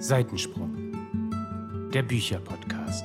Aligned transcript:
Seitensprung, 0.00 0.92
der 1.92 2.02
Bücherpodcast. 2.02 3.04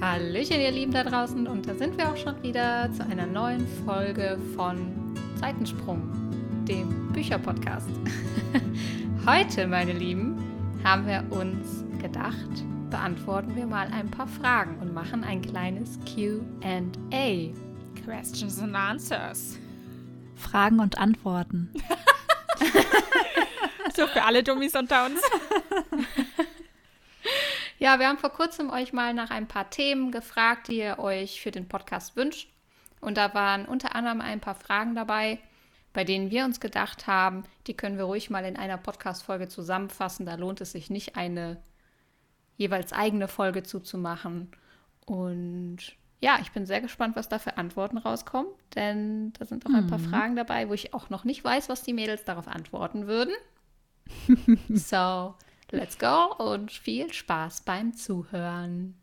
Hallöchen, 0.00 0.60
ihr 0.60 0.72
Lieben 0.72 0.90
da 0.90 1.04
draußen, 1.04 1.46
und 1.46 1.68
da 1.68 1.74
sind 1.76 1.96
wir 1.96 2.08
auch 2.10 2.16
schon 2.16 2.42
wieder 2.42 2.90
zu 2.92 3.06
einer 3.06 3.26
neuen 3.26 3.64
Folge 3.84 4.38
von 4.56 5.14
Seitensprung, 5.36 6.02
dem 6.64 7.12
Bücherpodcast. 7.12 7.88
Heute, 9.26 9.68
meine 9.68 9.92
Lieben, 9.92 10.36
haben 10.82 11.06
wir 11.06 11.24
uns 11.30 11.84
gedacht, 12.02 12.50
beantworten 12.90 13.54
wir 13.54 13.66
mal 13.66 13.86
ein 13.92 14.10
paar 14.10 14.26
Fragen 14.26 14.78
und 14.80 14.92
machen 14.92 15.22
ein 15.22 15.42
kleines 15.42 15.96
QA. 16.04 17.52
Questions 18.04 18.60
and 18.60 18.74
Answers. 18.74 19.58
Fragen 20.36 20.80
und 20.80 20.98
Antworten. 20.98 21.72
so 23.96 24.06
für 24.06 24.22
alle 24.22 24.42
Dummies 24.42 24.74
unter 24.74 25.06
uns. 25.06 25.20
Ja, 27.78 27.98
wir 27.98 28.08
haben 28.08 28.18
vor 28.18 28.30
kurzem 28.30 28.70
euch 28.70 28.94
mal 28.94 29.12
nach 29.12 29.30
ein 29.30 29.48
paar 29.48 29.68
Themen 29.68 30.10
gefragt, 30.10 30.68
die 30.68 30.78
ihr 30.78 30.98
euch 30.98 31.42
für 31.42 31.50
den 31.50 31.68
Podcast 31.68 32.16
wünscht. 32.16 32.48
Und 33.00 33.18
da 33.18 33.34
waren 33.34 33.66
unter 33.66 33.94
anderem 33.94 34.22
ein 34.22 34.40
paar 34.40 34.54
Fragen 34.54 34.94
dabei, 34.94 35.38
bei 35.92 36.02
denen 36.02 36.30
wir 36.30 36.46
uns 36.46 36.60
gedacht 36.60 37.06
haben, 37.06 37.44
die 37.66 37.74
können 37.74 37.98
wir 37.98 38.04
ruhig 38.04 38.30
mal 38.30 38.46
in 38.46 38.56
einer 38.56 38.78
Podcast-Folge 38.78 39.48
zusammenfassen. 39.48 40.24
Da 40.24 40.36
lohnt 40.36 40.62
es 40.62 40.72
sich 40.72 40.88
nicht, 40.88 41.16
eine 41.16 41.62
jeweils 42.56 42.94
eigene 42.94 43.28
Folge 43.28 43.62
zuzumachen. 43.62 44.50
Und 45.04 45.94
ja, 46.26 46.38
ich 46.42 46.50
bin 46.50 46.66
sehr 46.66 46.80
gespannt, 46.80 47.14
was 47.14 47.28
da 47.28 47.38
für 47.38 47.56
Antworten 47.56 47.98
rauskommen, 47.98 48.50
denn 48.74 49.32
da 49.34 49.44
sind 49.44 49.64
auch 49.64 49.70
ein 49.72 49.86
paar 49.86 49.98
Mhm. 50.00 50.10
Fragen 50.10 50.34
dabei, 50.34 50.68
wo 50.68 50.74
ich 50.74 50.92
auch 50.92 51.08
noch 51.08 51.22
nicht 51.22 51.44
weiß, 51.44 51.68
was 51.68 51.84
die 51.84 51.92
Mädels 51.92 52.24
darauf 52.24 52.48
antworten 52.48 53.06
würden. 53.06 53.32
so, 54.68 55.36
let's 55.70 55.96
go 56.00 56.34
und 56.38 56.72
viel 56.72 57.12
Spaß 57.12 57.60
beim 57.60 57.94
Zuhören. 57.94 58.96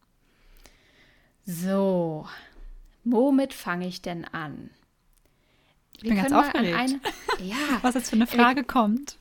So, 1.45 2.27
womit 3.05 3.53
fange 3.53 3.87
ich 3.87 4.01
denn 4.01 4.25
an? 4.25 4.69
Ich 5.93 6.01
bin 6.03 6.15
ganz 6.17 6.33
aufgeregt. 6.33 6.77
eine, 6.77 6.99
ja, 7.39 7.55
Was 7.83 7.95
jetzt 7.95 8.09
für 8.09 8.17
eine 8.17 8.27
Frage 8.27 8.65
kommt. 8.65 9.17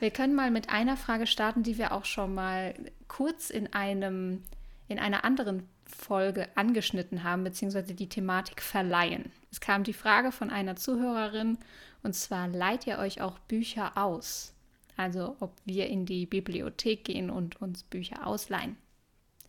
wir 0.00 0.10
können 0.10 0.34
mal 0.34 0.50
mit 0.50 0.68
einer 0.68 0.98
Frage 0.98 1.26
starten, 1.26 1.62
die 1.62 1.78
wir 1.78 1.92
auch 1.92 2.04
schon 2.04 2.34
mal 2.34 2.74
kurz 3.06 3.48
in 3.48 3.72
einem 3.72 4.42
in 4.88 4.98
einer 4.98 5.24
anderen 5.24 5.66
Folge 5.88 6.48
angeschnitten 6.56 7.24
haben, 7.24 7.44
beziehungsweise 7.44 7.94
die 7.94 8.08
Thematik 8.08 8.62
verleihen. 8.62 9.32
Es 9.50 9.60
kam 9.60 9.84
die 9.84 9.92
Frage 9.92 10.32
von 10.32 10.50
einer 10.50 10.76
Zuhörerin, 10.76 11.58
und 12.02 12.14
zwar 12.14 12.48
leiht 12.48 12.86
ihr 12.86 12.98
euch 12.98 13.20
auch 13.20 13.38
Bücher 13.40 13.96
aus? 13.96 14.54
Also 14.96 15.36
ob 15.40 15.52
wir 15.64 15.86
in 15.86 16.06
die 16.06 16.26
Bibliothek 16.26 17.04
gehen 17.04 17.30
und 17.30 17.60
uns 17.60 17.82
Bücher 17.82 18.26
ausleihen. 18.26 18.76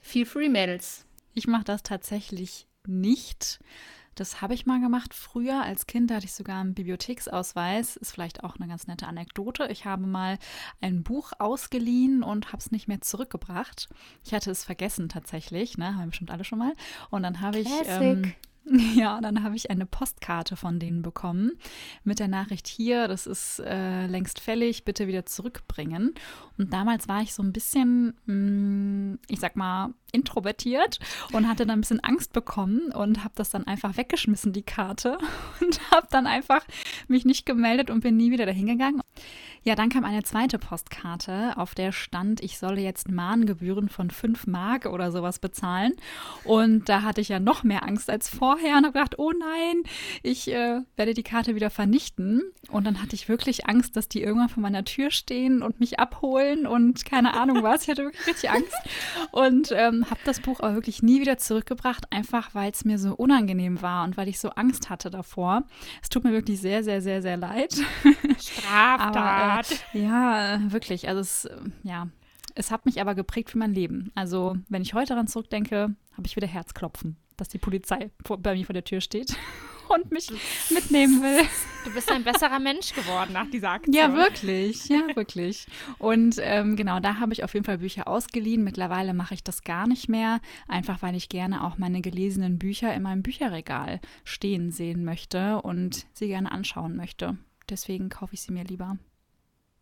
Feel 0.02 0.26
free, 0.26 0.50
Mädels. 0.50 1.06
Ich 1.34 1.48
mache 1.48 1.64
das 1.64 1.84
tatsächlich 1.84 2.68
nicht. 2.88 3.60
Das 4.20 4.42
habe 4.42 4.54
ich 4.54 4.66
mal 4.66 4.82
gemacht 4.82 5.14
früher. 5.14 5.62
Als 5.64 5.88
Kind 5.88 6.12
hatte 6.12 6.26
ich 6.26 6.34
sogar 6.34 6.60
einen 6.60 6.74
Bibliotheksausweis. 6.74 7.96
Ist 7.96 8.12
vielleicht 8.12 8.44
auch 8.44 8.58
eine 8.58 8.68
ganz 8.68 8.86
nette 8.88 9.08
Anekdote. 9.08 9.68
Ich 9.72 9.86
habe 9.86 10.06
mal 10.06 10.38
ein 10.82 11.04
Buch 11.04 11.32
ausgeliehen 11.40 12.22
und 12.22 12.48
habe 12.48 12.58
es 12.58 12.72
nicht 12.72 12.90
mehr 12.90 13.00
zurückgebracht. 13.00 13.88
Ich 14.26 14.34
hatte 14.34 14.52
es 14.52 14.66
vergessen 14.66 15.08
tatsächlich. 15.08 15.78
Ne? 15.78 15.88
Haben 15.88 16.00
wir 16.00 16.08
bestimmt 16.08 16.32
alle 16.32 16.44
schon 16.44 16.60
mal. 16.60 16.74
Und 17.10 17.24
dann 17.24 17.40
habe 17.40 17.60
ich. 17.60 17.68
Classic. 17.68 18.36
Ja, 18.94 19.20
dann 19.20 19.42
habe 19.42 19.56
ich 19.56 19.72
eine 19.72 19.88
Postkarte 19.88 20.56
von 20.56 20.80
denen 20.80 21.02
bekommen 21.02 21.54
mit 22.04 22.20
der 22.20 22.28
Nachricht 22.28 22.68
hier, 22.68 23.08
das 23.08 23.26
ist 23.26 23.60
äh, 23.60 24.06
längst 24.06 24.40
fällig, 24.40 24.86
bitte 24.86 25.08
wieder 25.08 25.26
zurückbringen. 25.26 26.14
Und 26.58 26.72
damals 26.72 27.08
war 27.08 27.24
ich 27.24 27.34
so 27.34 27.42
ein 27.42 27.52
bisschen, 27.52 28.14
mh, 28.26 29.18
ich 29.28 29.40
sag 29.40 29.56
mal, 29.56 29.96
introvertiert 30.12 31.00
und 31.32 31.48
hatte 31.48 31.66
dann 31.66 31.80
ein 31.80 31.82
bisschen 31.82 32.04
Angst 32.04 32.34
bekommen 32.34 32.92
und 32.92 33.24
habe 33.24 33.34
das 33.36 33.50
dann 33.50 33.68
einfach 33.68 33.98
weggeschmissen, 33.98 34.54
die 34.54 34.64
Karte, 34.64 35.18
und 35.62 35.80
habe 35.92 36.08
dann 36.10 36.28
einfach 36.28 36.66
mich 37.08 37.26
nicht 37.26 37.46
gemeldet 37.46 37.90
und 37.90 38.02
bin 38.02 38.18
nie 38.18 38.32
wieder 38.32 38.46
dahin 38.46 38.68
gegangen. 38.68 39.02
Ja, 39.64 39.76
dann 39.76 39.90
kam 39.90 40.06
eine 40.06 40.24
zweite 40.24 40.58
Postkarte, 40.58 41.54
auf 41.58 41.76
der 41.76 41.92
stand, 41.92 42.42
ich 42.42 42.58
solle 42.58 42.82
jetzt 42.82 43.10
Mahngebühren 43.10 43.90
von 43.90 44.10
5 44.10 44.48
Mark 44.48 44.86
oder 44.86 45.12
sowas 45.12 45.40
bezahlen. 45.40 45.94
Und 46.46 46.88
da 46.88 47.02
hatte 47.02 47.20
ich 47.20 47.30
ja 47.30 47.40
noch 47.40 47.64
mehr 47.64 47.84
Angst 47.84 48.10
als 48.10 48.30
vorher 48.30 48.78
und 48.78 48.86
habe 48.86 48.94
gedacht, 48.94 49.20
oh 49.20 49.32
nein, 49.32 49.84
ich 50.24 50.50
äh, 50.50 50.82
werde 50.96 51.14
die 51.14 51.24
Karte 51.24 51.56
wieder 51.56 51.70
vernichten. 51.70 52.42
Und 52.70 52.86
dann 52.86 53.02
hatte 53.02 53.16
ich 53.16 53.28
wirklich 53.28 53.68
Angst, 53.68 53.98
dass 53.98 54.08
die 54.08 54.22
irgendwann 54.22 54.50
vor 54.50 54.64
meiner 54.64 54.86
Tür 54.86 55.12
stehen 55.12 55.62
und 55.62 55.80
mich 55.80 56.00
abholen 56.00 56.66
und 56.66 57.04
keine 57.06 57.34
Ahnung 57.34 57.62
was. 57.62 57.84
Ich 57.84 57.90
hatte 57.90 58.04
wirklich 58.04 58.28
richtig 58.28 58.50
Angst 58.50 58.74
und 59.32 59.74
ähm, 59.74 59.99
habe 60.10 60.20
das 60.26 60.40
Buch 60.40 60.60
aber 60.60 60.76
wirklich 60.76 61.02
nie 61.02 61.22
wieder 61.22 61.38
zurückgebracht, 61.38 62.12
einfach 62.12 62.54
weil 62.54 62.72
es 62.72 62.86
mir 62.86 63.00
so 63.00 63.14
unangenehm 63.16 63.82
war 63.82 64.04
und 64.04 64.18
weil 64.18 64.28
ich 64.28 64.40
so 64.40 64.50
Angst 64.52 64.90
hatte 64.90 65.10
davor. 65.10 65.64
Es 66.02 66.10
tut 66.10 66.24
mir 66.24 66.32
wirklich 66.32 66.62
sehr, 66.62 66.84
sehr, 66.84 67.02
sehr, 67.02 67.22
sehr 67.22 67.38
leid. 67.38 67.74
Straftat. 68.40 69.16
Aber, 69.16 69.62
äh, 69.94 70.04
ja, 70.04 70.60
wirklich. 70.72 71.08
Also 71.08 71.22
es, 71.22 71.46
äh, 71.46 71.58
ja, 71.84 72.08
es 72.56 72.72
hat 72.72 72.86
mich 72.86 73.02
aber 73.02 73.16
geprägt 73.16 73.52
für 73.52 73.58
mein 73.58 73.74
Leben. 73.74 74.12
Also 74.16 74.58
wenn 74.70 74.82
ich 74.82 74.94
heute 74.94 75.10
daran 75.10 75.28
zurückdenke, 75.28 75.96
habe 76.14 76.28
ich 76.28 76.36
wieder 76.36 76.48
Herzklopfen, 76.48 77.18
dass 77.38 77.50
die 77.50 77.58
Polizei 77.58 78.12
vor, 78.26 78.38
bei 78.38 78.54
mir 78.54 78.66
vor 78.66 78.74
der 78.74 78.84
Tür 78.84 79.02
steht 79.02 79.36
und 79.90 80.12
mich 80.12 80.30
mitnehmen 80.70 81.22
will. 81.22 81.46
du 81.86 81.94
bist 81.94 82.12
ein 82.12 82.24
besserer 82.24 82.60
Mensch 82.60 82.94
geworden 82.94 83.34
nach 83.34 83.50
dieser 83.50 83.72
Aktion. 83.72 83.94
Ja, 83.94 84.14
wirklich, 84.14 84.88
ja, 84.90 85.16
wirklich. 85.16 85.68
Und 85.98 86.36
ähm, 86.40 86.76
genau, 86.76 87.00
da 87.00 87.20
habe 87.20 87.34
ich 87.34 87.44
auf 87.44 87.54
jeden 87.54 87.66
Fall 87.66 87.80
Bücher 87.80 88.08
ausgeliehen. 88.08 88.64
Mittlerweile 88.64 89.14
mache 89.14 89.34
ich 89.34 89.44
das 89.44 89.64
gar 89.64 89.88
nicht 89.88 90.10
mehr, 90.10 90.40
einfach 90.68 91.02
weil 91.02 91.16
ich 91.16 91.30
gerne 91.30 91.64
auch 91.64 91.78
meine 91.78 92.02
gelesenen 92.02 92.60
Bücher 92.60 92.94
in 92.94 93.04
meinem 93.04 93.24
Bücherregal 93.24 94.00
stehen 94.24 94.72
sehen 94.72 95.04
möchte 95.04 95.62
und 95.62 96.06
sie 96.14 96.28
gerne 96.28 96.52
anschauen 96.52 96.96
möchte. 96.96 97.38
Deswegen 97.70 98.10
kaufe 98.10 98.34
ich 98.34 98.42
sie 98.42 98.52
mir 98.52 98.64
lieber. 98.64 98.98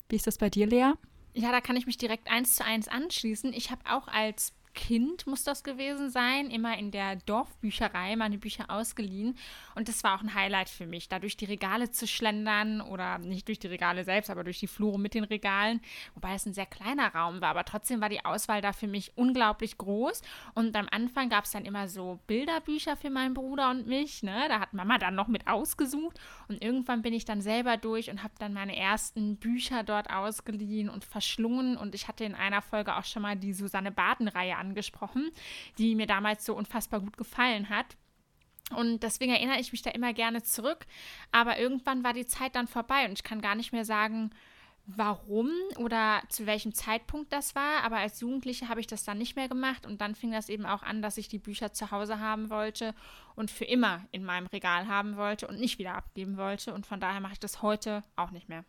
Wie 0.09 0.16
ist 0.16 0.28
das 0.28 0.38
bei 0.38 0.50
dir, 0.50 0.67
Lea? 0.67 0.94
Ja, 1.34 1.51
da 1.51 1.62
kann 1.62 1.75
ich 1.75 1.85
mich 1.85 1.97
direkt 1.97 2.31
eins 2.31 2.56
zu 2.56 2.66
eins 2.66 2.88
anschließen. 2.88 3.53
Ich 3.53 3.69
habe 3.69 3.81
auch 3.90 4.07
als 4.07 4.53
Kind, 4.77 5.25
muss 5.25 5.43
das 5.43 5.63
gewesen 5.63 6.11
sein, 6.11 6.51
immer 6.51 6.77
in 6.77 6.91
der 6.91 7.15
Dorfbücherei 7.15 8.15
meine 8.15 8.38
Bücher 8.38 8.65
ausgeliehen. 8.69 9.35
Und 9.73 9.89
das 9.89 10.03
war 10.03 10.15
auch 10.15 10.21
ein 10.21 10.35
Highlight 10.35 10.69
für 10.69 10.85
mich, 10.85 11.09
da 11.09 11.17
durch 11.17 11.35
die 11.35 11.45
Regale 11.45 11.89
zu 11.89 12.05
schlendern 12.05 12.81
oder 12.81 13.17
nicht 13.17 13.47
durch 13.47 13.57
die 13.57 13.67
Regale 13.67 14.03
selbst, 14.03 14.29
aber 14.29 14.43
durch 14.43 14.59
die 14.59 14.67
Flure 14.67 14.99
mit 14.99 15.16
den 15.16 15.23
Regalen. 15.23 15.81
Wobei 16.13 16.35
es 16.35 16.45
ein 16.45 16.53
sehr 16.53 16.67
kleiner 16.67 17.13
Raum 17.13 17.41
war, 17.41 17.49
aber 17.49 17.66
trotzdem 17.66 18.01
war 18.01 18.09
die 18.09 18.23
Auswahl 18.23 18.61
da 18.61 18.71
für 18.71 18.85
mich 18.87 19.17
unglaublich 19.17 19.79
groß. 19.79 20.21
Und 20.53 20.75
am 20.75 20.87
Anfang 20.91 21.29
gab 21.29 21.45
es 21.45 21.51
dann 21.51 21.66
immer 21.66 21.87
so 21.87 22.19
Bilderbücher 22.27 22.95
für 22.95 23.09
meinen 23.09 23.33
Bruder 23.33 23.71
und 23.71 23.87
mich. 23.87 24.21
Ne? 24.21 24.45
Da 24.47 24.59
hat 24.59 24.73
Mama 24.75 24.99
dann 24.99 25.16
noch 25.16 25.27
mit 25.27 25.47
ausgesucht. 25.47 26.19
Und 26.49 26.63
irgendwann 26.63 27.01
bin 27.01 27.13
ich 27.13 27.25
dann 27.25 27.41
selber 27.41 27.77
durch 27.77 28.11
und 28.11 28.21
habe 28.21 28.35
dann 28.37 28.53
meine 28.53 28.77
ersten 28.77 29.37
Bücher 29.37 29.81
dort 29.81 30.11
ausgeliehen 30.11 30.87
und 30.87 31.03
verschlungen. 31.03 31.77
Und 31.77 31.95
ich 31.95 32.07
hatte 32.07 32.25
in 32.25 32.35
einer 32.35 32.61
Folge 32.61 32.95
auch 32.95 33.05
schon 33.05 33.23
mal 33.23 33.35
die 33.35 33.53
Susanne 33.53 33.91
Baden-Reihe 33.91 34.55
angesprochen, 34.69 35.31
die 35.78 35.95
mir 35.95 36.07
damals 36.07 36.45
so 36.45 36.55
unfassbar 36.55 37.00
gut 37.00 37.17
gefallen 37.17 37.69
hat. 37.69 37.97
Und 38.75 39.01
deswegen 39.01 39.31
erinnere 39.31 39.59
ich 39.59 39.72
mich 39.72 39.81
da 39.81 39.91
immer 39.91 40.13
gerne 40.13 40.44
zurück. 40.44 40.85
Aber 41.31 41.57
irgendwann 41.57 42.03
war 42.03 42.13
die 42.13 42.25
Zeit 42.25 42.55
dann 42.55 42.67
vorbei 42.67 43.05
und 43.05 43.13
ich 43.13 43.23
kann 43.23 43.41
gar 43.41 43.55
nicht 43.55 43.72
mehr 43.72 43.85
sagen, 43.85 44.31
warum 44.88 45.50
oder 45.78 46.22
zu 46.29 46.45
welchem 46.45 46.73
Zeitpunkt 46.73 47.31
das 47.31 47.55
war. 47.55 47.83
Aber 47.83 47.97
als 47.97 48.19
Jugendliche 48.22 48.69
habe 48.69 48.79
ich 48.79 48.88
das 48.88 49.03
dann 49.03 49.17
nicht 49.17 49.35
mehr 49.35 49.47
gemacht 49.50 49.85
und 49.85 50.01
dann 50.01 50.16
fing 50.16 50.31
das 50.31 50.50
eben 50.50 50.66
auch 50.66 50.84
an, 50.84 51.01
dass 51.01 51.17
ich 51.17 51.28
die 51.28 51.39
Bücher 51.39 51.73
zu 51.73 51.91
Hause 51.91 52.19
haben 52.19 52.49
wollte 52.49 52.93
und 53.35 53.52
für 53.52 53.66
immer 53.66 54.05
in 54.11 54.23
meinem 54.23 54.47
Regal 54.47 54.87
haben 54.87 55.17
wollte 55.17 55.47
und 55.47 55.59
nicht 55.59 55.78
wieder 55.79 55.96
abgeben 55.96 56.37
wollte. 56.37 56.73
Und 56.73 56.85
von 56.85 56.99
daher 56.99 57.22
mache 57.22 57.34
ich 57.34 57.40
das 57.40 57.61
heute 57.61 58.03
auch 58.16 58.31
nicht 58.31 58.49
mehr. 58.49 58.66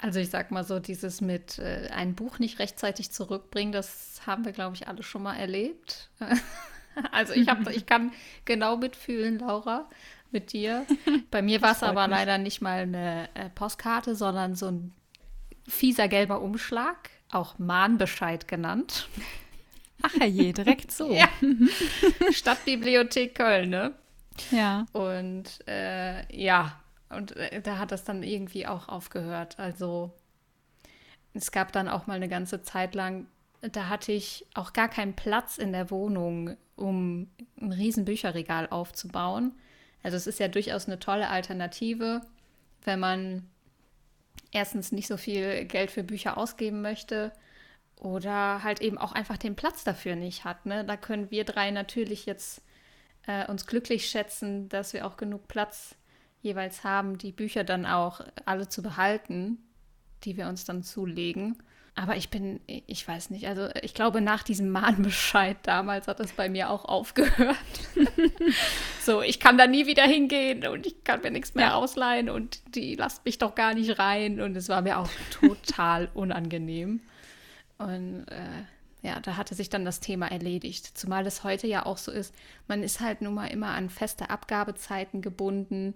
Also 0.00 0.20
ich 0.20 0.30
sag 0.30 0.52
mal 0.52 0.62
so, 0.62 0.78
dieses 0.78 1.20
mit 1.20 1.58
äh, 1.58 1.88
ein 1.92 2.14
Buch 2.14 2.38
nicht 2.38 2.60
rechtzeitig 2.60 3.10
zurückbringen, 3.10 3.72
das 3.72 4.20
haben 4.26 4.44
wir, 4.44 4.52
glaube 4.52 4.76
ich, 4.76 4.86
alle 4.86 5.02
schon 5.02 5.24
mal 5.24 5.34
erlebt. 5.34 6.08
also 7.12 7.32
ich, 7.32 7.48
hab, 7.48 7.68
ich 7.76 7.84
kann 7.84 8.12
genau 8.44 8.76
mitfühlen, 8.76 9.40
Laura, 9.40 9.88
mit 10.30 10.52
dir. 10.52 10.86
Bei 11.32 11.42
mir 11.42 11.60
war 11.62 11.72
es 11.72 11.82
aber 11.82 12.06
mich. 12.06 12.16
leider 12.16 12.38
nicht 12.38 12.60
mal 12.60 12.82
eine 12.82 13.28
äh, 13.34 13.50
Postkarte, 13.50 14.14
sondern 14.14 14.54
so 14.54 14.68
ein 14.68 14.92
fieser 15.66 16.06
gelber 16.06 16.40
Umschlag, 16.42 17.10
auch 17.32 17.58
Mahnbescheid 17.58 18.46
genannt. 18.46 19.08
Ach 20.00 20.14
je, 20.24 20.52
direkt 20.52 20.92
so. 20.92 21.12
Ja. 21.12 21.28
Stadtbibliothek 22.30 23.34
Köln, 23.34 23.70
ne? 23.70 23.94
ja. 24.52 24.86
Und 24.92 25.44
äh, 25.66 26.24
ja, 26.34 26.78
und 27.10 27.36
äh, 27.36 27.60
da 27.62 27.78
hat 27.78 27.92
das 27.92 28.04
dann 28.04 28.22
irgendwie 28.22 28.66
auch 28.66 28.88
aufgehört. 28.88 29.58
Also 29.58 30.12
es 31.34 31.52
gab 31.52 31.72
dann 31.72 31.88
auch 31.88 32.06
mal 32.06 32.14
eine 32.14 32.28
ganze 32.28 32.62
Zeit 32.62 32.94
lang, 32.94 33.26
da 33.60 33.88
hatte 33.88 34.12
ich 34.12 34.46
auch 34.54 34.72
gar 34.72 34.88
keinen 34.88 35.14
Platz 35.14 35.58
in 35.58 35.72
der 35.72 35.90
Wohnung, 35.90 36.56
um 36.76 37.28
ein 37.60 37.72
riesen 37.72 38.04
Bücherregal 38.04 38.68
aufzubauen. 38.68 39.52
Also 40.02 40.16
es 40.16 40.26
ist 40.26 40.38
ja 40.38 40.48
durchaus 40.48 40.86
eine 40.86 40.98
tolle 40.98 41.28
Alternative, 41.28 42.22
wenn 42.84 43.00
man 43.00 43.48
erstens 44.52 44.92
nicht 44.92 45.08
so 45.08 45.16
viel 45.16 45.64
Geld 45.64 45.90
für 45.90 46.04
Bücher 46.04 46.38
ausgeben 46.38 46.82
möchte 46.82 47.32
oder 47.96 48.62
halt 48.62 48.80
eben 48.80 48.96
auch 48.96 49.12
einfach 49.12 49.36
den 49.36 49.56
Platz 49.56 49.84
dafür 49.84 50.14
nicht 50.14 50.44
hat. 50.44 50.66
Ne? 50.66 50.84
Da 50.84 50.96
können 50.96 51.30
wir 51.30 51.44
drei 51.44 51.70
natürlich 51.70 52.26
jetzt 52.26 52.62
äh, 53.26 53.46
uns 53.46 53.66
glücklich 53.66 54.08
schätzen, 54.08 54.68
dass 54.68 54.92
wir 54.92 55.06
auch 55.06 55.16
genug 55.16 55.48
Platz 55.48 55.96
jeweils 56.42 56.84
haben, 56.84 57.18
die 57.18 57.32
Bücher 57.32 57.64
dann 57.64 57.86
auch 57.86 58.20
alle 58.44 58.68
zu 58.68 58.82
behalten, 58.82 59.58
die 60.24 60.36
wir 60.36 60.48
uns 60.48 60.64
dann 60.64 60.82
zulegen. 60.82 61.56
Aber 61.94 62.14
ich 62.14 62.30
bin, 62.30 62.60
ich 62.66 63.08
weiß 63.08 63.30
nicht, 63.30 63.48
also 63.48 63.68
ich 63.82 63.92
glaube, 63.92 64.20
nach 64.20 64.44
diesem 64.44 64.70
Mahnbescheid 64.70 65.56
damals 65.64 66.06
hat 66.06 66.20
es 66.20 66.30
bei 66.30 66.48
mir 66.48 66.70
auch 66.70 66.84
aufgehört. 66.84 67.56
so, 69.02 69.20
ich 69.20 69.40
kann 69.40 69.58
da 69.58 69.66
nie 69.66 69.86
wieder 69.86 70.04
hingehen 70.04 70.64
und 70.68 70.86
ich 70.86 71.02
kann 71.02 71.22
mir 71.22 71.32
nichts 71.32 71.56
mehr 71.56 71.68
ja. 71.68 71.74
ausleihen 71.74 72.30
und 72.30 72.60
die 72.76 72.94
lasst 72.94 73.24
mich 73.24 73.38
doch 73.38 73.56
gar 73.56 73.74
nicht 73.74 73.98
rein. 73.98 74.40
Und 74.40 74.56
es 74.56 74.68
war 74.68 74.80
mir 74.80 74.98
auch 74.98 75.10
total 75.32 76.08
unangenehm. 76.14 77.00
Und 77.78 78.26
äh, 78.28 78.62
ja, 79.02 79.18
da 79.18 79.36
hatte 79.36 79.56
sich 79.56 79.68
dann 79.68 79.84
das 79.84 79.98
Thema 79.98 80.30
erledigt. 80.30 80.96
Zumal 80.96 81.26
es 81.26 81.42
heute 81.42 81.66
ja 81.66 81.84
auch 81.84 81.98
so 81.98 82.12
ist, 82.12 82.32
man 82.68 82.84
ist 82.84 83.00
halt 83.00 83.22
nun 83.22 83.34
mal 83.34 83.46
immer 83.46 83.70
an 83.70 83.90
feste 83.90 84.30
Abgabezeiten 84.30 85.20
gebunden 85.20 85.94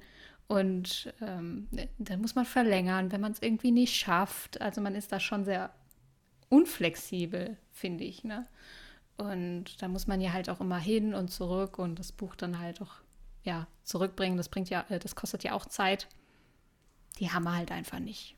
und 0.49 1.13
ähm, 1.21 1.69
dann 1.99 2.21
muss 2.21 2.35
man 2.35 2.45
verlängern, 2.45 3.11
wenn 3.13 3.21
man 3.21 3.33
es 3.33 3.41
irgendwie 3.41 3.71
nicht 3.71 3.95
schafft. 3.97 4.61
Also 4.61 4.81
man 4.81 4.95
ist 4.95 5.13
da 5.13 5.19
schon 5.19 5.45
sehr 5.45 5.73
unflexibel, 6.49 7.57
finde 7.71 8.05
ich. 8.05 8.25
Ne? 8.25 8.47
Und 9.17 9.81
da 9.81 9.89
muss 9.89 10.07
man 10.07 10.21
ja 10.21 10.33
halt 10.33 10.51
auch 10.51 10.61
immer 10.61 10.79
hin 10.79 11.15
und 11.15 11.29
zurück 11.29 11.79
und 11.79 11.99
das 11.99 12.13
Buch 12.13 12.37
dann 12.37 12.59
halt 12.59 12.83
auch 12.83 12.97
ja, 13.45 13.67
zurückbringen. 13.83 14.37
Das 14.37 14.49
bringt 14.49 14.69
ja, 14.69 14.85
äh, 14.89 14.99
das 14.99 15.17
kostet 15.17 15.43
ja 15.45 15.53
auch 15.55 15.67
Zeit. 15.67 16.09
Die 17.19 17.31
haben 17.31 17.45
wir 17.45 17.57
halt 17.57 17.73
einfach 17.73 17.99
nicht. 17.99 18.37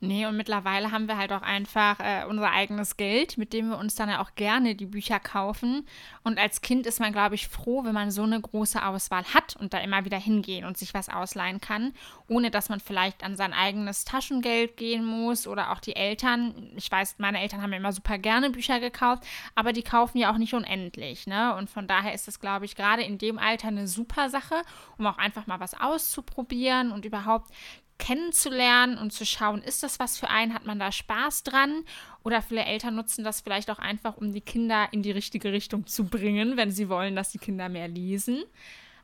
Nee, 0.00 0.26
und 0.26 0.36
mittlerweile 0.36 0.92
haben 0.92 1.08
wir 1.08 1.16
halt 1.16 1.32
auch 1.32 1.42
einfach 1.42 2.00
äh, 2.00 2.24
unser 2.28 2.50
eigenes 2.50 2.96
Geld, 2.96 3.38
mit 3.38 3.52
dem 3.52 3.70
wir 3.70 3.78
uns 3.78 3.94
dann 3.94 4.08
ja 4.08 4.20
auch 4.20 4.34
gerne 4.34 4.74
die 4.74 4.86
Bücher 4.86 5.20
kaufen. 5.20 5.86
Und 6.22 6.38
als 6.38 6.60
Kind 6.60 6.86
ist 6.86 7.00
man, 7.00 7.12
glaube 7.12 7.34
ich, 7.34 7.48
froh, 7.48 7.84
wenn 7.84 7.94
man 7.94 8.10
so 8.10 8.22
eine 8.22 8.40
große 8.40 8.84
Auswahl 8.84 9.24
hat 9.32 9.56
und 9.56 9.72
da 9.72 9.78
immer 9.78 10.04
wieder 10.04 10.18
hingehen 10.18 10.64
und 10.64 10.76
sich 10.76 10.94
was 10.94 11.08
ausleihen 11.08 11.60
kann, 11.60 11.92
ohne 12.28 12.50
dass 12.50 12.68
man 12.68 12.80
vielleicht 12.80 13.24
an 13.24 13.36
sein 13.36 13.52
eigenes 13.52 14.04
Taschengeld 14.04 14.76
gehen 14.76 15.04
muss 15.04 15.46
oder 15.46 15.72
auch 15.72 15.80
die 15.80 15.96
Eltern. 15.96 16.72
Ich 16.76 16.90
weiß, 16.90 17.16
meine 17.18 17.40
Eltern 17.40 17.62
haben 17.62 17.72
immer 17.72 17.92
super 17.92 18.18
gerne 18.18 18.50
Bücher 18.50 18.80
gekauft, 18.80 19.24
aber 19.54 19.72
die 19.72 19.82
kaufen 19.82 20.18
ja 20.18 20.32
auch 20.32 20.38
nicht 20.38 20.54
unendlich. 20.54 21.26
Ne? 21.26 21.54
Und 21.54 21.70
von 21.70 21.86
daher 21.86 22.14
ist 22.14 22.28
es, 22.28 22.40
glaube 22.40 22.64
ich, 22.64 22.76
gerade 22.76 23.02
in 23.02 23.18
dem 23.18 23.38
Alter 23.38 23.68
eine 23.68 23.88
super 23.88 24.28
Sache, 24.28 24.56
um 24.98 25.06
auch 25.06 25.18
einfach 25.18 25.46
mal 25.46 25.60
was 25.60 25.74
auszuprobieren 25.74 26.92
und 26.92 27.04
überhaupt 27.04 27.50
kennenzulernen 27.98 28.98
und 28.98 29.12
zu 29.12 29.24
schauen, 29.24 29.62
ist 29.62 29.82
das 29.82 29.98
was 29.98 30.18
für 30.18 30.28
einen, 30.28 30.54
hat 30.54 30.66
man 30.66 30.78
da 30.78 30.92
Spaß 30.92 31.42
dran? 31.42 31.84
Oder 32.22 32.42
viele 32.42 32.64
Eltern 32.64 32.94
nutzen 32.94 33.24
das 33.24 33.40
vielleicht 33.40 33.70
auch 33.70 33.78
einfach, 33.78 34.16
um 34.16 34.32
die 34.32 34.40
Kinder 34.40 34.88
in 34.92 35.02
die 35.02 35.10
richtige 35.10 35.52
Richtung 35.52 35.86
zu 35.86 36.04
bringen, 36.04 36.56
wenn 36.56 36.70
sie 36.70 36.88
wollen, 36.88 37.16
dass 37.16 37.30
die 37.30 37.38
Kinder 37.38 37.68
mehr 37.68 37.88
lesen. 37.88 38.44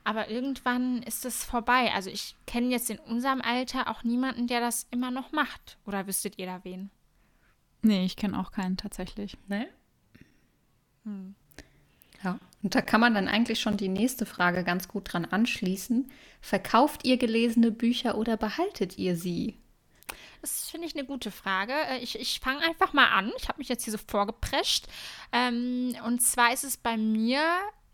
Aber 0.04 0.28
irgendwann 0.28 1.02
ist 1.02 1.24
es 1.24 1.44
vorbei. 1.44 1.92
Also 1.94 2.10
ich 2.10 2.34
kenne 2.46 2.68
jetzt 2.68 2.90
in 2.90 2.98
unserem 2.98 3.40
Alter 3.40 3.88
auch 3.88 4.02
niemanden, 4.02 4.46
der 4.46 4.60
das 4.60 4.86
immer 4.90 5.10
noch 5.10 5.32
macht. 5.32 5.78
Oder 5.86 6.06
wüsstet 6.06 6.38
ihr 6.38 6.46
da 6.46 6.60
wen? 6.64 6.90
Nee, 7.82 8.04
ich 8.04 8.16
kenne 8.16 8.38
auch 8.38 8.50
keinen 8.50 8.76
tatsächlich. 8.76 9.36
Nee? 9.48 9.66
Hm. 11.04 11.34
Ja, 12.22 12.38
und 12.62 12.74
da 12.74 12.80
kann 12.80 13.00
man 13.00 13.14
dann 13.14 13.28
eigentlich 13.28 13.60
schon 13.60 13.76
die 13.76 13.88
nächste 13.88 14.26
Frage 14.26 14.64
ganz 14.64 14.88
gut 14.88 15.12
dran 15.12 15.24
anschließen. 15.24 16.10
Verkauft 16.40 17.04
ihr 17.04 17.16
gelesene 17.16 17.72
Bücher 17.72 18.16
oder 18.16 18.36
behaltet 18.36 18.98
ihr 18.98 19.16
sie? 19.16 19.58
Das 20.40 20.70
finde 20.70 20.86
ich 20.86 20.96
eine 20.96 21.06
gute 21.06 21.30
Frage. 21.30 21.72
Äh, 21.72 21.98
ich, 21.98 22.18
ich 22.18 22.40
fange 22.40 22.62
einfach 22.62 22.92
mal 22.92 23.08
an. 23.08 23.32
Ich 23.38 23.48
habe 23.48 23.58
mich 23.58 23.68
jetzt 23.68 23.84
hier 23.84 23.92
so 23.92 23.98
vorgeprescht. 23.98 24.86
Ähm, 25.32 25.96
und 26.06 26.20
zwar 26.20 26.52
ist 26.52 26.64
es 26.64 26.76
bei 26.76 26.96
mir 26.96 27.42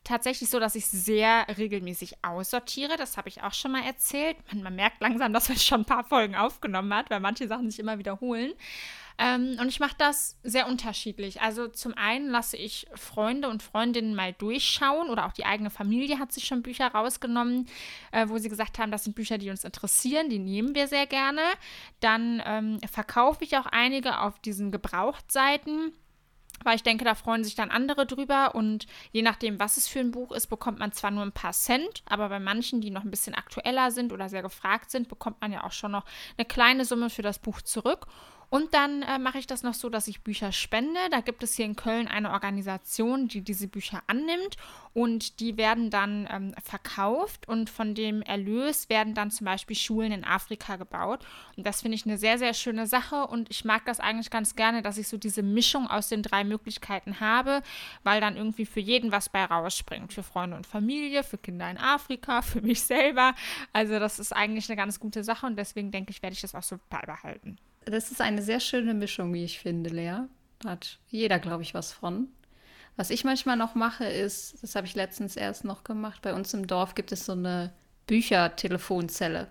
tatsächlich 0.03 0.49
so, 0.49 0.59
dass 0.59 0.75
ich 0.75 0.87
sehr 0.87 1.47
regelmäßig 1.59 2.25
aussortiere. 2.25 2.97
Das 2.97 3.19
habe 3.19 3.29
ich 3.29 3.43
auch 3.43 3.53
schon 3.53 3.73
mal 3.73 3.85
erzählt. 3.85 4.37
Man, 4.51 4.63
man 4.63 4.77
merkt 4.77 5.01
langsam, 5.03 5.33
dass 5.35 5.51
man 5.51 5.59
schon 5.59 5.83
ein 5.83 5.87
paar 5.87 6.05
Folgen 6.05 6.35
aufgenommen 6.35 6.93
hat, 6.95 7.11
weil 7.11 7.21
manche 7.21 7.47
Sachen 7.49 7.71
sich 7.71 7.79
immer 7.79 7.99
wiederholen. 7.99 8.53
Ähm, 9.19 9.57
und 9.61 9.69
ich 9.69 9.81
mache 9.81 9.97
das 9.99 10.39
sehr 10.45 10.69
unterschiedlich. 10.69 11.41
Also 11.41 11.67
zum 11.69 11.95
einen 11.95 12.29
lasse 12.29 12.57
ich 12.57 12.87
Freunde 12.95 13.49
und 13.49 13.63
Freundinnen 13.63 14.15
mal 14.15 14.33
durchschauen 14.33 15.11
oder 15.11 15.27
auch 15.27 15.33
die 15.33 15.45
eigene 15.45 15.71
Familie 15.71 16.19
hat 16.19 16.33
sich 16.33 16.45
schon 16.45 16.63
Bücher 16.63 16.87
rausgenommen, 16.89 17.67
äh, 18.13 18.29
wo 18.29 18.39
sie 18.39 18.49
gesagt 18.49 18.79
haben, 18.79 18.93
das 18.93 19.05
sind 19.05 19.17
Bücher, 19.17 19.39
die 19.39 19.51
uns 19.51 19.65
interessieren, 19.65 20.31
die 20.31 20.39
nehmen 20.39 20.75
wir 20.75 20.87
sehr 20.87 21.07
gerne. 21.07 21.43
Dann 22.01 22.41
ähm, 22.47 22.79
verkaufe 22.91 23.43
ich 23.43 23.57
auch 23.57 23.67
einige 23.67 24.21
auf 24.21 24.39
diesen 24.39 24.71
Gebrauchtseiten 24.71 25.93
weil 26.65 26.77
ich 26.77 26.83
denke, 26.83 27.05
da 27.05 27.15
freuen 27.15 27.45
sich 27.45 27.55
dann 27.55 27.71
andere 27.71 28.07
drüber 28.07 28.55
und 28.55 28.87
je 29.13 29.23
nachdem, 29.23 29.61
was 29.61 29.77
es 29.77 29.87
für 29.87 30.01
ein 30.01 30.11
Buch 30.11 30.33
ist, 30.33 30.49
bekommt 30.49 30.79
man 30.79 30.93
zwar 30.93 31.11
nur 31.11 31.23
ein 31.23 31.33
paar 31.33 31.53
Cent, 31.53 32.03
aber 32.07 32.29
bei 32.29 32.41
manchen, 32.41 32.81
die 32.81 32.91
noch 32.91 33.05
ein 33.05 33.11
bisschen 33.11 33.35
aktueller 33.35 33.91
sind 33.91 34.13
oder 34.13 34.29
sehr 34.29 34.43
gefragt 34.43 34.91
sind, 34.91 35.09
bekommt 35.09 35.41
man 35.41 35.53
ja 35.53 35.65
auch 35.65 35.73
schon 35.73 35.93
noch 35.93 36.05
eine 36.37 36.47
kleine 36.47 36.85
Summe 36.85 37.11
für 37.11 37.23
das 37.23 37.39
Buch 37.39 37.63
zurück. 37.63 38.07
Und 38.51 38.73
dann 38.73 39.03
äh, 39.03 39.19
mache 39.19 39.39
ich 39.39 39.47
das 39.47 39.63
noch 39.63 39.75
so, 39.75 39.91
dass 39.91 40.09
ich 40.09 40.23
Bücher 40.23 40.53
spende. 40.53 40.99
Da 41.11 41.21
gibt 41.21 41.43
es 41.43 41.55
hier 41.55 41.67
in 41.67 41.77
Köln 41.77 42.09
eine 42.09 42.31
Organisation, 42.31 43.29
die 43.29 43.43
diese 43.43 43.69
Bücher 43.69 44.03
annimmt 44.07 44.57
und 44.95 45.41
die 45.41 45.57
werden 45.59 45.91
dann 45.91 46.27
ähm, 46.31 46.55
verkauft 46.63 47.47
und 47.47 47.69
von 47.69 47.95
dem 47.95 48.23
Erlös 48.23 48.89
werden 48.89 49.15
dann 49.15 49.31
zum 49.31 49.45
Beispiel 49.45 49.77
Schulen 49.77 50.13
in 50.13 50.25
Afrika 50.25 50.77
gebaut. 50.77 51.27
Und 51.57 51.67
das 51.67 51.83
finde 51.83 51.97
ich 51.97 52.07
eine 52.07 52.17
sehr, 52.17 52.39
sehr 52.39 52.55
schöne 52.55 52.87
Sache 52.87 53.27
und 53.27 53.51
ich 53.51 53.67
mag 53.67 53.85
das 53.85 54.01
eigentlich 54.01 54.31
ganz 54.31 54.57
gerne, 54.57 54.81
dass 54.81 54.97
ich 54.97 55.09
so 55.09 55.19
diese 55.19 55.43
Mischung 55.43 55.87
aus 55.87 56.09
den 56.09 56.23
drei 56.23 56.43
Möglichkeiten 56.43 57.21
habe, 57.21 57.63
weil 58.03 58.21
dann 58.23 58.37
irgendwie 58.37 58.67
für 58.67 58.81
jeden 58.81 59.13
was 59.13 59.29
bei 59.29 59.45
rausspringt. 59.45 60.15
Für 60.15 60.23
Freunde 60.23 60.57
und 60.57 60.67
Familie, 60.67 61.23
für 61.23 61.39
Kinder 61.39 61.71
in 61.71 61.77
Afrika, 61.77 62.41
für 62.43 62.63
mich 62.63 62.83
selber. 62.83 63.35
Also 63.75 63.99
das 63.99 64.19
ist 64.19 64.35
eigentlich 64.35 64.71
eine 64.71 64.77
ganz 64.77 64.99
gute 64.99 65.23
Sache 65.23 65.45
und 65.45 65.57
deswegen 65.57 65.91
denke 65.91 66.11
ich, 66.11 66.23
werde 66.23 66.35
ich 66.35 66.41
das 66.41 66.55
auch 66.55 66.63
so 66.63 66.79
beibehalten 66.89 67.59
das 67.91 68.11
ist 68.11 68.21
eine 68.21 68.43
sehr 68.43 68.61
schöne 68.61 68.95
Mischung, 68.95 69.33
wie 69.33 69.45
ich 69.45 69.59
finde, 69.59 69.91
Lea. 69.91 70.21
Da 70.61 70.71
hat 70.71 70.99
jeder, 71.09 71.39
glaube 71.39 71.63
ich, 71.63 71.75
was 71.75 71.93
von. 71.93 72.29
Was 72.97 73.11
ich 73.11 73.25
manchmal 73.25 73.57
noch 73.57 73.75
mache, 73.75 74.05
ist, 74.05 74.61
das 74.63 74.75
habe 74.75 74.87
ich 74.87 74.97
letztens 74.97 75.37
erst 75.37 75.65
noch 75.65 75.85
gemacht, 75.85 76.23
bei 76.23 76.35
uns 76.35 76.53
im 76.53 76.67
Dorf 76.67 76.97
gibt 76.97 77.13
es 77.13 77.25
so 77.27 77.33
eine 77.33 77.73
Büchertelefonzelle, 78.09 79.47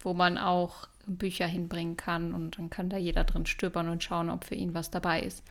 wo 0.00 0.14
man 0.14 0.38
auch 0.38 0.88
Bücher 1.06 1.46
hinbringen 1.46 1.96
kann 1.96 2.32
und 2.32 2.56
dann 2.56 2.70
kann 2.70 2.88
da 2.88 2.96
jeder 2.96 3.24
drin 3.24 3.44
stöbern 3.44 3.88
und 3.88 4.02
schauen, 4.02 4.30
ob 4.30 4.44
für 4.44 4.54
ihn 4.54 4.72
was 4.72 4.90
dabei 4.90 5.20
ist. 5.20 5.42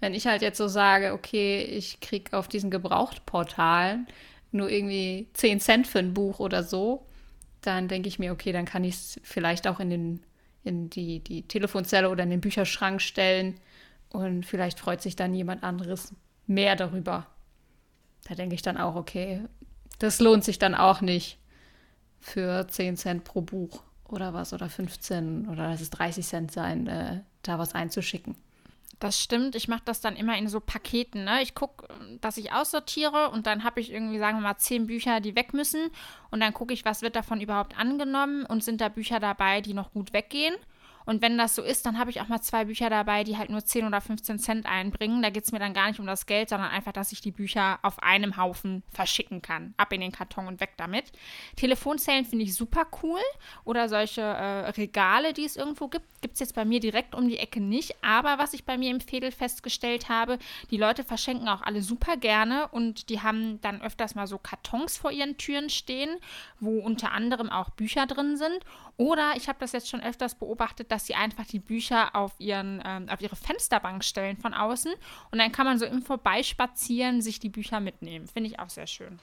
Wenn 0.00 0.14
ich 0.14 0.26
halt 0.26 0.42
jetzt 0.42 0.58
so 0.58 0.68
sage, 0.68 1.12
okay, 1.12 1.62
ich 1.62 1.98
kriege 2.00 2.36
auf 2.36 2.46
diesen 2.46 2.70
Gebrauchtportalen 2.70 4.06
nur 4.52 4.70
irgendwie 4.70 5.28
10 5.32 5.60
Cent 5.60 5.86
für 5.86 5.98
ein 5.98 6.14
Buch 6.14 6.38
oder 6.38 6.62
so, 6.62 7.06
dann 7.62 7.88
denke 7.88 8.08
ich 8.08 8.18
mir, 8.18 8.32
okay, 8.32 8.52
dann 8.52 8.66
kann 8.66 8.84
ich 8.84 8.94
es 8.94 9.20
vielleicht 9.24 9.66
auch 9.66 9.80
in 9.80 9.90
den 9.90 10.22
in 10.64 10.90
die, 10.90 11.20
die 11.20 11.46
Telefonzelle 11.46 12.10
oder 12.10 12.24
in 12.24 12.30
den 12.30 12.40
Bücherschrank 12.40 13.00
stellen 13.00 13.60
und 14.10 14.44
vielleicht 14.44 14.80
freut 14.80 15.02
sich 15.02 15.16
dann 15.16 15.34
jemand 15.34 15.62
anderes 15.62 16.14
mehr 16.46 16.76
darüber. 16.76 17.26
Da 18.28 18.34
denke 18.34 18.54
ich 18.54 18.62
dann 18.62 18.76
auch, 18.76 18.94
okay, 18.94 19.42
das 19.98 20.20
lohnt 20.20 20.44
sich 20.44 20.58
dann 20.58 20.74
auch 20.74 21.00
nicht 21.00 21.38
für 22.20 22.66
10 22.66 22.96
Cent 22.96 23.24
pro 23.24 23.42
Buch 23.42 23.82
oder 24.04 24.34
was 24.34 24.52
oder 24.52 24.68
15 24.68 25.48
oder 25.48 25.68
lass 25.68 25.80
es 25.80 25.90
30 25.90 26.26
Cent 26.26 26.52
sein, 26.52 26.86
äh, 26.86 27.20
da 27.42 27.58
was 27.58 27.74
einzuschicken. 27.74 28.36
Das 28.98 29.20
stimmt. 29.20 29.54
Ich 29.54 29.68
mache 29.68 29.82
das 29.84 30.00
dann 30.00 30.16
immer 30.16 30.36
in 30.36 30.48
so 30.48 30.58
Paketen. 30.58 31.24
Ne? 31.24 31.42
Ich 31.42 31.54
gucke, 31.54 31.86
dass 32.20 32.36
ich 32.36 32.52
aussortiere 32.52 33.30
und 33.30 33.46
dann 33.46 33.62
habe 33.62 33.80
ich 33.80 33.92
irgendwie, 33.92 34.18
sagen 34.18 34.38
wir 34.38 34.42
mal, 34.42 34.56
zehn 34.56 34.86
Bücher, 34.86 35.20
die 35.20 35.36
weg 35.36 35.54
müssen. 35.54 35.90
Und 36.30 36.40
dann 36.40 36.52
gucke 36.52 36.74
ich, 36.74 36.84
was 36.84 37.02
wird 37.02 37.14
davon 37.14 37.40
überhaupt 37.40 37.78
angenommen 37.78 38.44
und 38.44 38.64
sind 38.64 38.80
da 38.80 38.88
Bücher 38.88 39.20
dabei, 39.20 39.60
die 39.60 39.74
noch 39.74 39.92
gut 39.92 40.12
weggehen. 40.12 40.54
Und 41.08 41.22
wenn 41.22 41.38
das 41.38 41.54
so 41.54 41.62
ist, 41.62 41.86
dann 41.86 41.98
habe 41.98 42.10
ich 42.10 42.20
auch 42.20 42.28
mal 42.28 42.42
zwei 42.42 42.66
Bücher 42.66 42.90
dabei, 42.90 43.24
die 43.24 43.38
halt 43.38 43.48
nur 43.48 43.64
10 43.64 43.86
oder 43.86 44.02
15 44.02 44.38
Cent 44.38 44.66
einbringen. 44.66 45.22
Da 45.22 45.30
geht 45.30 45.44
es 45.44 45.52
mir 45.52 45.58
dann 45.58 45.72
gar 45.72 45.88
nicht 45.88 45.98
um 46.00 46.06
das 46.06 46.26
Geld, 46.26 46.50
sondern 46.50 46.70
einfach, 46.70 46.92
dass 46.92 47.12
ich 47.12 47.22
die 47.22 47.30
Bücher 47.30 47.78
auf 47.80 48.02
einem 48.02 48.36
Haufen 48.36 48.82
verschicken 48.92 49.40
kann. 49.40 49.72
Ab 49.78 49.90
in 49.94 50.02
den 50.02 50.12
Karton 50.12 50.46
und 50.46 50.60
weg 50.60 50.74
damit. 50.76 51.10
Telefonzellen 51.56 52.26
finde 52.26 52.44
ich 52.44 52.54
super 52.54 52.86
cool. 53.02 53.20
Oder 53.64 53.88
solche 53.88 54.20
äh, 54.20 54.68
Regale, 54.68 55.32
die 55.32 55.46
es 55.46 55.56
irgendwo 55.56 55.88
gibt. 55.88 56.04
Gibt 56.20 56.34
es 56.34 56.40
jetzt 56.40 56.54
bei 56.54 56.66
mir 56.66 56.78
direkt 56.78 57.14
um 57.14 57.26
die 57.26 57.38
Ecke 57.38 57.62
nicht. 57.62 57.96
Aber 58.04 58.36
was 58.36 58.52
ich 58.52 58.66
bei 58.66 58.76
mir 58.76 58.90
im 58.90 59.00
Fädel 59.00 59.32
festgestellt 59.32 60.10
habe, 60.10 60.38
die 60.70 60.76
Leute 60.76 61.04
verschenken 61.04 61.48
auch 61.48 61.62
alle 61.62 61.80
super 61.80 62.18
gerne 62.18 62.68
und 62.68 63.08
die 63.08 63.22
haben 63.22 63.62
dann 63.62 63.80
öfters 63.80 64.14
mal 64.14 64.26
so 64.26 64.36
Kartons 64.36 64.98
vor 64.98 65.10
ihren 65.10 65.38
Türen 65.38 65.70
stehen, 65.70 66.18
wo 66.60 66.80
unter 66.80 67.12
anderem 67.12 67.48
auch 67.48 67.70
Bücher 67.70 68.04
drin 68.04 68.36
sind. 68.36 68.60
Oder 68.98 69.34
ich 69.36 69.48
habe 69.48 69.60
das 69.60 69.70
jetzt 69.70 69.88
schon 69.88 70.02
öfters 70.02 70.34
beobachtet, 70.34 70.90
dass 70.90 70.97
sie 71.06 71.14
einfach 71.14 71.46
die 71.46 71.58
Bücher 71.58 72.14
auf, 72.14 72.34
ihren, 72.38 72.82
ähm, 72.84 73.08
auf 73.08 73.20
ihre 73.20 73.36
Fensterbank 73.36 74.04
stellen 74.04 74.36
von 74.36 74.54
außen. 74.54 74.92
Und 75.30 75.38
dann 75.38 75.52
kann 75.52 75.66
man 75.66 75.78
so 75.78 75.84
im 75.84 76.02
Vorbeispazieren 76.02 77.22
sich 77.22 77.40
die 77.40 77.48
Bücher 77.48 77.80
mitnehmen. 77.80 78.26
Finde 78.26 78.50
ich 78.50 78.58
auch 78.58 78.70
sehr 78.70 78.86
schön. 78.86 79.18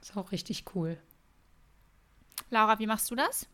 Ist 0.00 0.16
auch 0.16 0.32
richtig 0.32 0.64
cool. 0.74 0.98
Laura, 2.50 2.78
wie 2.78 2.86
machst 2.86 3.10
du 3.10 3.14
das? 3.14 3.48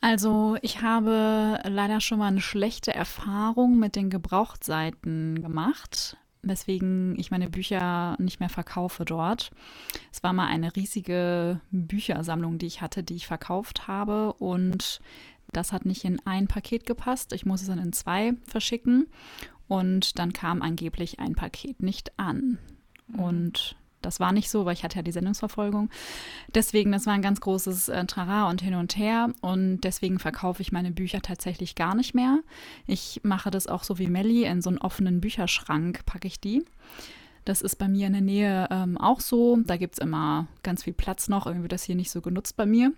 Also 0.00 0.56
ich 0.62 0.82
habe 0.82 1.58
leider 1.64 2.00
schon 2.00 2.18
mal 2.18 2.28
eine 2.28 2.40
schlechte 2.40 2.94
Erfahrung 2.94 3.78
mit 3.78 3.96
den 3.96 4.10
Gebrauchtseiten 4.10 5.40
gemacht, 5.42 6.16
weswegen 6.42 7.18
ich 7.18 7.30
meine 7.30 7.48
Bücher 7.48 8.16
nicht 8.18 8.40
mehr 8.40 8.48
verkaufe 8.48 9.04
dort. 9.04 9.50
Es 10.12 10.22
war 10.22 10.32
mal 10.32 10.46
eine 10.46 10.76
riesige 10.76 11.60
Büchersammlung, 11.70 12.58
die 12.58 12.66
ich 12.66 12.82
hatte, 12.82 13.02
die 13.02 13.16
ich 13.16 13.26
verkauft 13.26 13.88
habe 13.88 14.32
und 14.34 15.00
das 15.56 15.72
hat 15.72 15.86
nicht 15.86 16.04
in 16.04 16.20
ein 16.24 16.46
Paket 16.48 16.86
gepasst. 16.86 17.32
Ich 17.32 17.46
muss 17.46 17.62
es 17.62 17.68
dann 17.68 17.78
in 17.78 17.92
zwei 17.92 18.34
verschicken 18.46 19.06
und 19.68 20.18
dann 20.18 20.32
kam 20.32 20.62
angeblich 20.62 21.18
ein 21.18 21.34
Paket 21.34 21.82
nicht 21.82 22.18
an. 22.18 22.58
Mhm. 23.08 23.18
Und 23.18 23.76
das 24.02 24.20
war 24.20 24.32
nicht 24.32 24.50
so, 24.50 24.64
weil 24.64 24.74
ich 24.74 24.84
hatte 24.84 24.96
ja 24.96 25.02
die 25.02 25.12
Sendungsverfolgung. 25.12 25.90
Deswegen, 26.54 26.92
das 26.92 27.06
war 27.06 27.14
ein 27.14 27.22
ganz 27.22 27.40
großes 27.40 27.88
äh, 27.88 28.04
Trara 28.04 28.48
und 28.48 28.62
hin 28.62 28.74
und 28.74 28.96
her. 28.96 29.30
Und 29.40 29.80
deswegen 29.80 30.18
verkaufe 30.18 30.62
ich 30.62 30.70
meine 30.70 30.92
Bücher 30.92 31.20
tatsächlich 31.22 31.74
gar 31.74 31.94
nicht 31.94 32.14
mehr. 32.14 32.40
Ich 32.86 33.20
mache 33.24 33.50
das 33.50 33.66
auch 33.66 33.82
so 33.82 33.98
wie 33.98 34.06
Melli, 34.06 34.44
in 34.44 34.62
so 34.62 34.70
einen 34.70 34.78
offenen 34.78 35.20
Bücherschrank 35.20 36.06
packe 36.06 36.28
ich 36.28 36.40
die. 36.40 36.64
Das 37.44 37.62
ist 37.62 37.76
bei 37.76 37.88
mir 37.88 38.08
in 38.08 38.12
der 38.12 38.22
Nähe 38.22 38.68
ähm, 38.70 38.98
auch 38.98 39.20
so. 39.20 39.58
Da 39.64 39.76
gibt 39.76 39.94
es 39.94 39.98
immer 39.98 40.46
ganz 40.62 40.84
viel 40.84 40.92
Platz 40.92 41.28
noch. 41.28 41.46
Irgendwie 41.46 41.64
wird 41.64 41.72
das 41.72 41.84
hier 41.84 41.94
nicht 41.96 42.10
so 42.10 42.20
genutzt 42.20 42.56
bei 42.56 42.66
mir. 42.66 42.92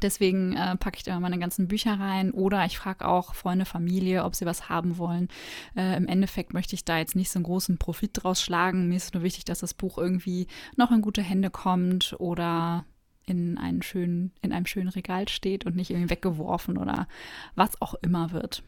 Deswegen 0.00 0.54
äh, 0.54 0.76
packe 0.76 0.96
ich 0.96 1.02
da 1.02 1.18
meine 1.20 1.38
ganzen 1.38 1.68
Bücher 1.68 1.98
rein 1.98 2.32
oder 2.32 2.64
ich 2.64 2.78
frage 2.78 3.06
auch 3.06 3.34
Freunde, 3.34 3.64
Familie, 3.64 4.24
ob 4.24 4.34
sie 4.34 4.46
was 4.46 4.68
haben 4.68 4.98
wollen. 4.98 5.28
Äh, 5.76 5.96
Im 5.96 6.06
Endeffekt 6.06 6.54
möchte 6.54 6.74
ich 6.74 6.84
da 6.84 6.98
jetzt 6.98 7.16
nicht 7.16 7.30
so 7.30 7.38
einen 7.38 7.44
großen 7.44 7.78
Profit 7.78 8.10
draus 8.14 8.42
schlagen. 8.42 8.88
Mir 8.88 8.96
ist 8.96 9.14
nur 9.14 9.22
wichtig, 9.22 9.44
dass 9.44 9.60
das 9.60 9.74
Buch 9.74 9.98
irgendwie 9.98 10.46
noch 10.76 10.90
in 10.90 11.02
gute 11.02 11.22
Hände 11.22 11.50
kommt 11.50 12.14
oder 12.18 12.84
in, 13.26 13.58
einen 13.58 13.82
schönen, 13.82 14.32
in 14.42 14.52
einem 14.52 14.66
schönen 14.66 14.88
Regal 14.88 15.28
steht 15.28 15.66
und 15.66 15.76
nicht 15.76 15.90
irgendwie 15.90 16.10
weggeworfen 16.10 16.78
oder 16.78 17.06
was 17.54 17.80
auch 17.80 17.94
immer 17.94 18.32
wird. 18.32 18.62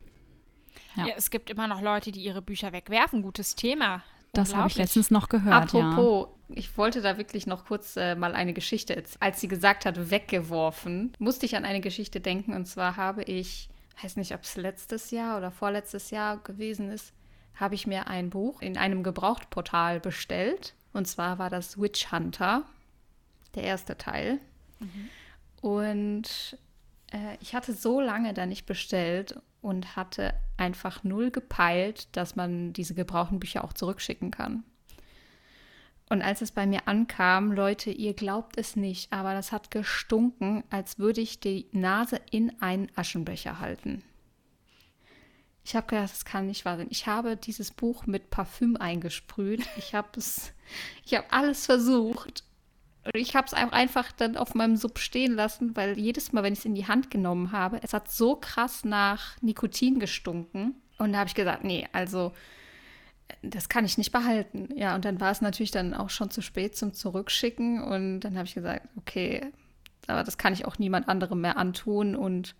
Ja. 0.97 1.07
ja. 1.07 1.15
es 1.17 1.31
gibt 1.31 1.51
immer 1.51 1.67
noch 1.69 1.81
Leute, 1.81 2.13
die 2.13 2.23
ihre 2.23 2.43
Bücher 2.43 2.73
wegwerfen. 2.73 3.23
Gutes 3.23 3.55
Thema. 3.55 4.03
Das 4.35 4.55
habe 4.55 4.69
ich 4.69 4.77
letztens 4.77 5.11
noch 5.11 5.29
gehört. 5.29 5.75
Apropos, 5.75 6.29
ja. 6.49 6.57
ich 6.57 6.77
wollte 6.77 7.01
da 7.01 7.17
wirklich 7.19 7.47
noch 7.47 7.65
kurz 7.65 7.97
äh, 7.97 8.15
mal 8.15 8.35
eine 8.35 8.53
Geschichte, 8.53 9.03
als 9.21 9.41
sie 9.41 9.49
gesagt 9.49 9.87
hat, 9.87 10.11
weggeworfen, 10.11 11.13
musste 11.19 11.47
ich 11.47 11.57
an 11.57 11.65
eine 11.65 11.81
Geschichte 11.81 12.21
denken. 12.21 12.55
Und 12.55 12.67
zwar 12.67 12.97
habe 12.97 13.23
ich, 13.23 13.69
weiß 14.03 14.17
nicht, 14.17 14.35
ob 14.35 14.43
es 14.43 14.57
letztes 14.57 15.11
Jahr 15.11 15.39
oder 15.39 15.51
vorletztes 15.51 16.11
Jahr 16.11 16.39
gewesen 16.39 16.91
ist, 16.91 17.13
habe 17.55 17.75
ich 17.75 17.87
mir 17.87 18.09
ein 18.09 18.31
Buch 18.31 18.61
in 18.61 18.77
einem 18.77 19.03
Gebrauchtportal 19.03 20.01
bestellt. 20.01 20.75
Und 20.93 21.07
zwar 21.07 21.39
war 21.39 21.51
das 21.51 21.81
Witch 21.81 22.11
Hunter, 22.13 22.65
der 23.55 23.65
erste 23.65 23.97
Teil. 23.97 24.41
Mhm. 24.81 25.09
Und 25.61 26.59
äh, 27.15 27.39
ich 27.41 27.55
hatte 27.55 27.73
so 27.73 28.01
lange 28.01 28.35
da 28.35 28.45
nicht 28.45 28.67
bestellt 28.67 29.41
und 29.63 29.97
hatte 29.97 30.35
einfach 30.57 31.05
null 31.05 31.31
gepeilt, 31.31 32.09
dass 32.13 32.37
man 32.37 32.73
diese 32.73 32.95
gebrauchten 32.95 33.41
Bücher 33.41 33.65
auch 33.65 33.73
zurückschicken 33.73 34.31
kann. 34.31 34.65
Und 36.11 36.21
als 36.21 36.43
es 36.43 36.51
bei 36.51 36.67
mir 36.67 36.87
ankam, 36.87 37.51
Leute, 37.51 37.91
ihr 37.91 38.13
glaubt 38.13 38.59
es 38.59 38.77
nicht, 38.77 39.11
aber 39.11 39.33
das 39.33 39.53
hat 39.53 39.71
gestunken, 39.71 40.63
als 40.69 40.99
würde 40.99 41.23
ich 41.23 41.41
die 41.41 41.67
Nase 41.73 42.21
in 42.31 42.61
einen 42.61 42.91
Aschenbecher 42.95 43.59
halten. 43.59 44.03
Ich 45.65 45.75
habe 45.75 45.87
gedacht, 45.87 46.13
das 46.13 46.27
kann 46.27 46.47
nicht 46.47 46.67
wahr 46.67 46.77
sein. 46.77 46.89
Ich 46.91 47.07
habe 47.07 47.39
dieses 47.39 47.71
Buch 47.71 48.07
mit 48.07 48.29
Parfüm 48.29 48.77
eingesprüht. 48.77 49.67
Ich 49.79 49.95
habe 49.95 50.09
es, 50.19 50.53
ich 51.07 51.15
habe 51.15 51.25
alles 51.31 51.65
versucht 51.65 52.45
ich 53.13 53.37
habe 53.37 53.47
es 53.47 53.55
einfach 53.55 54.13
dann 54.13 54.37
auf 54.37 54.55
meinem 54.55 54.77
Sub 54.77 54.99
stehen 54.99 55.35
lassen, 55.35 55.77
weil 55.77 55.99
jedes 55.99 56.33
Mal, 56.33 56.43
wenn 56.43 56.55
ich 56.55 56.61
es 56.61 56.65
in 56.65 56.75
die 56.75 56.87
Hand 56.87 57.11
genommen 57.11 57.53
habe, 57.53 57.81
es 57.83 57.93
hat 57.93 58.11
so 58.11 58.37
krass 58.37 58.85
nach 58.85 59.41
Nikotin 59.43 59.99
gestunken. 59.99 60.75
Und 60.99 61.13
da 61.13 61.19
habe 61.19 61.29
ich 61.29 61.35
gesagt, 61.35 61.65
nee, 61.65 61.87
also 61.93 62.33
das 63.43 63.69
kann 63.69 63.85
ich 63.85 63.99
nicht 63.99 64.13
behalten. 64.13 64.69
Ja, 64.75 64.95
und 64.95 65.05
dann 65.05 65.21
war 65.21 65.31
es 65.31 65.41
natürlich 65.41 65.71
dann 65.71 65.93
auch 65.93 66.11
schon 66.11 66.31
zu 66.31 66.41
spät 66.41 66.77
zum 66.77 66.95
Zurückschicken. 66.95 67.83
Und 67.83 68.21
dann 68.21 68.37
habe 68.37 68.47
ich 68.47 68.55
gesagt, 68.55 68.89
okay, 68.97 69.53
aber 70.07 70.23
das 70.23 70.39
kann 70.39 70.53
ich 70.53 70.65
auch 70.65 70.79
niemand 70.79 71.09
anderem 71.09 71.41
mehr 71.41 71.57
antun 71.57 72.17
und 72.17 72.55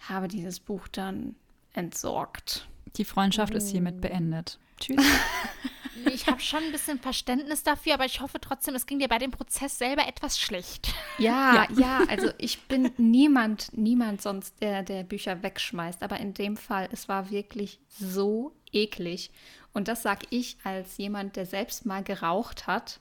habe 0.00 0.28
dieses 0.28 0.60
Buch 0.60 0.88
dann 0.88 1.34
entsorgt. 1.72 2.68
Die 2.96 3.04
Freundschaft 3.04 3.54
oh. 3.54 3.56
ist 3.56 3.68
hiermit 3.68 4.00
beendet. 4.00 4.58
Tschüss. 4.78 5.04
ich 6.06 6.26
habe 6.26 6.40
schon 6.40 6.62
ein 6.62 6.72
bisschen 6.72 6.98
Verständnis 6.98 7.62
dafür, 7.62 7.94
aber 7.94 8.04
ich 8.04 8.20
hoffe 8.20 8.40
trotzdem, 8.40 8.74
es 8.74 8.86
ging 8.86 8.98
dir 8.98 9.08
bei 9.08 9.18
dem 9.18 9.30
Prozess 9.30 9.78
selber 9.78 10.06
etwas 10.06 10.38
schlecht. 10.38 10.92
Ja, 11.18 11.66
ja, 11.76 11.80
ja, 11.80 12.00
also 12.08 12.30
ich 12.38 12.62
bin 12.62 12.90
niemand, 12.96 13.76
niemand 13.76 14.22
sonst, 14.22 14.60
der, 14.60 14.82
der 14.82 15.04
Bücher 15.04 15.42
wegschmeißt, 15.42 16.02
aber 16.02 16.18
in 16.18 16.34
dem 16.34 16.56
Fall, 16.56 16.88
es 16.92 17.08
war 17.08 17.30
wirklich 17.30 17.80
so 17.88 18.54
eklig. 18.72 19.30
Und 19.72 19.88
das 19.88 20.02
sage 20.02 20.26
ich 20.30 20.56
als 20.64 20.96
jemand, 20.96 21.36
der 21.36 21.46
selbst 21.46 21.86
mal 21.86 22.02
geraucht 22.02 22.66
hat. 22.66 23.00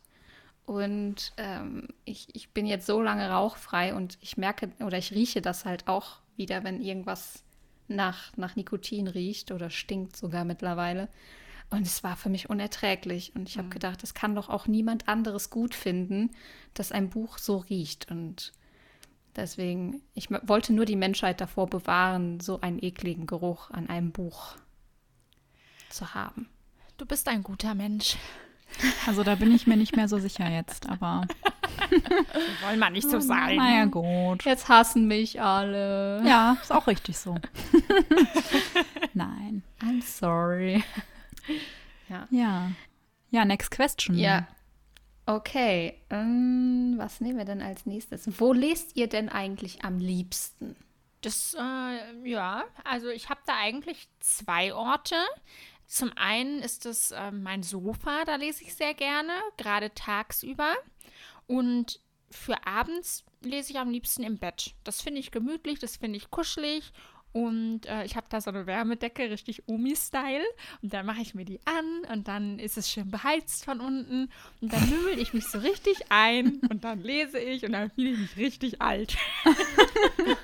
Und 0.66 1.32
ähm, 1.38 1.88
ich, 2.04 2.28
ich 2.34 2.50
bin 2.50 2.66
jetzt 2.66 2.86
so 2.86 3.02
lange 3.02 3.30
rauchfrei 3.30 3.96
und 3.96 4.18
ich 4.22 4.36
merke 4.36 4.70
oder 4.80 4.98
ich 4.98 5.14
rieche 5.14 5.42
das 5.42 5.64
halt 5.64 5.88
auch 5.88 6.18
wieder, 6.36 6.64
wenn 6.64 6.82
irgendwas 6.82 7.44
nach, 7.88 8.36
nach 8.36 8.56
Nikotin 8.56 9.08
riecht 9.08 9.52
oder 9.52 9.70
stinkt 9.70 10.18
sogar 10.18 10.44
mittlerweile. 10.44 11.08
Und 11.70 11.86
es 11.86 12.04
war 12.04 12.16
für 12.16 12.30
mich 12.30 12.50
unerträglich. 12.50 13.36
Und 13.36 13.50
ich 13.50 13.58
habe 13.58 13.68
mhm. 13.68 13.72
gedacht, 13.72 14.04
das 14.04 14.14
kann 14.14 14.36
doch 14.36 14.50
auch 14.50 14.68
niemand 14.68 15.08
anderes 15.08 15.50
gut 15.50 15.76
finden, 15.76 16.32
dass 16.74 16.92
ein 16.92 17.10
Buch 17.10 17.38
so 17.38 17.58
riecht. 17.58 18.10
Und 18.10 18.54
deswegen, 19.36 20.02
ich 20.14 20.30
wollte 20.30 20.74
nur 20.74 20.86
die 20.86 20.96
Menschheit 20.96 21.42
davor 21.42 21.68
bewahren, 21.68 22.40
so 22.40 22.62
einen 22.62 22.82
ekligen 22.82 23.28
Geruch 23.28 23.70
an 23.72 23.90
einem 23.90 24.12
Buch 24.12 24.56
zu 25.90 26.14
haben. 26.14 26.50
Du 26.98 27.06
bist 27.06 27.28
ein 27.28 27.44
guter 27.44 27.76
Mensch. 27.76 28.18
Also 29.06 29.24
da 29.24 29.36
bin 29.36 29.54
ich 29.54 29.68
mir 29.68 29.78
nicht 29.78 29.96
mehr 29.96 30.08
so 30.08 30.20
sicher 30.20 30.50
jetzt, 30.50 30.90
aber. 30.90 31.26
Wollen 32.64 32.80
wir 32.80 32.90
nicht 32.90 33.10
so 33.10 33.20
sein. 33.20 33.56
Naja, 33.56 33.86
gut. 33.86 34.44
Jetzt 34.44 34.68
hassen 34.68 35.08
mich 35.08 35.42
alle. 35.42 36.22
Ja, 36.26 36.58
ist 36.62 36.72
auch 36.72 36.88
richtig 36.88 37.18
so. 37.18 37.36
Nein. 39.14 39.64
I'm 39.82 40.02
sorry. 40.02 40.84
Ja. 42.10 42.26
Ja. 42.32 42.72
Ja, 43.32 43.44
next 43.44 43.70
question. 43.70 44.18
Ja. 44.18 44.48
Okay. 45.26 46.02
Ähm, 46.10 46.94
was 46.96 47.20
nehmen 47.20 47.38
wir 47.38 47.44
denn 47.44 47.62
als 47.62 47.86
nächstes? 47.86 48.40
Wo 48.40 48.54
lest 48.54 48.96
ihr 48.96 49.08
denn 49.08 49.28
eigentlich 49.28 49.84
am 49.84 50.00
liebsten? 50.00 50.78
Das, 51.22 51.54
äh, 51.60 52.30
ja, 52.30 52.64
also 52.86 53.10
ich 53.10 53.30
habe 53.30 53.42
da 53.46 53.58
eigentlich 53.58 54.08
zwei 54.22 54.74
Orte. 54.74 55.16
Zum 55.86 56.12
einen 56.16 56.60
ist 56.62 56.86
es 56.86 57.12
äh, 57.12 57.32
mein 57.32 57.64
Sofa, 57.64 58.24
da 58.26 58.36
lese 58.36 58.64
ich 58.64 58.76
sehr 58.76 58.94
gerne, 58.94 59.34
gerade 59.58 59.94
tagsüber. 59.94 60.76
Und 61.46 62.00
für 62.30 62.66
abends 62.66 63.26
lese 63.42 63.72
ich 63.72 63.80
am 63.80 63.90
liebsten 63.90 64.24
im 64.24 64.38
Bett. 64.38 64.76
Das 64.84 65.02
finde 65.02 65.20
ich 65.20 65.32
gemütlich, 65.32 65.80
das 65.80 65.98
finde 65.98 66.18
ich 66.18 66.30
kuschelig 66.30 66.94
und 67.38 67.86
äh, 67.86 68.04
ich 68.04 68.16
habe 68.16 68.26
da 68.30 68.42
so 68.42 68.50
eine 68.50 68.66
Wärmedecke, 68.66 69.30
richtig 69.30 69.68
Omi-Style. 69.68 70.44
Und 70.82 70.92
dann 70.92 71.06
mache 71.06 71.22
ich 71.22 71.36
mir 71.36 71.46
die 71.46 71.60
an 71.66 72.12
und 72.12 72.28
dann 72.28 72.58
ist 72.58 72.78
es 72.78 72.90
schön 72.90 73.12
beheizt 73.12 73.64
von 73.64 73.80
unten. 73.80 74.32
Und 74.60 74.74
dann 74.74 74.90
nümmel 74.90 75.20
ich 75.20 75.36
mich 75.36 75.46
so 75.46 75.60
richtig 75.60 76.00
ein 76.10 76.60
und 76.72 76.84
dann 76.84 77.00
lese 77.00 77.38
ich 77.38 77.64
und 77.64 77.74
dann 77.74 77.92
fühle 77.92 78.10
ich 78.10 78.18
mich 78.18 78.38
richtig 78.38 78.82
alt. 78.82 79.16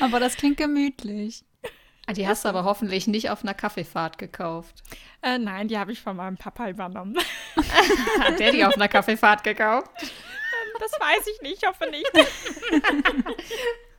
aber 0.00 0.18
das 0.18 0.34
klingt 0.34 0.56
gemütlich. 0.56 1.44
Ah, 2.08 2.12
die 2.12 2.26
hast 2.26 2.44
du 2.44 2.48
aber 2.48 2.64
hoffentlich 2.64 3.06
nicht 3.06 3.30
auf 3.30 3.44
einer 3.44 3.54
Kaffeefahrt 3.54 4.18
gekauft. 4.18 4.82
Äh, 5.22 5.38
nein, 5.38 5.68
die 5.68 5.78
habe 5.78 5.92
ich 5.92 6.00
von 6.00 6.16
meinem 6.16 6.38
Papa 6.38 6.68
übernommen. 6.68 7.16
Hat 8.18 8.40
der 8.40 8.50
die 8.50 8.64
auf 8.64 8.74
einer 8.74 8.88
Kaffeefahrt 8.88 9.44
gekauft? 9.44 9.92
Ähm, 10.02 10.72
das 10.80 10.90
weiß 10.90 11.28
ich 11.28 11.40
nicht, 11.40 11.62
ich 11.62 11.68
hoffe 11.68 11.88
nicht. 11.88 12.10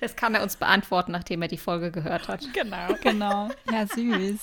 Das 0.00 0.16
kann 0.16 0.34
er 0.34 0.42
uns 0.42 0.56
beantworten, 0.56 1.12
nachdem 1.12 1.42
er 1.42 1.48
die 1.48 1.58
Folge 1.58 1.90
gehört 1.90 2.28
hat. 2.28 2.46
Genau. 2.52 2.94
Genau. 3.02 3.50
Ja, 3.70 3.86
süß. 3.86 4.40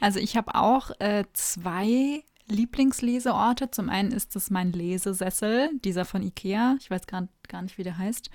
Also 0.00 0.18
ich 0.18 0.36
habe 0.36 0.54
auch 0.54 0.90
äh, 1.00 1.24
zwei 1.32 2.22
Lieblingsleseorte. 2.46 3.70
Zum 3.70 3.88
einen 3.88 4.12
ist 4.12 4.36
es 4.36 4.50
mein 4.50 4.72
Lesesessel, 4.72 5.70
dieser 5.84 6.04
von 6.04 6.22
Ikea. 6.22 6.76
Ich 6.80 6.90
weiß 6.90 7.06
gar, 7.06 7.28
gar 7.48 7.62
nicht, 7.62 7.78
wie 7.78 7.82
der 7.82 7.98
heißt. 7.98 8.30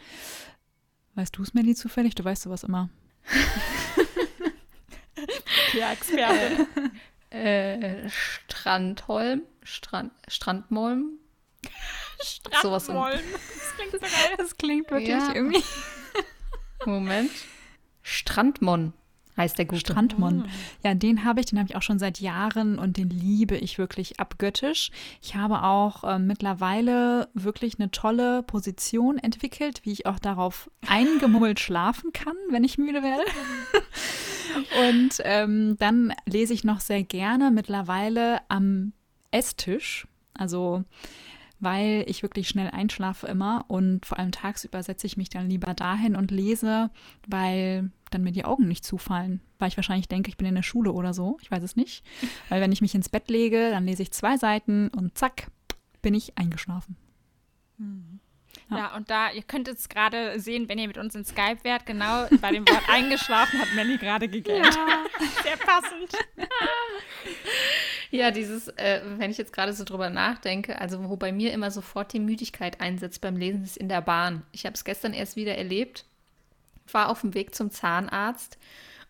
Weißt 1.15 1.37
du 1.37 1.43
es, 1.43 1.53
Melly, 1.53 1.75
zufällig? 1.75 2.15
Du 2.15 2.23
weißt 2.23 2.43
sowas 2.43 2.63
immer. 2.63 2.89
ja, 5.73 5.91
Experte. 5.91 6.67
Äh, 7.29 8.09
Strandholm, 8.09 9.43
Strand, 9.63 10.11
Strandmolm. 10.27 11.19
Strandmolm. 12.21 13.19
Das 13.31 13.75
klingt 13.75 13.91
so 13.91 13.99
geil. 13.99 14.35
Das 14.37 14.57
klingt 14.57 14.91
wirklich 14.91 15.09
ja. 15.09 15.33
irgendwie. 15.33 15.63
Moment. 16.93 17.31
Strandmon 18.01 18.93
heißt 19.37 19.57
der 19.57 19.65
gute. 19.65 19.81
Strandmund. 19.81 20.45
Ja, 20.83 20.93
den 20.93 21.25
habe 21.25 21.39
ich, 21.39 21.47
den 21.47 21.59
habe 21.59 21.69
ich 21.69 21.75
auch 21.75 21.81
schon 21.81 21.99
seit 21.99 22.19
Jahren 22.19 22.79
und 22.79 22.97
den 22.97 23.09
liebe 23.09 23.57
ich 23.57 23.77
wirklich 23.77 24.19
abgöttisch. 24.19 24.91
Ich 25.21 25.35
habe 25.35 25.63
auch 25.63 26.03
äh, 26.03 26.19
mittlerweile 26.19 27.29
wirklich 27.33 27.79
eine 27.79 27.91
tolle 27.91 28.43
Position 28.43 29.17
entwickelt, 29.17 29.81
wie 29.83 29.91
ich 29.91 30.05
auch 30.05 30.19
darauf 30.19 30.69
eingemummelt 30.87 31.59
schlafen 31.59 32.13
kann, 32.13 32.35
wenn 32.49 32.63
ich 32.63 32.77
müde 32.77 33.03
werde. 33.03 33.23
und 34.89 35.21
ähm, 35.23 35.75
dann 35.79 36.13
lese 36.25 36.53
ich 36.53 36.63
noch 36.63 36.79
sehr 36.79 37.03
gerne 37.03 37.51
mittlerweile 37.51 38.39
am 38.49 38.93
Esstisch. 39.31 40.07
Also 40.33 40.83
weil 41.59 42.03
ich 42.07 42.21
wirklich 42.21 42.47
schnell 42.47 42.69
einschlafe 42.69 43.27
immer 43.27 43.65
und 43.67 44.05
vor 44.05 44.19
allem 44.19 44.31
tagsüber 44.31 44.83
setze 44.83 45.07
ich 45.07 45.17
mich 45.17 45.29
dann 45.29 45.49
lieber 45.49 45.73
dahin 45.73 46.15
und 46.15 46.31
lese, 46.31 46.89
weil 47.27 47.91
dann 48.11 48.23
mir 48.23 48.31
die 48.31 48.45
Augen 48.45 48.67
nicht 48.67 48.85
zufallen, 48.85 49.41
weil 49.59 49.69
ich 49.69 49.77
wahrscheinlich 49.77 50.07
denke, 50.07 50.29
ich 50.29 50.37
bin 50.37 50.47
in 50.47 50.55
der 50.55 50.63
Schule 50.63 50.91
oder 50.91 51.13
so. 51.13 51.37
Ich 51.41 51.51
weiß 51.51 51.63
es 51.63 51.75
nicht. 51.75 52.05
Weil 52.49 52.61
wenn 52.61 52.71
ich 52.71 52.81
mich 52.81 52.95
ins 52.95 53.09
Bett 53.09 53.29
lege, 53.29 53.71
dann 53.71 53.85
lese 53.85 54.03
ich 54.03 54.11
zwei 54.11 54.37
Seiten 54.37 54.89
und 54.89 55.17
zack, 55.17 55.51
bin 56.01 56.13
ich 56.13 56.37
eingeschlafen. 56.37 56.95
Mhm. 57.77 58.19
Ja. 58.69 58.77
ja. 58.77 58.95
und 58.95 59.09
da, 59.09 59.31
ihr 59.31 59.43
könnt 59.43 59.67
es 59.67 59.89
gerade 59.89 60.39
sehen, 60.39 60.67
wenn 60.69 60.79
ihr 60.79 60.87
mit 60.87 60.97
uns 60.97 61.15
in 61.15 61.25
Skype 61.25 61.63
wärt, 61.63 61.85
genau 61.85 62.27
bei 62.41 62.51
dem 62.51 62.67
Wort 62.67 62.83
eingeschlafen 62.89 63.59
hat 63.59 63.73
Melly 63.75 63.97
gerade 63.97 64.27
gegähnt. 64.27 64.65
Ja. 64.65 65.05
Sehr 65.43 65.57
passend. 65.57 66.11
Ja, 68.11 68.31
dieses, 68.31 68.69
äh, 68.69 69.01
wenn 69.17 69.31
ich 69.31 69.37
jetzt 69.37 69.51
gerade 69.51 69.73
so 69.73 69.83
drüber 69.83 70.09
nachdenke, 70.09 70.79
also 70.79 71.09
wo 71.09 71.17
bei 71.17 71.31
mir 71.31 71.51
immer 71.53 71.71
sofort 71.71 72.13
die 72.13 72.19
Müdigkeit 72.19 72.79
einsetzt 72.79 73.21
beim 73.21 73.35
Lesen, 73.35 73.63
ist 73.63 73.77
in 73.77 73.89
der 73.89 74.01
Bahn. 74.01 74.43
Ich 74.51 74.65
habe 74.65 74.73
es 74.73 74.83
gestern 74.83 75.13
erst 75.13 75.35
wieder 75.35 75.57
erlebt, 75.57 76.05
war 76.91 77.09
auf 77.09 77.21
dem 77.21 77.33
Weg 77.33 77.55
zum 77.55 77.71
Zahnarzt 77.71 78.57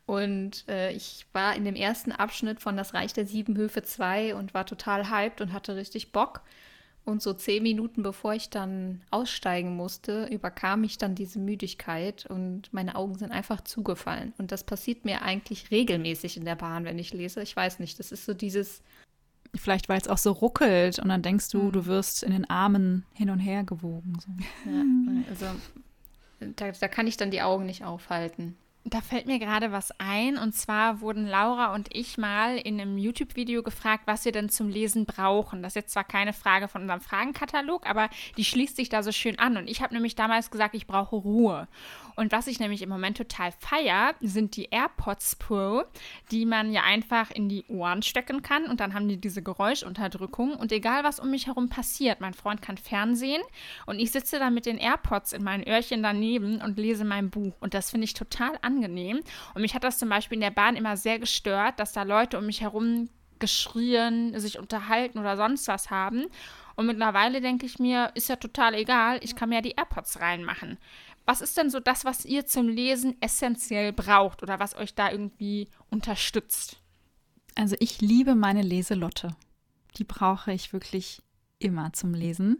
und 0.05 0.67
äh, 0.67 0.91
ich 0.91 1.25
war 1.33 1.55
in 1.55 1.65
dem 1.65 1.75
ersten 1.75 2.11
Abschnitt 2.11 2.61
von 2.61 2.77
Das 2.77 2.93
Reich 2.93 3.13
der 3.13 3.25
Sieben 3.25 3.57
Höfe 3.57 3.83
2 3.83 4.35
und 4.35 4.53
war 4.53 4.65
total 4.65 5.09
hyped 5.09 5.41
und 5.41 5.51
hatte 5.51 5.75
richtig 5.75 6.11
Bock. 6.11 6.41
Und 7.05 7.21
so 7.21 7.33
zehn 7.33 7.61
Minuten 7.61 8.01
bevor 8.01 8.33
ich 8.33 8.49
dann 8.49 9.03
aussteigen 9.11 9.75
musste, 9.75 10.25
überkam 10.25 10.81
mich 10.81 10.97
dann 10.97 11.13
diese 11.13 11.37
Müdigkeit 11.37 12.25
und 12.25 12.73
meine 12.73 12.95
Augen 12.95 13.15
sind 13.15 13.31
einfach 13.31 13.61
zugefallen. 13.61 14.33
Und 14.39 14.51
das 14.51 14.63
passiert 14.63 15.05
mir 15.05 15.21
eigentlich 15.21 15.69
regelmäßig 15.69 16.35
in 16.35 16.45
der 16.45 16.55
Bahn, 16.55 16.83
wenn 16.83 16.97
ich 16.97 17.13
lese. 17.13 17.43
Ich 17.43 17.55
weiß 17.55 17.77
nicht, 17.77 17.99
das 17.99 18.11
ist 18.11 18.25
so 18.25 18.33
dieses. 18.33 18.81
Vielleicht, 19.53 19.87
weil 19.87 20.01
es 20.01 20.07
auch 20.07 20.17
so 20.17 20.31
ruckelt 20.31 20.97
und 20.97 21.09
dann 21.09 21.21
denkst 21.21 21.49
du, 21.49 21.59
mhm. 21.59 21.71
du 21.73 21.85
wirst 21.85 22.23
in 22.23 22.31
den 22.31 22.49
Armen 22.49 23.05
hin 23.13 23.29
und 23.29 23.39
her 23.39 23.63
gewogen. 23.63 24.17
So. 24.19 24.31
Ja, 24.69 24.83
also 25.29 25.45
da, 26.55 26.71
da 26.71 26.87
kann 26.87 27.05
ich 27.05 27.17
dann 27.17 27.29
die 27.29 27.43
Augen 27.43 27.67
nicht 27.67 27.85
aufhalten. 27.85 28.57
Da 28.87 29.01
fällt 29.01 29.25
mir 29.25 29.39
gerade 29.39 29.71
was 29.71 29.91
ein. 29.97 30.37
Und 30.37 30.53
zwar 30.53 31.01
wurden 31.01 31.25
Laura 31.25 31.73
und 31.73 31.89
ich 31.91 32.19
mal 32.19 32.55
in 32.55 32.79
einem 32.79 32.99
YouTube-Video 32.99 33.63
gefragt, 33.63 34.03
was 34.05 34.25
wir 34.25 34.31
denn 34.31 34.47
zum 34.47 34.69
Lesen 34.69 35.07
brauchen. 35.07 35.63
Das 35.63 35.71
ist 35.71 35.75
jetzt 35.75 35.93
zwar 35.93 36.03
keine 36.03 36.33
Frage 36.33 36.67
von 36.67 36.83
unserem 36.83 37.01
Fragenkatalog, 37.01 37.89
aber 37.89 38.09
die 38.37 38.45
schließt 38.45 38.75
sich 38.75 38.89
da 38.89 39.01
so 39.01 39.11
schön 39.11 39.39
an. 39.39 39.57
Und 39.57 39.67
ich 39.67 39.81
habe 39.81 39.95
nämlich 39.95 40.13
damals 40.13 40.51
gesagt, 40.51 40.75
ich 40.75 40.85
brauche 40.85 41.15
Ruhe. 41.15 41.67
Und 42.15 42.31
was 42.31 42.45
ich 42.45 42.59
nämlich 42.59 42.83
im 42.83 42.89
Moment 42.89 43.17
total 43.17 43.51
feier, 43.53 44.13
sind 44.21 44.55
die 44.55 44.65
AirPods 44.65 45.35
Pro, 45.37 45.83
die 46.29 46.45
man 46.45 46.71
ja 46.71 46.83
einfach 46.83 47.31
in 47.31 47.49
die 47.49 47.65
Ohren 47.67 48.03
stecken 48.03 48.43
kann 48.43 48.67
und 48.67 48.79
dann 48.79 48.93
haben 48.93 49.09
die 49.09 49.19
diese 49.19 49.41
Geräuschunterdrückung 49.41 50.55
und 50.55 50.71
egal 50.71 51.03
was 51.03 51.19
um 51.19 51.31
mich 51.31 51.47
herum 51.47 51.69
passiert, 51.69 52.21
mein 52.21 52.33
Freund 52.33 52.61
kann 52.61 52.77
Fernsehen 52.77 53.41
und 53.85 53.99
ich 53.99 54.11
sitze 54.11 54.39
da 54.39 54.49
mit 54.49 54.65
den 54.65 54.77
AirPods 54.77 55.33
in 55.33 55.43
meinen 55.43 55.67
Öhrchen 55.67 56.03
daneben 56.03 56.61
und 56.61 56.77
lese 56.77 57.03
mein 57.03 57.31
Buch 57.31 57.53
und 57.59 57.73
das 57.73 57.91
finde 57.91 58.05
ich 58.05 58.13
total 58.13 58.57
angenehm 58.61 58.74
und 58.83 59.61
mich 59.61 59.73
hat 59.73 59.83
das 59.83 59.97
zum 59.97 60.09
Beispiel 60.09 60.35
in 60.35 60.41
der 60.41 60.51
Bahn 60.51 60.75
immer 60.75 60.97
sehr 60.97 61.19
gestört, 61.19 61.79
dass 61.79 61.93
da 61.93 62.03
Leute 62.03 62.37
um 62.37 62.45
mich 62.45 62.61
herum 62.61 63.09
geschrien, 63.39 64.37
sich 64.39 64.59
unterhalten 64.59 65.19
oder 65.19 65.37
sonst 65.37 65.67
was 65.67 65.89
haben. 65.89 66.25
Und 66.75 66.87
mittlerweile 66.87 67.41
denke 67.41 67.65
ich 67.65 67.79
mir, 67.79 68.11
ist 68.15 68.29
ja 68.29 68.35
total 68.35 68.73
egal, 68.73 69.19
ich 69.21 69.35
kann 69.35 69.49
mir 69.49 69.55
ja 69.55 69.61
die 69.61 69.75
AirPods 69.77 70.19
reinmachen. 70.19 70.77
Was 71.25 71.41
ist 71.41 71.57
denn 71.57 71.69
so 71.69 71.79
das, 71.79 72.05
was 72.05 72.25
ihr 72.25 72.45
zum 72.45 72.67
Lesen 72.67 73.15
essentiell 73.21 73.93
braucht 73.93 74.43
oder 74.43 74.59
was 74.59 74.75
euch 74.75 74.93
da 74.93 75.11
irgendwie 75.11 75.69
unterstützt? 75.89 76.77
Also 77.55 77.75
ich 77.79 78.01
liebe 78.01 78.35
meine 78.35 78.61
Leselotte. 78.61 79.35
Die 79.97 80.03
brauche 80.03 80.51
ich 80.51 80.73
wirklich 80.73 81.21
immer 81.57 81.93
zum 81.93 82.13
Lesen. 82.13 82.59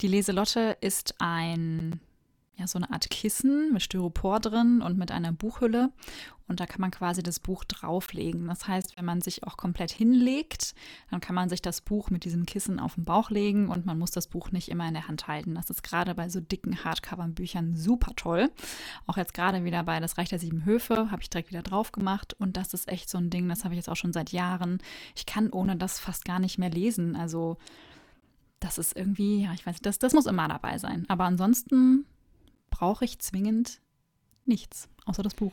Die 0.00 0.08
Leselotte 0.08 0.76
ist 0.80 1.16
ein 1.18 2.00
ja, 2.60 2.66
so 2.66 2.78
eine 2.78 2.90
Art 2.90 3.08
Kissen 3.10 3.72
mit 3.72 3.82
Styropor 3.82 4.38
drin 4.38 4.82
und 4.82 4.98
mit 4.98 5.10
einer 5.10 5.32
Buchhülle. 5.32 5.90
Und 6.46 6.60
da 6.60 6.66
kann 6.66 6.80
man 6.80 6.90
quasi 6.90 7.22
das 7.22 7.38
Buch 7.38 7.64
drauflegen. 7.64 8.48
Das 8.48 8.66
heißt, 8.66 8.96
wenn 8.96 9.04
man 9.04 9.20
sich 9.20 9.44
auch 9.44 9.56
komplett 9.56 9.92
hinlegt, 9.92 10.74
dann 11.10 11.20
kann 11.20 11.34
man 11.34 11.48
sich 11.48 11.62
das 11.62 11.80
Buch 11.80 12.10
mit 12.10 12.24
diesem 12.24 12.44
Kissen 12.44 12.80
auf 12.80 12.96
den 12.96 13.04
Bauch 13.04 13.30
legen 13.30 13.68
und 13.68 13.86
man 13.86 13.98
muss 13.98 14.10
das 14.10 14.26
Buch 14.26 14.50
nicht 14.50 14.68
immer 14.68 14.86
in 14.86 14.94
der 14.94 15.06
Hand 15.08 15.28
halten. 15.28 15.54
Das 15.54 15.70
ist 15.70 15.82
gerade 15.82 16.14
bei 16.14 16.28
so 16.28 16.40
dicken 16.40 16.84
Hardcover-Büchern 16.84 17.76
super 17.76 18.12
toll. 18.16 18.50
Auch 19.06 19.16
jetzt 19.16 19.32
gerade 19.32 19.64
wieder 19.64 19.84
bei 19.84 20.00
Das 20.00 20.18
Reich 20.18 20.28
der 20.28 20.40
Sieben 20.40 20.64
Höfe 20.64 21.10
habe 21.10 21.22
ich 21.22 21.30
direkt 21.30 21.50
wieder 21.50 21.62
drauf 21.62 21.92
gemacht. 21.92 22.34
Und 22.38 22.56
das 22.56 22.74
ist 22.74 22.88
echt 22.88 23.08
so 23.08 23.16
ein 23.16 23.30
Ding, 23.30 23.48
das 23.48 23.64
habe 23.64 23.74
ich 23.74 23.78
jetzt 23.78 23.88
auch 23.88 23.96
schon 23.96 24.12
seit 24.12 24.32
Jahren. 24.32 24.78
Ich 25.14 25.26
kann 25.26 25.50
ohne 25.50 25.76
das 25.76 26.00
fast 26.00 26.24
gar 26.24 26.40
nicht 26.40 26.58
mehr 26.58 26.70
lesen. 26.70 27.14
Also 27.14 27.58
das 28.58 28.76
ist 28.76 28.96
irgendwie, 28.96 29.44
ja, 29.44 29.54
ich 29.54 29.64
weiß 29.64 29.74
nicht, 29.74 29.86
das, 29.86 29.98
das 29.98 30.12
muss 30.12 30.26
immer 30.26 30.46
dabei 30.46 30.78
sein. 30.78 31.06
Aber 31.08 31.24
ansonsten 31.24 32.06
brauche 32.70 33.04
ich 33.04 33.18
zwingend 33.18 33.80
nichts, 34.44 34.88
außer 35.06 35.22
das 35.22 35.34
Buch. 35.34 35.52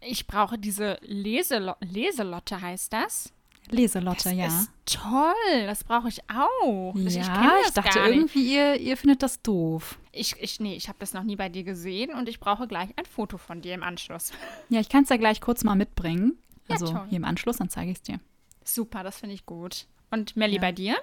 Ich 0.00 0.26
brauche 0.26 0.58
diese 0.58 0.98
Leselo 1.02 1.74
Leselotte, 1.80 2.60
heißt 2.60 2.92
das? 2.92 3.32
Leselotte, 3.70 4.24
das 4.30 4.34
ja. 4.34 4.46
Ist 4.46 4.70
toll, 4.86 5.66
das 5.66 5.84
brauche 5.84 6.08
ich 6.08 6.20
auch. 6.28 6.94
Ja, 6.96 7.58
ich, 7.60 7.68
ich 7.68 7.72
dachte 7.72 8.00
irgendwie, 8.00 8.54
ihr, 8.54 8.74
ihr 8.80 8.96
findet 8.96 9.22
das 9.22 9.40
doof. 9.40 9.98
Ich, 10.10 10.34
ich, 10.40 10.60
nee, 10.60 10.74
ich 10.74 10.88
habe 10.88 10.98
das 10.98 11.12
noch 11.12 11.22
nie 11.22 11.36
bei 11.36 11.48
dir 11.48 11.62
gesehen 11.62 12.12
und 12.12 12.28
ich 12.28 12.40
brauche 12.40 12.66
gleich 12.66 12.90
ein 12.96 13.06
Foto 13.06 13.38
von 13.38 13.62
dir 13.62 13.74
im 13.74 13.82
Anschluss. 13.82 14.32
Ja, 14.68 14.80
ich 14.80 14.88
kann 14.88 15.04
es 15.04 15.10
ja 15.10 15.16
gleich 15.16 15.40
kurz 15.40 15.64
mal 15.64 15.74
mitbringen. 15.74 16.38
Also 16.68 16.86
ja, 16.86 17.06
hier 17.08 17.16
im 17.16 17.24
Anschluss, 17.24 17.58
dann 17.58 17.68
zeige 17.68 17.90
ich 17.90 17.98
es 17.98 18.02
dir. 18.02 18.20
Super, 18.64 19.02
das 19.02 19.18
finde 19.18 19.34
ich 19.34 19.44
gut. 19.44 19.86
Und 20.10 20.36
Melli, 20.36 20.56
ja. 20.56 20.60
bei 20.60 20.72
dir? 20.72 20.96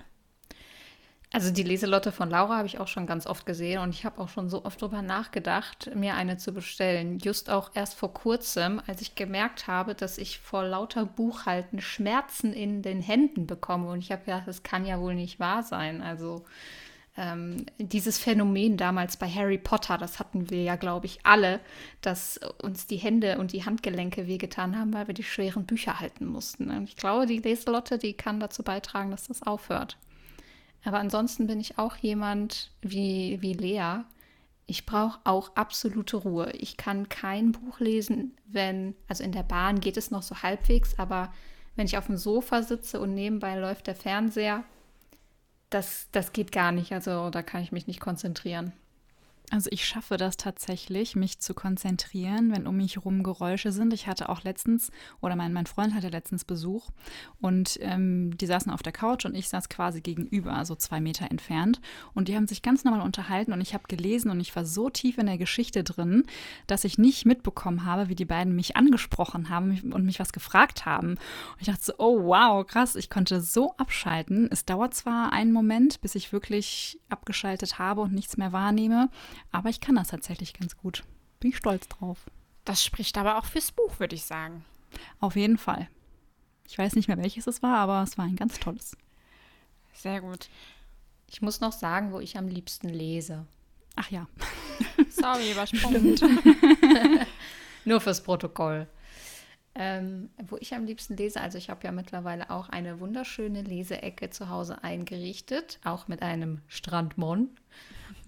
Also 1.31 1.51
die 1.51 1.61
Leselotte 1.61 2.11
von 2.11 2.31
Laura 2.31 2.57
habe 2.57 2.65
ich 2.65 2.79
auch 2.79 2.87
schon 2.87 3.05
ganz 3.05 3.27
oft 3.27 3.45
gesehen 3.45 3.81
und 3.81 3.91
ich 3.91 4.03
habe 4.03 4.19
auch 4.19 4.29
schon 4.29 4.49
so 4.49 4.65
oft 4.65 4.81
darüber 4.81 5.03
nachgedacht, 5.03 5.91
mir 5.93 6.15
eine 6.15 6.37
zu 6.37 6.53
bestellen. 6.53 7.19
Just 7.19 7.51
auch 7.51 7.69
erst 7.75 7.93
vor 7.93 8.11
kurzem, 8.15 8.81
als 8.87 9.01
ich 9.01 9.13
gemerkt 9.13 9.67
habe, 9.67 9.93
dass 9.93 10.17
ich 10.17 10.39
vor 10.39 10.63
lauter 10.63 11.05
Buchhalten 11.05 11.81
Schmerzen 11.81 12.51
in 12.51 12.81
den 12.81 12.99
Händen 12.99 13.45
bekomme. 13.45 13.91
Und 13.91 13.99
ich 13.99 14.11
habe 14.11 14.25
gedacht, 14.25 14.47
das 14.47 14.63
kann 14.63 14.87
ja 14.87 14.99
wohl 14.99 15.13
nicht 15.13 15.39
wahr 15.39 15.61
sein. 15.61 16.01
Also 16.01 16.45
ähm, 17.15 17.63
dieses 17.77 18.17
Phänomen 18.17 18.75
damals 18.75 19.15
bei 19.15 19.29
Harry 19.29 19.59
Potter, 19.59 19.99
das 19.99 20.17
hatten 20.17 20.49
wir 20.49 20.63
ja, 20.63 20.77
glaube 20.77 21.05
ich, 21.05 21.19
alle, 21.25 21.59
dass 22.01 22.39
uns 22.63 22.87
die 22.87 22.97
Hände 22.97 23.37
und 23.37 23.53
die 23.53 23.65
Handgelenke 23.65 24.25
wehgetan 24.25 24.79
haben, 24.79 24.95
weil 24.95 25.05
wir 25.05 25.13
die 25.13 25.23
schweren 25.23 25.67
Bücher 25.67 25.99
halten 25.99 26.25
mussten. 26.25 26.71
Und 26.71 26.85
ich 26.85 26.95
glaube, 26.95 27.27
die 27.27 27.37
Leselotte, 27.37 27.99
die 27.99 28.13
kann 28.13 28.39
dazu 28.39 28.63
beitragen, 28.63 29.11
dass 29.11 29.27
das 29.27 29.43
aufhört. 29.43 29.95
Aber 30.83 30.99
ansonsten 30.99 31.47
bin 31.47 31.59
ich 31.59 31.77
auch 31.77 31.95
jemand 31.97 32.71
wie, 32.81 33.37
wie 33.41 33.53
Lea. 33.53 34.01
Ich 34.65 34.85
brauche 34.85 35.19
auch 35.23 35.55
absolute 35.55 36.17
Ruhe. 36.17 36.51
Ich 36.51 36.77
kann 36.77 37.09
kein 37.09 37.51
Buch 37.51 37.79
lesen, 37.79 38.37
wenn, 38.45 38.95
also 39.07 39.23
in 39.23 39.31
der 39.31 39.43
Bahn 39.43 39.79
geht 39.79 39.97
es 39.97 40.11
noch 40.11 40.21
so 40.21 40.41
halbwegs, 40.41 40.97
aber 40.97 41.33
wenn 41.75 41.85
ich 41.85 41.97
auf 41.97 42.05
dem 42.05 42.17
Sofa 42.17 42.61
sitze 42.61 42.99
und 42.99 43.13
nebenbei 43.13 43.55
läuft 43.57 43.87
der 43.87 43.95
Fernseher, 43.95 44.63
das, 45.69 46.07
das 46.11 46.33
geht 46.33 46.51
gar 46.51 46.71
nicht. 46.71 46.91
Also 46.91 47.29
da 47.29 47.41
kann 47.41 47.63
ich 47.63 47.71
mich 47.71 47.87
nicht 47.87 47.99
konzentrieren. 47.99 48.73
Also 49.51 49.69
ich 49.71 49.83
schaffe 49.85 50.17
das 50.17 50.37
tatsächlich, 50.37 51.15
mich 51.15 51.39
zu 51.39 51.55
konzentrieren, 51.55 52.51
wenn 52.51 52.67
um 52.67 52.77
mich 52.77 52.97
herum 52.97 53.23
Geräusche 53.23 53.71
sind. 53.71 53.93
Ich 53.93 54.05
hatte 54.05 54.29
auch 54.29 54.43
letztens, 54.43 54.91
oder 55.21 55.35
mein, 55.35 55.53
mein 55.53 55.65
Freund 55.65 55.95
hatte 55.95 56.09
letztens 56.09 56.45
Besuch 56.45 56.89
und 57.41 57.79
ähm, 57.81 58.37
die 58.37 58.45
saßen 58.45 58.71
auf 58.71 58.83
der 58.83 58.93
Couch 58.93 59.25
und 59.25 59.33
ich 59.33 59.49
saß 59.49 59.67
quasi 59.69 60.01
gegenüber, 60.01 60.53
also 60.53 60.75
zwei 60.75 61.01
Meter 61.01 61.31
entfernt. 61.31 61.81
Und 62.13 62.27
die 62.27 62.35
haben 62.35 62.47
sich 62.47 62.61
ganz 62.61 62.83
normal 62.83 63.01
unterhalten 63.01 63.51
und 63.51 63.61
ich 63.61 63.73
habe 63.73 63.85
gelesen 63.87 64.29
und 64.29 64.39
ich 64.39 64.55
war 64.55 64.65
so 64.65 64.91
tief 64.91 65.17
in 65.17 65.25
der 65.25 65.39
Geschichte 65.39 65.83
drin, 65.83 66.25
dass 66.67 66.83
ich 66.83 66.99
nicht 66.99 67.25
mitbekommen 67.25 67.85
habe, 67.85 68.07
wie 68.07 68.15
die 68.15 68.25
beiden 68.25 68.55
mich 68.55 68.75
angesprochen 68.75 69.49
haben 69.49 69.91
und 69.91 70.05
mich 70.05 70.19
was 70.19 70.31
gefragt 70.31 70.85
haben. 70.85 71.11
Und 71.11 71.59
ich 71.59 71.67
dachte 71.67 71.85
so, 71.85 71.93
oh 71.97 72.23
wow, 72.25 72.65
krass, 72.67 72.95
ich 72.95 73.09
konnte 73.09 73.41
so 73.41 73.73
abschalten. 73.77 74.47
Es 74.51 74.65
dauert 74.65 74.93
zwar 74.93 75.33
einen 75.33 75.53
Moment, 75.53 76.01
bis 76.01 76.13
ich 76.13 76.31
wirklich 76.31 76.99
abgeschaltet 77.09 77.79
habe 77.79 78.01
und 78.01 78.13
nichts 78.13 78.37
mehr 78.37 78.51
wahrnehme. 78.51 79.09
Aber 79.51 79.69
ich 79.69 79.81
kann 79.81 79.95
das 79.95 80.09
tatsächlich 80.09 80.53
ganz 80.53 80.77
gut. 80.77 81.03
Bin 81.39 81.51
ich 81.51 81.57
stolz 81.57 81.87
drauf. 81.87 82.29
Das 82.65 82.83
spricht 82.83 83.17
aber 83.17 83.37
auch 83.37 83.45
fürs 83.45 83.71
Buch, 83.71 83.99
würde 83.99 84.15
ich 84.15 84.23
sagen. 84.25 84.65
Auf 85.19 85.35
jeden 85.35 85.57
Fall. 85.57 85.87
Ich 86.67 86.77
weiß 86.77 86.95
nicht 86.95 87.07
mehr, 87.07 87.17
welches 87.17 87.47
es 87.47 87.63
war, 87.63 87.77
aber 87.77 88.03
es 88.03 88.17
war 88.17 88.25
ein 88.25 88.35
ganz 88.35 88.59
tolles. 88.59 88.95
Sehr 89.93 90.21
gut. 90.21 90.49
Ich 91.27 91.41
muss 91.41 91.61
noch 91.61 91.73
sagen, 91.73 92.11
wo 92.11 92.19
ich 92.19 92.37
am 92.37 92.47
liebsten 92.47 92.89
lese. 92.89 93.45
Ach 93.95 94.09
ja. 94.11 94.27
Sorry, 95.09 95.51
übersprungen. 95.51 96.15
Nur 97.85 98.01
fürs 98.01 98.21
Protokoll. 98.21 98.87
Ähm, 99.75 100.29
wo 100.47 100.57
ich 100.57 100.73
am 100.73 100.85
liebsten 100.85 101.15
lese, 101.15 101.41
also 101.41 101.57
ich 101.57 101.69
habe 101.69 101.83
ja 101.83 101.91
mittlerweile 101.91 102.49
auch 102.49 102.69
eine 102.69 102.99
wunderschöne 102.99 103.61
Leseecke 103.61 104.29
zu 104.29 104.49
Hause 104.49 104.83
eingerichtet, 104.83 105.79
auch 105.83 106.07
mit 106.07 106.21
einem 106.21 106.61
Strandmon. 106.67 107.49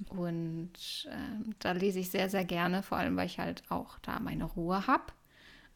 Und 0.09 1.07
ähm, 1.11 1.55
da 1.59 1.71
lese 1.73 1.99
ich 1.99 2.09
sehr, 2.11 2.29
sehr 2.29 2.45
gerne, 2.45 2.83
vor 2.83 2.97
allem 2.97 3.15
weil 3.17 3.27
ich 3.27 3.39
halt 3.39 3.63
auch 3.69 3.99
da 3.99 4.19
meine 4.19 4.45
Ruhe 4.45 4.87
habe. 4.87 5.03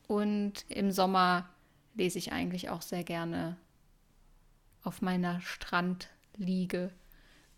Und 0.08 0.66
im 0.70 0.92
Sommer 0.92 1.50
lese 1.96 2.18
ich 2.18 2.32
eigentlich 2.32 2.70
auch 2.70 2.82
sehr 2.82 3.04
gerne 3.04 3.56
auf 4.84 5.02
meiner 5.02 5.42
Strandliege 5.42 6.92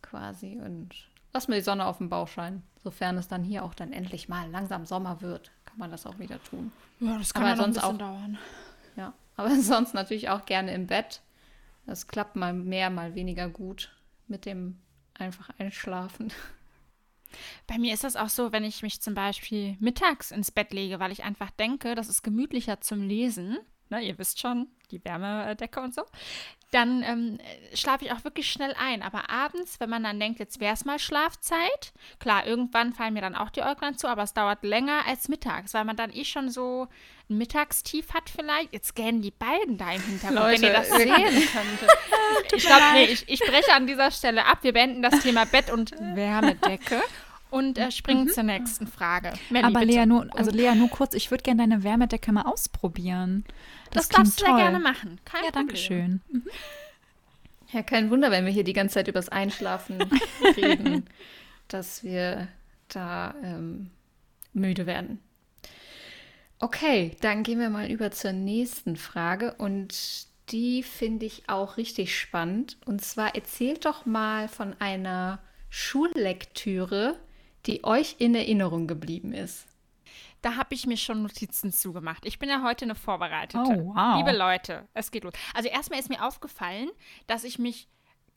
quasi 0.01 0.59
und 0.63 0.89
lass 1.33 1.47
mir 1.47 1.55
die 1.55 1.61
Sonne 1.61 1.85
auf 1.85 1.97
den 1.97 2.09
Bauch 2.09 2.27
scheinen. 2.27 2.63
Sofern 2.83 3.17
es 3.17 3.27
dann 3.27 3.43
hier 3.43 3.63
auch 3.63 3.73
dann 3.73 3.91
endlich 3.91 4.29
mal 4.29 4.49
langsam 4.49 4.85
Sommer 4.85 5.21
wird, 5.21 5.51
kann 5.65 5.77
man 5.77 5.91
das 5.91 6.05
auch 6.05 6.19
wieder 6.19 6.41
tun. 6.43 6.71
Ja, 6.99 7.17
das 7.17 7.33
kann 7.33 7.43
Aber 7.43 7.51
ja 7.51 7.57
sonst 7.57 7.83
auch- 7.83 7.97
dauern. 7.97 8.37
Ja, 8.95 9.13
aber 9.35 9.55
sonst 9.61 9.93
natürlich 9.93 10.29
auch 10.29 10.45
gerne 10.45 10.73
im 10.73 10.87
Bett. 10.87 11.21
Das 11.85 12.07
klappt 12.07 12.35
mal 12.35 12.53
mehr, 12.53 12.89
mal 12.89 13.15
weniger 13.15 13.49
gut 13.49 13.91
mit 14.27 14.45
dem 14.45 14.77
einfach 15.13 15.49
einschlafen. 15.57 16.31
Bei 17.67 17.77
mir 17.77 17.93
ist 17.93 18.03
das 18.03 18.15
auch 18.15 18.29
so, 18.29 18.51
wenn 18.51 18.63
ich 18.63 18.81
mich 18.81 19.01
zum 19.01 19.13
Beispiel 19.13 19.77
mittags 19.79 20.31
ins 20.31 20.51
Bett 20.51 20.73
lege, 20.73 20.99
weil 20.99 21.11
ich 21.11 21.23
einfach 21.23 21.51
denke, 21.51 21.95
das 21.95 22.09
ist 22.09 22.23
gemütlicher 22.23 22.81
zum 22.81 23.01
Lesen. 23.07 23.57
Ne, 23.89 24.01
ihr 24.01 24.17
wisst 24.17 24.41
schon, 24.41 24.67
die 24.91 25.03
Wärmedecke 25.03 25.79
und 25.79 25.95
so. 25.95 26.03
Dann 26.71 27.01
ähm, 27.03 27.39
schlafe 27.73 28.05
ich 28.05 28.11
auch 28.11 28.23
wirklich 28.23 28.51
schnell 28.51 28.75
ein. 28.77 29.01
Aber 29.01 29.29
abends, 29.29 29.79
wenn 29.79 29.89
man 29.89 30.03
dann 30.03 30.19
denkt, 30.19 30.39
jetzt 30.39 30.59
wäre 30.59 30.73
es 30.73 30.83
mal 30.83 30.99
Schlafzeit, 30.99 31.93
klar, 32.19 32.45
irgendwann 32.45 32.93
fallen 32.93 33.13
mir 33.13 33.21
dann 33.21 33.35
auch 33.35 33.49
die 33.49 33.61
Äuglein 33.61 33.97
zu, 33.97 34.07
aber 34.07 34.23
es 34.23 34.33
dauert 34.33 34.63
länger 34.63 35.07
als 35.07 35.29
mittags, 35.29 35.73
weil 35.73 35.85
man 35.85 35.95
dann 35.95 36.11
eh 36.13 36.25
schon 36.25 36.49
so 36.49 36.87
ein 37.29 37.37
Mittagstief 37.37 38.13
hat 38.13 38.29
vielleicht. 38.29 38.73
Jetzt 38.73 38.95
gähnen 38.95 39.21
die 39.21 39.31
beiden 39.31 39.77
da 39.77 39.91
im 39.91 40.01
Hintergrund, 40.01 40.45
wenn 40.45 40.63
ihr 40.63 40.73
Leute, 40.73 40.73
das 40.73 40.89
sehen 40.89 41.07
könntet. 41.53 41.89
ich 42.53 42.65
glaube, 42.65 42.83
nee, 42.93 43.05
ich, 43.05 43.27
ich 43.27 43.39
breche 43.39 43.73
an 43.73 43.87
dieser 43.87 44.11
Stelle 44.11 44.45
ab. 44.45 44.59
Wir 44.61 44.73
beenden 44.73 45.01
das 45.01 45.19
Thema 45.21 45.45
Bett 45.45 45.71
und 45.71 45.91
Wärmedecke 46.15 47.01
und 47.49 47.77
äh, 47.77 47.91
springen 47.91 48.27
zur 48.29 48.43
nächsten 48.43 48.87
Frage. 48.87 49.33
Melli, 49.49 49.65
Aber 49.65 49.79
bitte. 49.81 49.93
Lea, 49.93 50.05
nur, 50.05 50.27
also 50.37 50.51
Lea, 50.51 50.75
nur 50.75 50.89
kurz, 50.89 51.13
ich 51.13 51.31
würde 51.31 51.43
gerne 51.43 51.61
deine 51.67 51.83
Wärmedecke 51.83 52.31
mal 52.31 52.43
ausprobieren. 52.43 53.45
das, 53.91 54.09
klingt 54.09 54.27
darfst 54.27 54.39
du 54.39 54.45
sehr 54.45 54.53
toll. 54.53 54.61
gerne 54.61 54.79
machen. 54.79 55.19
Kein 55.25 55.43
Ja, 55.45 55.51
danke 55.51 55.75
schön. 55.77 56.21
Mhm. 56.29 56.43
Ja, 57.71 57.83
kein 57.83 58.09
Wunder, 58.09 58.31
wenn 58.31 58.45
wir 58.45 58.51
hier 58.51 58.63
die 58.63 58.73
ganze 58.73 58.95
Zeit 58.95 59.07
übers 59.07 59.29
Einschlafen 59.29 59.97
reden, 60.57 61.05
dass 61.67 62.03
wir 62.03 62.47
da 62.87 63.35
ähm, 63.43 63.91
müde 64.53 64.85
werden. 64.85 65.19
Okay, 66.59 67.15
dann 67.21 67.43
gehen 67.43 67.59
wir 67.59 67.69
mal 67.69 67.91
über 67.91 68.09
zur 68.11 68.31
nächsten 68.31 68.95
Frage 68.95 69.53
und 69.57 70.27
die 70.49 70.81
finde 70.81 71.25
ich 71.25 71.43
auch 71.47 71.77
richtig 71.77 72.17
spannend. 72.17 72.77
Und 72.85 73.03
zwar 73.03 73.35
erzählt 73.35 73.85
doch 73.85 74.05
mal 74.05 74.47
von 74.47 74.73
einer 74.79 75.39
Schullektüre, 75.69 77.19
die 77.67 77.83
euch 77.83 78.15
in 78.19 78.33
Erinnerung 78.33 78.87
geblieben 78.87 79.33
ist. 79.33 79.67
Da 80.41 80.55
habe 80.55 80.75
ich 80.75 80.85
mir 80.85 80.97
schon 80.97 81.23
Notizen 81.23 81.71
zugemacht. 81.71 82.25
Ich 82.25 82.39
bin 82.39 82.49
ja 82.49 82.63
heute 82.63 82.85
eine 82.85 82.95
Vorbereitete. 82.95 83.57
Oh, 83.59 83.95
wow. 83.95 84.17
Liebe 84.17 84.37
Leute, 84.37 84.87
es 84.93 85.11
geht 85.11 85.23
los. 85.23 85.33
Also 85.53 85.67
erstmal 85.67 85.99
ist 85.99 86.09
mir 86.09 86.25
aufgefallen, 86.25 86.89
dass 87.25 87.43
ich 87.43 87.59
mich 87.59 87.87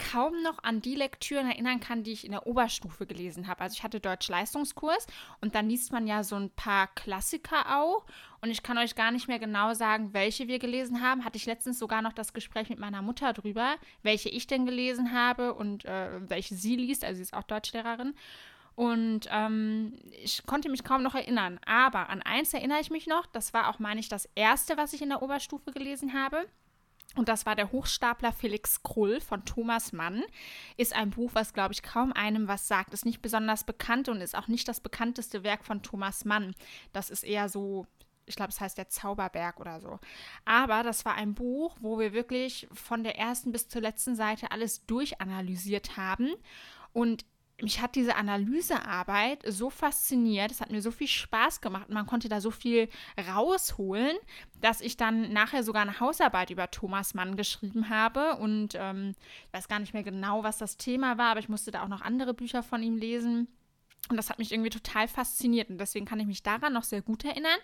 kaum 0.00 0.42
noch 0.42 0.62
an 0.64 0.80
die 0.80 0.94
Lektüren 0.94 1.50
erinnern 1.50 1.78
kann, 1.78 2.02
die 2.02 2.12
ich 2.12 2.24
in 2.24 2.32
der 2.32 2.46
Oberstufe 2.46 3.06
gelesen 3.06 3.46
habe. 3.46 3.60
Also 3.60 3.74
ich 3.74 3.82
hatte 3.82 4.00
Deutsch-Leistungskurs 4.00 5.06
und 5.40 5.54
dann 5.54 5.68
liest 5.68 5.92
man 5.92 6.06
ja 6.06 6.24
so 6.24 6.36
ein 6.36 6.50
paar 6.50 6.86
Klassiker 6.94 7.78
auch. 7.78 8.06
Und 8.40 8.50
ich 8.50 8.62
kann 8.62 8.78
euch 8.78 8.94
gar 8.94 9.10
nicht 9.10 9.28
mehr 9.28 9.38
genau 9.38 9.74
sagen, 9.74 10.14
welche 10.14 10.48
wir 10.48 10.58
gelesen 10.58 11.02
haben. 11.02 11.24
Hatte 11.24 11.36
ich 11.36 11.44
letztens 11.44 11.78
sogar 11.78 12.00
noch 12.00 12.14
das 12.14 12.32
Gespräch 12.32 12.70
mit 12.70 12.78
meiner 12.78 13.02
Mutter 13.02 13.34
drüber, 13.34 13.76
welche 14.02 14.30
ich 14.30 14.46
denn 14.46 14.64
gelesen 14.64 15.12
habe 15.12 15.52
und 15.52 15.84
äh, 15.84 16.28
welche 16.28 16.54
sie 16.54 16.76
liest. 16.76 17.04
Also 17.04 17.16
sie 17.16 17.22
ist 17.22 17.34
auch 17.34 17.42
Deutschlehrerin. 17.42 18.14
Und 18.80 19.28
ähm, 19.30 19.92
ich 20.22 20.46
konnte 20.46 20.70
mich 20.70 20.84
kaum 20.84 21.02
noch 21.02 21.14
erinnern. 21.14 21.60
Aber 21.66 22.08
an 22.08 22.22
eins 22.22 22.54
erinnere 22.54 22.80
ich 22.80 22.88
mich 22.88 23.06
noch. 23.06 23.26
Das 23.26 23.52
war 23.52 23.68
auch, 23.68 23.78
meine 23.78 24.00
ich, 24.00 24.08
das 24.08 24.26
erste, 24.34 24.78
was 24.78 24.94
ich 24.94 25.02
in 25.02 25.10
der 25.10 25.20
Oberstufe 25.20 25.70
gelesen 25.70 26.14
habe. 26.14 26.46
Und 27.14 27.28
das 27.28 27.44
war 27.44 27.54
der 27.54 27.72
Hochstapler 27.72 28.32
Felix 28.32 28.82
Krull 28.82 29.20
von 29.20 29.44
Thomas 29.44 29.92
Mann. 29.92 30.22
Ist 30.78 30.96
ein 30.96 31.10
Buch, 31.10 31.32
was, 31.34 31.52
glaube 31.52 31.74
ich, 31.74 31.82
kaum 31.82 32.14
einem 32.14 32.48
was 32.48 32.68
sagt. 32.68 32.94
Ist 32.94 33.04
nicht 33.04 33.20
besonders 33.20 33.64
bekannt 33.64 34.08
und 34.08 34.22
ist 34.22 34.34
auch 34.34 34.48
nicht 34.48 34.66
das 34.66 34.80
bekannteste 34.80 35.44
Werk 35.44 35.66
von 35.66 35.82
Thomas 35.82 36.24
Mann. 36.24 36.54
Das 36.94 37.10
ist 37.10 37.22
eher 37.22 37.50
so, 37.50 37.86
ich 38.24 38.34
glaube, 38.34 38.48
es 38.48 38.62
heißt 38.62 38.78
der 38.78 38.88
Zauberberg 38.88 39.60
oder 39.60 39.82
so. 39.82 39.98
Aber 40.46 40.84
das 40.84 41.04
war 41.04 41.16
ein 41.16 41.34
Buch, 41.34 41.76
wo 41.82 41.98
wir 41.98 42.14
wirklich 42.14 42.66
von 42.72 43.04
der 43.04 43.18
ersten 43.18 43.52
bis 43.52 43.68
zur 43.68 43.82
letzten 43.82 44.16
Seite 44.16 44.52
alles 44.52 44.86
durchanalysiert 44.86 45.98
haben. 45.98 46.30
Und 46.94 47.26
mich 47.62 47.80
hat 47.80 47.94
diese 47.94 48.16
Analysearbeit 48.16 49.42
so 49.46 49.70
fasziniert, 49.70 50.50
es 50.50 50.60
hat 50.60 50.70
mir 50.70 50.82
so 50.82 50.90
viel 50.90 51.08
Spaß 51.08 51.60
gemacht 51.60 51.88
man 51.90 52.06
konnte 52.06 52.28
da 52.28 52.40
so 52.40 52.50
viel 52.50 52.88
rausholen, 53.28 54.16
dass 54.60 54.80
ich 54.80 54.96
dann 54.96 55.32
nachher 55.32 55.62
sogar 55.62 55.82
eine 55.82 56.00
Hausarbeit 56.00 56.50
über 56.50 56.70
Thomas 56.70 57.14
Mann 57.14 57.36
geschrieben 57.36 57.88
habe 57.88 58.36
und 58.36 58.74
ähm, 58.74 59.14
ich 59.46 59.52
weiß 59.52 59.68
gar 59.68 59.78
nicht 59.78 59.94
mehr 59.94 60.02
genau, 60.02 60.42
was 60.42 60.58
das 60.58 60.76
Thema 60.76 61.18
war, 61.18 61.32
aber 61.32 61.40
ich 61.40 61.48
musste 61.48 61.70
da 61.70 61.82
auch 61.82 61.88
noch 61.88 62.02
andere 62.02 62.34
Bücher 62.34 62.62
von 62.62 62.82
ihm 62.82 62.96
lesen. 62.96 63.48
Und 64.08 64.16
das 64.16 64.30
hat 64.30 64.38
mich 64.38 64.50
irgendwie 64.50 64.70
total 64.70 65.06
fasziniert 65.06 65.70
und 65.70 65.78
deswegen 65.78 66.06
kann 66.06 66.18
ich 66.18 66.26
mich 66.26 66.42
daran 66.42 66.72
noch 66.72 66.82
sehr 66.82 67.02
gut 67.02 67.24
erinnern. 67.24 67.58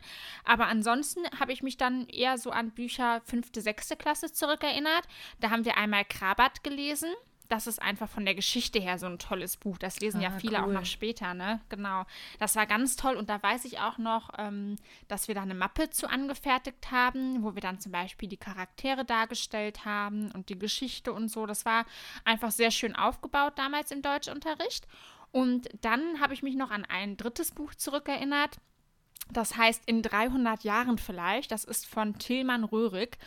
Aber 0.45 0.67
ansonsten 0.67 1.23
habe 1.41 1.53
ich 1.53 1.63
mich 1.63 1.77
dann 1.77 2.07
eher 2.07 2.39
so 2.39 2.51
an 2.51 2.71
Bücher 2.71 3.21
fünfte, 3.25 3.61
sechste 3.61 3.97
Klasse 3.97 4.31
zurückerinnert. 4.31 5.09
Da 5.41 5.51
haben 5.51 5.65
wir 5.65 5.77
einmal 5.77 6.05
Krabat 6.05 6.63
gelesen. 6.63 7.09
Das 7.49 7.67
ist 7.67 7.81
einfach 7.81 8.09
von 8.09 8.25
der 8.25 8.35
Geschichte 8.35 8.79
her 8.79 8.99
so 8.99 9.07
ein 9.07 9.19
tolles 9.19 9.57
Buch. 9.57 9.79
Das 9.79 10.01
lesen 10.01 10.21
ja 10.21 10.31
Ah, 10.31 10.39
viele 10.39 10.63
auch 10.63 10.67
cool. 10.67 10.75
noch 10.75 10.85
später, 10.85 11.35
ne? 11.35 11.61
Genau. 11.69 12.05
Das 12.39 12.57
war 12.57 12.67
ganz 12.67 12.97
toll. 12.97 13.17
Und 13.17 13.31
da 13.31 13.43
weiß 13.43 13.65
ich 13.65 13.79
auch 13.81 13.99
noch, 13.99 14.31
ähm, 14.39 14.77
dass 15.09 15.29
wir 15.29 15.35
da 15.35 15.43
eine 15.43 15.55
Mappe 15.55 15.91
zu 15.91 16.09
angefertigt 16.09 16.91
haben, 16.91 17.43
wo 17.43 17.55
wir 17.55 17.63
dann 17.63 17.79
zum 17.81 17.93
Beispiel 17.93 18.29
die 18.29 18.37
Charaktere 18.37 19.05
dargestellt 19.05 19.85
haben 19.85 20.31
und 20.33 20.49
die 20.49 20.59
Geschichte 20.59 21.13
und 21.13 21.29
so. 21.29 21.47
Das 21.47 21.65
war 21.65 21.85
einfach 22.25 22.51
sehr 22.51 22.71
schön 22.71 22.97
aufgebaut 22.97 23.55
damals 23.57 23.91
im 23.91 24.03
Deutschunterricht. 24.03 24.87
Und 25.33 25.69
dann 25.83 26.21
habe 26.21 26.35
ich 26.35 26.43
mich 26.43 26.57
noch 26.57 26.71
an 26.71 26.85
ein 26.85 27.17
drittes 27.17 27.51
Buch 27.53 27.75
zurückerinnert. 27.75 28.57
Das 29.31 29.57
heißt 29.57 29.83
In 29.87 30.03
300 30.03 30.65
Jahren 30.65 30.99
vielleicht. 30.99 31.51
Das 31.51 31.65
ist 31.65 31.87
von 31.87 32.19
Tilman 32.19 32.65
Röhrig. 32.65 33.19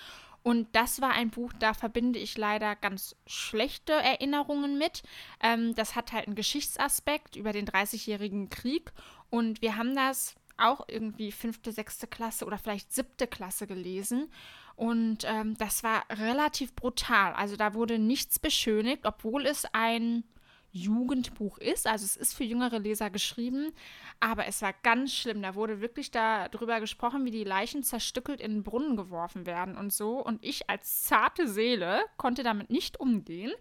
Und 0.49 0.75
das 0.75 0.99
war 0.99 1.12
ein 1.12 1.29
Buch, 1.29 1.53
da 1.59 1.75
verbinde 1.75 2.17
ich 2.17 2.35
leider 2.35 2.75
ganz 2.75 3.15
schlechte 3.27 3.93
Erinnerungen 3.93 4.79
mit. 4.79 5.03
Ähm, 5.43 5.75
das 5.75 5.95
hat 5.95 6.12
halt 6.12 6.25
einen 6.25 6.35
Geschichtsaspekt 6.35 7.35
über 7.35 7.51
den 7.51 7.67
30-jährigen 7.67 8.49
Krieg. 8.49 8.91
Und 9.29 9.62
wir 9.62 9.77
haben 9.77 9.95
das 9.95 10.33
auch 10.57 10.88
irgendwie 10.88 11.31
fünfte, 11.31 11.71
sechste 11.71 12.07
Klasse 12.07 12.45
oder 12.45 12.57
vielleicht 12.57 12.91
siebte 12.91 13.27
Klasse 13.27 13.67
gelesen. 13.67 14.31
Und 14.75 15.19
ähm, 15.25 15.55
das 15.59 15.83
war 15.83 16.03
relativ 16.09 16.73
brutal. 16.73 17.33
Also 17.33 17.55
da 17.55 17.75
wurde 17.75 17.99
nichts 17.99 18.39
beschönigt, 18.39 19.05
obwohl 19.05 19.45
es 19.45 19.67
ein 19.73 20.23
Jugendbuch 20.71 21.58
ist. 21.58 21.88
Also 21.88 22.05
es 22.05 22.15
ist 22.15 22.34
für 22.34 22.43
jüngere 22.43 22.79
Leser 22.79 23.10
geschrieben, 23.10 23.71
aber 24.19 24.45
es 24.47 24.62
war 24.62 24.73
ganz 24.84 25.13
schlimm. 25.13 25.41
Da 25.41 25.55
wurde 25.55 25.82
wirklich 25.82 26.12
darüber 26.12 26.79
gesprochen, 26.79 27.25
wie 27.25 27.32
die 27.32 27.43
Leichen 27.43 27.84
zerstückelt 27.84 28.39
in 28.39 28.51
den 28.51 28.63
Brunnen 28.63 28.95
geworfen 28.95 29.45
werden 29.45 29.77
und 29.77 29.91
so. 29.91 30.23
Und 30.23 30.43
ich 30.43 30.69
als 30.69 31.03
zarte 31.03 31.47
Seele 31.47 32.01
konnte 32.17 32.43
damit 32.43 32.69
nicht 32.69 32.99
umgehen. 32.99 33.51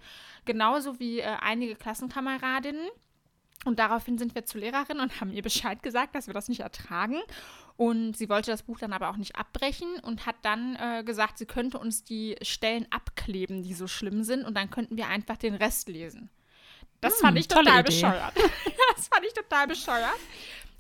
Genauso 0.45 0.99
wie 0.99 1.21
äh, 1.21 1.37
einige 1.41 1.77
Klassenkameradinnen. 1.77 2.89
Und 3.65 3.79
daraufhin 3.81 4.19
sind 4.19 4.35
wir 4.35 4.45
zur 4.45 4.61
Lehrerin 4.61 5.01
und 5.01 5.21
haben 5.21 5.33
ihr 5.33 5.43
Bescheid 5.43 5.83
gesagt, 5.83 6.15
dass 6.15 6.27
wir 6.27 6.35
das 6.35 6.49
nicht 6.49 6.61
ertragen. 6.61 7.17
Und 7.77 8.17
sie 8.17 8.29
wollte 8.29 8.51
das 8.51 8.63
Buch 8.63 8.79
dann 8.79 8.93
aber 8.93 9.09
auch 9.11 9.17
nicht 9.17 9.37
abbrechen 9.37 9.89
und 10.03 10.27
hat 10.27 10.37
dann 10.43 10.77
äh, 10.77 11.03
gesagt, 11.05 11.39
sie 11.39 11.47
könnte 11.47 11.79
uns 11.79 12.05
die 12.05 12.37
Stellen 12.43 12.87
abkleben, 12.91 13.63
die 13.63 13.75
so 13.75 13.87
schlimm 13.87 14.23
sind. 14.23 14.45
Und 14.45 14.57
dann 14.57 14.71
könnten 14.71 14.97
wir 14.97 15.09
einfach 15.09 15.37
den 15.37 15.55
Rest 15.55 15.89
lesen. 15.89 16.31
Das 17.01 17.15
Hm, 17.15 17.21
fand 17.21 17.39
ich 17.39 17.49
total 17.49 17.81
Idee. 17.81 17.83
bescheuert. 17.85 18.33
das 18.97 19.09
fand 19.09 19.25
ich 19.27 19.33
total 19.33 19.67
bescheuert. 19.67 20.17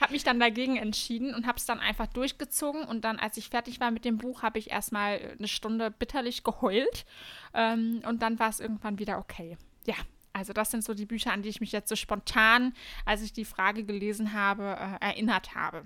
Habe 0.00 0.12
mich 0.12 0.22
dann 0.22 0.38
dagegen 0.38 0.76
entschieden 0.76 1.34
und 1.34 1.46
habe 1.46 1.58
es 1.58 1.66
dann 1.66 1.80
einfach 1.80 2.06
durchgezogen. 2.06 2.84
Und 2.84 3.04
dann, 3.04 3.18
als 3.18 3.36
ich 3.36 3.48
fertig 3.48 3.80
war 3.80 3.90
mit 3.90 4.04
dem 4.04 4.18
Buch, 4.18 4.42
habe 4.42 4.58
ich 4.58 4.70
erstmal 4.70 5.34
eine 5.38 5.48
Stunde 5.48 5.90
bitterlich 5.90 6.44
geheult. 6.44 7.04
Ähm, 7.52 8.02
und 8.06 8.22
dann 8.22 8.38
war 8.38 8.48
es 8.48 8.60
irgendwann 8.60 8.98
wieder 8.98 9.18
okay. 9.18 9.56
Ja, 9.86 9.96
also 10.32 10.52
das 10.52 10.70
sind 10.70 10.84
so 10.84 10.94
die 10.94 11.06
Bücher, 11.06 11.32
an 11.32 11.42
die 11.42 11.48
ich 11.48 11.60
mich 11.60 11.72
jetzt 11.72 11.88
so 11.88 11.96
spontan, 11.96 12.74
als 13.06 13.22
ich 13.22 13.32
die 13.32 13.44
Frage 13.44 13.84
gelesen 13.84 14.32
habe, 14.34 14.76
äh, 15.00 15.04
erinnert 15.04 15.56
habe. 15.56 15.82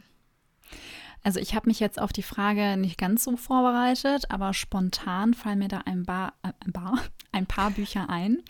Also 1.24 1.38
ich 1.38 1.54
habe 1.54 1.68
mich 1.68 1.78
jetzt 1.80 2.00
auf 2.00 2.12
die 2.12 2.22
Frage 2.24 2.76
nicht 2.76 2.98
ganz 2.98 3.24
so 3.24 3.36
vorbereitet, 3.36 4.30
aber 4.30 4.52
spontan 4.54 5.34
fallen 5.34 5.60
mir 5.60 5.68
da 5.68 5.78
ein, 5.86 6.02
Bar, 6.04 6.34
äh, 6.42 6.52
ein, 6.64 6.72
Bar, 6.72 6.98
ein 7.32 7.46
paar 7.46 7.70
Bücher 7.70 8.10
ein. 8.10 8.42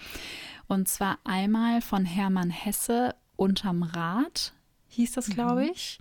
Und 0.73 0.89
zwar 0.89 1.19
einmal 1.25 1.83
von 1.83 2.07
Hermann 2.07 2.49
Hesse 2.49 3.15
unterm 3.37 3.83
Rad 3.83 4.55
hieß 4.89 5.13
das, 5.13 5.29
glaube 5.29 5.67
ich. 5.67 6.01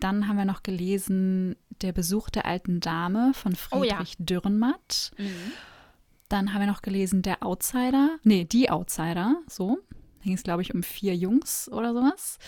Dann 0.00 0.26
haben 0.26 0.38
wir 0.38 0.46
noch 0.46 0.62
gelesen 0.62 1.54
Der 1.82 1.92
Besuch 1.92 2.30
der 2.30 2.46
alten 2.46 2.80
Dame 2.80 3.32
von 3.34 3.54
Oh 3.72 3.84
ja. 3.84 3.96
Friedrich 3.96 4.16
Dürrenmatt. 4.18 5.12
Dann 6.30 6.54
haben 6.54 6.60
wir 6.60 6.66
noch 6.66 6.80
gelesen 6.80 7.20
Der 7.20 7.42
Outsider. 7.42 8.16
Nee, 8.22 8.44
Die 8.44 8.70
Outsider, 8.70 9.36
so. 9.48 9.80
Da 9.90 10.24
ging 10.24 10.32
es, 10.32 10.42
glaube 10.42 10.62
ich, 10.62 10.74
um 10.74 10.82
vier 10.82 11.14
Jungs 11.14 11.70
oder 11.70 11.92
sowas. 11.92 12.38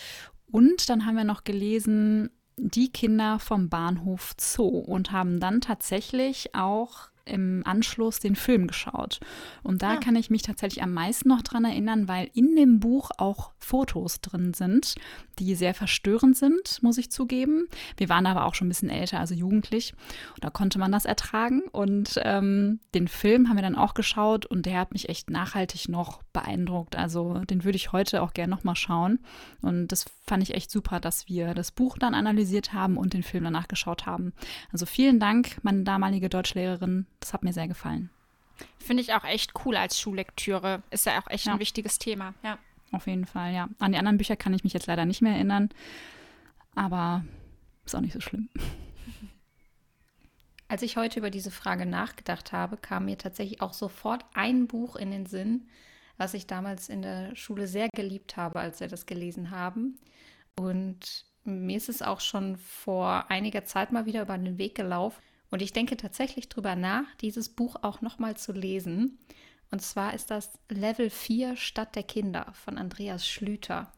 Und 0.49 0.89
dann 0.89 1.05
haben 1.05 1.17
wir 1.17 1.23
noch 1.23 1.43
gelesen 1.43 2.31
Die 2.57 2.91
Kinder 2.91 3.37
vom 3.37 3.69
Bahnhof 3.69 4.33
Zoo 4.39 4.79
und 4.79 5.11
haben 5.11 5.39
dann 5.39 5.61
tatsächlich 5.61 6.55
auch 6.55 7.09
im 7.29 7.61
Anschluss 7.65 8.19
den 8.19 8.35
Film 8.35 8.67
geschaut. 8.67 9.19
Und 9.63 9.81
da 9.81 9.91
Ah. 9.93 9.97
kann 9.97 10.15
ich 10.15 10.29
mich 10.29 10.41
tatsächlich 10.41 10.83
am 10.83 10.93
meisten 10.93 11.29
noch 11.29 11.41
dran 11.41 11.65
erinnern, 11.65 12.07
weil 12.07 12.29
in 12.33 12.55
dem 12.55 12.79
Buch 12.79 13.11
auch 13.17 13.51
Fotos 13.59 14.21
drin 14.21 14.53
sind, 14.53 14.95
die 15.37 15.55
sehr 15.55 15.73
verstörend 15.73 16.35
sind, 16.35 16.81
muss 16.81 16.97
ich 16.97 17.11
zugeben. 17.11 17.67
Wir 17.97 18.09
waren 18.09 18.25
aber 18.25 18.45
auch 18.45 18.55
schon 18.55 18.67
ein 18.67 18.69
bisschen 18.69 18.89
älter, 18.89 19.19
also 19.19 19.33
jugendlich. 19.33 19.93
Und 20.35 20.43
da 20.43 20.49
konnte 20.49 20.79
man 20.79 20.91
das 20.91 21.05
ertragen. 21.05 21.61
Und 21.71 22.19
ähm, 22.23 22.79
den 22.93 23.07
Film 23.07 23.47
haben 23.47 23.55
wir 23.57 23.61
dann 23.63 23.75
auch 23.75 23.93
geschaut 23.93 24.45
und 24.45 24.65
der 24.65 24.79
hat 24.79 24.91
mich 24.91 25.07
echt 25.09 25.29
nachhaltig 25.29 25.87
noch 25.87 26.21
beeindruckt. 26.33 26.95
Also 26.95 27.35
den 27.49 27.63
würde 27.63 27.75
ich 27.77 27.91
heute 27.91 28.21
auch 28.21 28.33
gerne 28.33 28.51
nochmal 28.51 28.75
schauen. 28.75 29.19
Und 29.61 29.87
das 29.91 30.05
fand 30.27 30.43
ich 30.43 30.53
echt 30.55 30.71
super, 30.71 30.99
dass 30.99 31.27
wir 31.27 31.53
das 31.53 31.71
Buch 31.71 31.97
dann 31.97 32.13
analysiert 32.13 32.73
haben 32.73 32.97
und 32.97 33.13
den 33.13 33.23
Film 33.23 33.43
danach 33.43 33.67
geschaut 33.67 34.05
haben. 34.05 34.33
Also 34.71 34.85
vielen 34.85 35.19
Dank, 35.19 35.57
meine 35.63 35.83
damalige 35.83 36.29
Deutschlehrerin. 36.29 37.05
Das 37.19 37.33
hat 37.33 37.43
mir 37.43 37.53
sehr 37.53 37.67
gefallen. 37.67 38.09
Finde 38.79 39.01
ich 39.03 39.13
auch 39.13 39.23
echt 39.23 39.53
cool 39.65 39.75
als 39.77 39.99
Schullektüre. 39.99 40.83
Ist 40.89 41.05
ja 41.05 41.21
auch 41.21 41.27
echt 41.29 41.45
Ja. 41.45 41.53
ein 41.53 41.59
wichtiges 41.59 41.97
Thema. 41.99 42.33
Ja. 42.43 42.57
Auf 42.91 43.07
jeden 43.07 43.25
Fall, 43.25 43.53
ja. 43.53 43.69
An 43.79 43.91
die 43.91 43.97
anderen 43.97 44.17
Bücher 44.17 44.35
kann 44.35 44.53
ich 44.53 44.63
mich 44.63 44.73
jetzt 44.73 44.87
leider 44.87 45.05
nicht 45.05 45.21
mehr 45.21 45.33
erinnern. 45.33 45.69
Aber 46.75 47.23
ist 47.85 47.95
auch 47.95 48.01
nicht 48.01 48.13
so 48.13 48.19
schlimm. 48.19 48.49
Als 50.67 50.81
ich 50.83 50.97
heute 50.97 51.19
über 51.19 51.31
diese 51.31 51.51
Frage 51.51 51.85
nachgedacht 51.85 52.51
habe, 52.51 52.77
kam 52.77 53.05
mir 53.05 53.17
tatsächlich 53.17 53.61
auch 53.61 53.73
sofort 53.73 54.23
ein 54.33 54.67
Buch 54.67 54.95
in 54.95 55.09
den 55.09 55.25
Sinn, 55.25 55.67
was 56.17 56.33
ich 56.35 56.45
damals 56.47 56.89
in 56.89 57.01
der 57.01 57.35
Schule 57.35 57.67
sehr 57.67 57.89
geliebt 57.95 58.37
habe, 58.37 58.59
als 58.59 58.79
wir 58.79 58.87
das 58.87 59.05
gelesen 59.07 59.49
haben. 59.49 59.97
Und 60.55 61.25
mir 61.43 61.77
ist 61.77 61.89
es 61.89 62.01
auch 62.03 62.19
schon 62.19 62.57
vor 62.57 63.31
einiger 63.31 63.65
Zeit 63.65 63.91
mal 63.91 64.05
wieder 64.05 64.21
über 64.21 64.37
den 64.37 64.57
Weg 64.59 64.75
gelaufen. 64.75 65.19
Und 65.51 65.61
ich 65.61 65.73
denke 65.73 65.97
tatsächlich 65.97 66.49
drüber 66.49 66.75
nach, 66.75 67.05
dieses 67.21 67.49
Buch 67.49 67.75
auch 67.81 68.01
nochmal 68.01 68.37
zu 68.37 68.51
lesen. 68.51 69.17
Und 69.71 69.81
zwar 69.81 70.13
ist 70.13 70.31
das 70.31 70.51
Level 70.69 71.09
4 71.09 71.55
Stadt 71.55 71.95
der 71.95 72.03
Kinder 72.03 72.53
von 72.53 72.77
Andreas 72.77 73.27
Schlüter. 73.27 73.91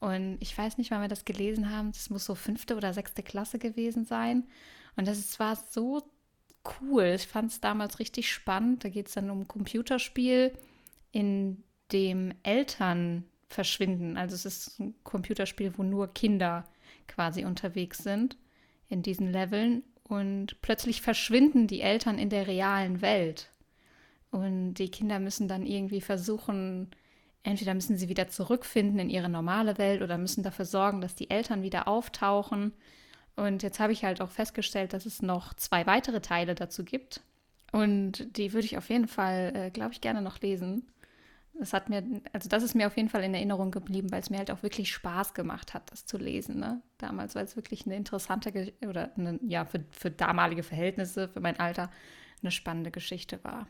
Und 0.00 0.38
ich 0.40 0.56
weiß 0.56 0.78
nicht, 0.78 0.90
wann 0.90 1.02
wir 1.02 1.08
das 1.08 1.24
gelesen 1.24 1.70
haben. 1.70 1.92
Das 1.92 2.10
muss 2.10 2.24
so 2.24 2.34
fünfte 2.34 2.76
oder 2.76 2.92
sechste 2.92 3.22
Klasse 3.22 3.58
gewesen 3.58 4.04
sein. 4.04 4.48
Und 4.96 5.06
das 5.06 5.38
war 5.38 5.56
so 5.56 6.02
cool. 6.80 7.12
Ich 7.14 7.26
fand 7.26 7.52
es 7.52 7.60
damals 7.60 7.98
richtig 7.98 8.32
spannend. 8.32 8.84
Da 8.84 8.88
geht 8.88 9.08
es 9.08 9.14
dann 9.14 9.30
um 9.30 9.42
ein 9.42 9.48
Computerspiel, 9.48 10.52
in 11.12 11.62
dem 11.92 12.34
Eltern 12.42 13.24
verschwinden. 13.48 14.16
Also 14.16 14.34
es 14.34 14.44
ist 14.44 14.80
ein 14.80 14.94
Computerspiel, 15.04 15.76
wo 15.76 15.82
nur 15.82 16.12
Kinder 16.12 16.64
quasi 17.06 17.44
unterwegs 17.44 17.98
sind 17.98 18.36
in 18.88 19.02
diesen 19.02 19.30
Leveln. 19.30 19.84
Und 20.04 20.60
plötzlich 20.62 21.00
verschwinden 21.02 21.66
die 21.66 21.80
Eltern 21.80 22.18
in 22.18 22.28
der 22.28 22.46
realen 22.46 23.00
Welt. 23.00 23.48
Und 24.30 24.74
die 24.74 24.90
Kinder 24.90 25.20
müssen 25.20 25.48
dann 25.48 25.66
irgendwie 25.66 26.00
versuchen, 26.00 26.90
entweder 27.42 27.74
müssen 27.74 27.96
sie 27.96 28.08
wieder 28.08 28.28
zurückfinden 28.28 28.98
in 28.98 29.10
ihre 29.10 29.28
normale 29.28 29.78
Welt 29.78 30.02
oder 30.02 30.18
müssen 30.18 30.42
dafür 30.42 30.64
sorgen, 30.64 31.00
dass 31.00 31.14
die 31.14 31.30
Eltern 31.30 31.62
wieder 31.62 31.88
auftauchen. 31.88 32.72
Und 33.36 33.62
jetzt 33.62 33.80
habe 33.80 33.92
ich 33.92 34.04
halt 34.04 34.20
auch 34.20 34.30
festgestellt, 34.30 34.92
dass 34.92 35.06
es 35.06 35.22
noch 35.22 35.54
zwei 35.54 35.86
weitere 35.86 36.20
Teile 36.20 36.54
dazu 36.54 36.84
gibt. 36.84 37.22
Und 37.72 38.36
die 38.36 38.52
würde 38.52 38.66
ich 38.66 38.76
auf 38.76 38.90
jeden 38.90 39.08
Fall, 39.08 39.52
äh, 39.54 39.70
glaube 39.70 39.92
ich, 39.92 40.00
gerne 40.00 40.20
noch 40.20 40.40
lesen. 40.40 40.91
Das 41.58 41.72
hat 41.72 41.88
mir, 41.88 42.02
also 42.32 42.48
das 42.48 42.62
ist 42.62 42.74
mir 42.74 42.86
auf 42.86 42.96
jeden 42.96 43.08
Fall 43.08 43.22
in 43.22 43.34
Erinnerung 43.34 43.70
geblieben, 43.70 44.10
weil 44.10 44.20
es 44.20 44.30
mir 44.30 44.38
halt 44.38 44.50
auch 44.50 44.62
wirklich 44.62 44.92
Spaß 44.92 45.34
gemacht 45.34 45.74
hat, 45.74 45.90
das 45.92 46.06
zu 46.06 46.18
lesen. 46.18 46.58
Ne? 46.58 46.82
Damals, 46.98 47.34
weil 47.34 47.44
es 47.44 47.56
wirklich 47.56 47.86
eine 47.86 47.96
interessante 47.96 48.52
Ge 48.52 48.72
oder 48.86 49.12
eine, 49.16 49.38
ja, 49.46 49.64
für, 49.64 49.84
für 49.90 50.10
damalige 50.10 50.62
Verhältnisse, 50.62 51.28
für 51.28 51.40
mein 51.40 51.60
Alter, 51.60 51.90
eine 52.42 52.50
spannende 52.50 52.90
Geschichte 52.90 53.42
war. 53.44 53.68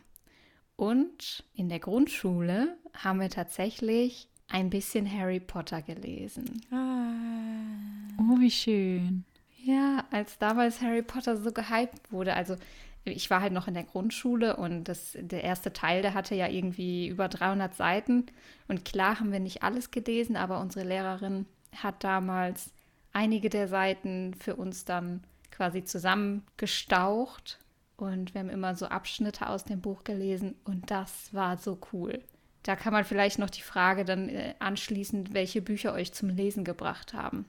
Und 0.76 1.44
in 1.54 1.68
der 1.68 1.80
Grundschule 1.80 2.76
haben 2.94 3.20
wir 3.20 3.30
tatsächlich 3.30 4.28
ein 4.48 4.70
bisschen 4.70 5.10
Harry 5.10 5.40
Potter 5.40 5.82
gelesen. 5.82 6.62
Oh, 6.72 8.40
wie 8.40 8.50
schön. 8.50 9.24
Ja, 9.64 10.04
als 10.10 10.38
damals 10.38 10.80
Harry 10.80 11.02
Potter 11.02 11.36
so 11.36 11.52
gehypt 11.52 12.10
wurde, 12.10 12.34
also 12.34 12.56
ich 13.04 13.30
war 13.30 13.40
halt 13.40 13.52
noch 13.52 13.68
in 13.68 13.74
der 13.74 13.84
Grundschule 13.84 14.56
und 14.56 14.84
das, 14.84 15.16
der 15.18 15.42
erste 15.42 15.72
Teil, 15.72 16.02
der 16.02 16.14
hatte 16.14 16.34
ja 16.34 16.48
irgendwie 16.48 17.08
über 17.08 17.28
300 17.28 17.74
Seiten. 17.74 18.26
Und 18.68 18.84
klar 18.84 19.18
haben 19.18 19.32
wir 19.32 19.40
nicht 19.40 19.62
alles 19.62 19.90
gelesen, 19.90 20.36
aber 20.36 20.60
unsere 20.60 20.86
Lehrerin 20.86 21.46
hat 21.76 22.04
damals 22.04 22.72
einige 23.12 23.48
der 23.50 23.68
Seiten 23.68 24.34
für 24.34 24.56
uns 24.56 24.84
dann 24.84 25.24
quasi 25.50 25.84
zusammengestaucht. 25.84 27.58
Und 27.96 28.34
wir 28.34 28.40
haben 28.40 28.50
immer 28.50 28.74
so 28.74 28.86
Abschnitte 28.86 29.48
aus 29.48 29.64
dem 29.64 29.80
Buch 29.80 30.04
gelesen 30.04 30.54
und 30.64 30.90
das 30.90 31.32
war 31.32 31.56
so 31.56 31.78
cool. 31.92 32.22
Da 32.62 32.76
kann 32.76 32.92
man 32.92 33.04
vielleicht 33.04 33.38
noch 33.38 33.50
die 33.50 33.62
Frage 33.62 34.04
dann 34.04 34.28
äh, 34.28 34.54
anschließen, 34.60 35.34
welche 35.34 35.62
Bücher 35.62 35.92
euch 35.92 36.12
zum 36.12 36.28
Lesen 36.28 36.64
gebracht 36.64 37.14
haben. 37.14 37.46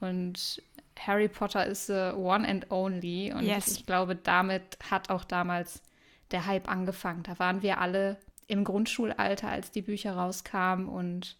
Und 0.00 0.62
Harry 0.98 1.28
Potter 1.28 1.66
ist 1.66 1.86
the 1.86 2.12
one 2.14 2.46
and 2.48 2.70
only. 2.70 3.32
Und 3.32 3.42
Yes. 3.44 3.68
ich 3.68 3.86
glaube, 3.86 4.16
damit 4.16 4.78
hat 4.90 5.10
auch 5.10 5.24
damals 5.24 5.82
der 6.30 6.46
Hype 6.46 6.68
angefangen. 6.68 7.22
Da 7.22 7.38
waren 7.38 7.62
wir 7.62 7.80
alle 7.80 8.18
im 8.46 8.64
Grundschulalter, 8.64 9.48
als 9.48 9.70
die 9.70 9.82
Bücher 9.82 10.14
rauskamen. 10.16 10.88
Und 10.88 11.36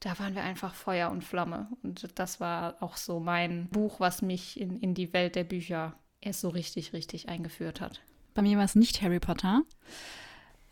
da 0.00 0.18
waren 0.18 0.34
wir 0.34 0.42
einfach 0.42 0.74
Feuer 0.74 1.10
und 1.10 1.24
Flamme. 1.24 1.68
Und 1.82 2.18
das 2.18 2.40
war 2.40 2.76
auch 2.80 2.96
so 2.96 3.20
mein 3.20 3.68
Buch, 3.68 4.00
was 4.00 4.22
mich 4.22 4.60
in, 4.60 4.78
in 4.78 4.94
die 4.94 5.12
Welt 5.12 5.34
der 5.34 5.44
Bücher 5.44 5.94
erst 6.20 6.40
so 6.40 6.48
richtig, 6.48 6.92
richtig 6.92 7.28
eingeführt 7.28 7.80
hat. 7.80 8.00
Bei 8.34 8.42
mir 8.42 8.58
war 8.58 8.64
es 8.64 8.74
nicht 8.74 9.00
Harry 9.02 9.20
Potter. 9.20 9.62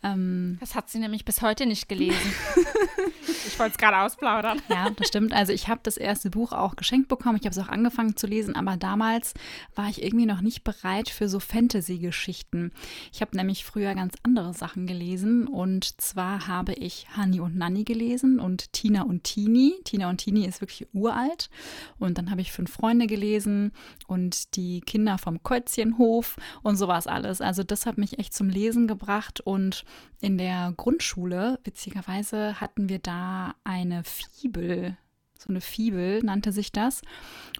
Ähm, 0.05 0.57
Das 0.59 0.75
hat 0.75 0.89
sie 0.89 0.99
nämlich 0.99 1.25
bis 1.25 1.41
heute 1.41 1.65
nicht 1.65 1.89
gelesen. 1.89 2.15
ich 3.47 3.57
wollte 3.57 3.71
es 3.71 3.77
gerade 3.77 3.97
ausplaudern. 3.97 4.61
Ja, 4.69 4.89
das 4.89 5.07
stimmt. 5.07 5.33
Also 5.33 5.51
ich 5.51 5.67
habe 5.67 5.81
das 5.83 5.97
erste 5.97 6.29
Buch 6.29 6.51
auch 6.51 6.75
geschenkt 6.75 7.07
bekommen. 7.07 7.37
Ich 7.39 7.45
habe 7.45 7.59
es 7.59 7.65
auch 7.65 7.69
angefangen 7.69 8.15
zu 8.15 8.27
lesen, 8.27 8.55
aber 8.55 8.77
damals 8.77 9.33
war 9.73 9.89
ich 9.89 10.03
irgendwie 10.03 10.25
noch 10.25 10.41
nicht 10.41 10.63
bereit 10.63 11.09
für 11.09 11.27
so 11.27 11.39
Fantasy-Geschichten. 11.39 12.71
Ich 13.11 13.21
habe 13.21 13.35
nämlich 13.35 13.65
früher 13.65 13.95
ganz 13.95 14.15
andere 14.23 14.53
Sachen 14.53 14.85
gelesen 14.85 15.47
und 15.47 15.99
zwar 16.01 16.47
habe 16.47 16.73
ich 16.73 17.07
Hani 17.15 17.39
und 17.39 17.55
Nanny 17.55 17.83
gelesen 17.83 18.39
und 18.39 18.71
Tina 18.73 19.03
und 19.03 19.23
Tini. 19.23 19.75
Tina 19.85 20.09
und 20.09 20.17
Tini 20.17 20.45
ist 20.45 20.61
wirklich 20.61 20.87
uralt. 20.93 21.49
Und 21.97 22.17
dann 22.17 22.29
habe 22.29 22.41
ich 22.41 22.51
Fünf 22.51 22.71
Freunde 22.71 23.07
gelesen 23.07 23.71
und 24.07 24.55
die 24.55 24.81
Kinder 24.81 25.17
vom 25.17 25.41
Käuzchenhof 25.41 26.37
und 26.61 26.75
sowas 26.75 27.07
alles. 27.07 27.41
Also 27.41 27.63
das 27.63 27.85
hat 27.85 27.97
mich 27.97 28.19
echt 28.19 28.33
zum 28.33 28.49
Lesen 28.49 28.87
gebracht 28.87 29.41
und 29.41 29.83
in 30.21 30.37
der 30.37 30.73
Grundschule, 30.75 31.59
witzigerweise, 31.63 32.59
hatten 32.59 32.89
wir 32.89 32.99
da 32.99 33.55
eine 33.63 34.03
Fibel. 34.03 34.97
So 35.37 35.49
eine 35.49 35.61
Fibel 35.61 36.23
nannte 36.23 36.51
sich 36.51 36.71
das. 36.71 37.01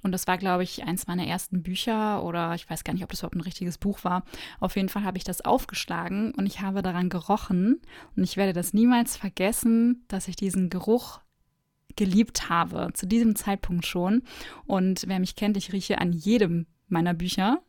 Und 0.01 0.11
das 0.11 0.27
war, 0.27 0.37
glaube 0.37 0.63
ich, 0.63 0.83
eins 0.83 1.07
meiner 1.07 1.27
ersten 1.27 1.61
Bücher 1.61 2.23
oder 2.23 2.55
ich 2.55 2.69
weiß 2.69 2.83
gar 2.83 2.93
nicht, 2.93 3.03
ob 3.03 3.09
das 3.09 3.19
überhaupt 3.19 3.35
ein 3.35 3.41
richtiges 3.41 3.77
Buch 3.77 4.03
war. 4.03 4.23
Auf 4.59 4.75
jeden 4.75 4.89
Fall 4.89 5.03
habe 5.03 5.17
ich 5.17 5.23
das 5.23 5.41
aufgeschlagen 5.41 6.33
und 6.35 6.45
ich 6.45 6.61
habe 6.61 6.81
daran 6.81 7.09
gerochen. 7.09 7.81
Und 8.15 8.23
ich 8.23 8.37
werde 8.37 8.53
das 8.53 8.73
niemals 8.73 9.17
vergessen, 9.17 10.05
dass 10.07 10.27
ich 10.27 10.35
diesen 10.35 10.69
Geruch 10.69 11.19
geliebt 11.95 12.49
habe, 12.49 12.91
zu 12.93 13.05
diesem 13.05 13.35
Zeitpunkt 13.35 13.85
schon. 13.85 14.23
Und 14.65 15.03
wer 15.07 15.19
mich 15.19 15.35
kennt, 15.35 15.57
ich 15.57 15.71
rieche 15.73 15.99
an 15.99 16.13
jedem 16.13 16.67
meiner 16.87 17.13
Bücher 17.13 17.61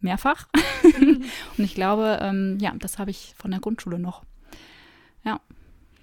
mehrfach. 0.00 0.48
und 1.00 1.64
ich 1.64 1.74
glaube, 1.74 2.18
ähm, 2.22 2.58
ja, 2.60 2.72
das 2.78 2.98
habe 2.98 3.10
ich 3.10 3.34
von 3.36 3.50
der 3.50 3.60
Grundschule 3.60 3.98
noch. 3.98 4.22
Ja. 5.24 5.40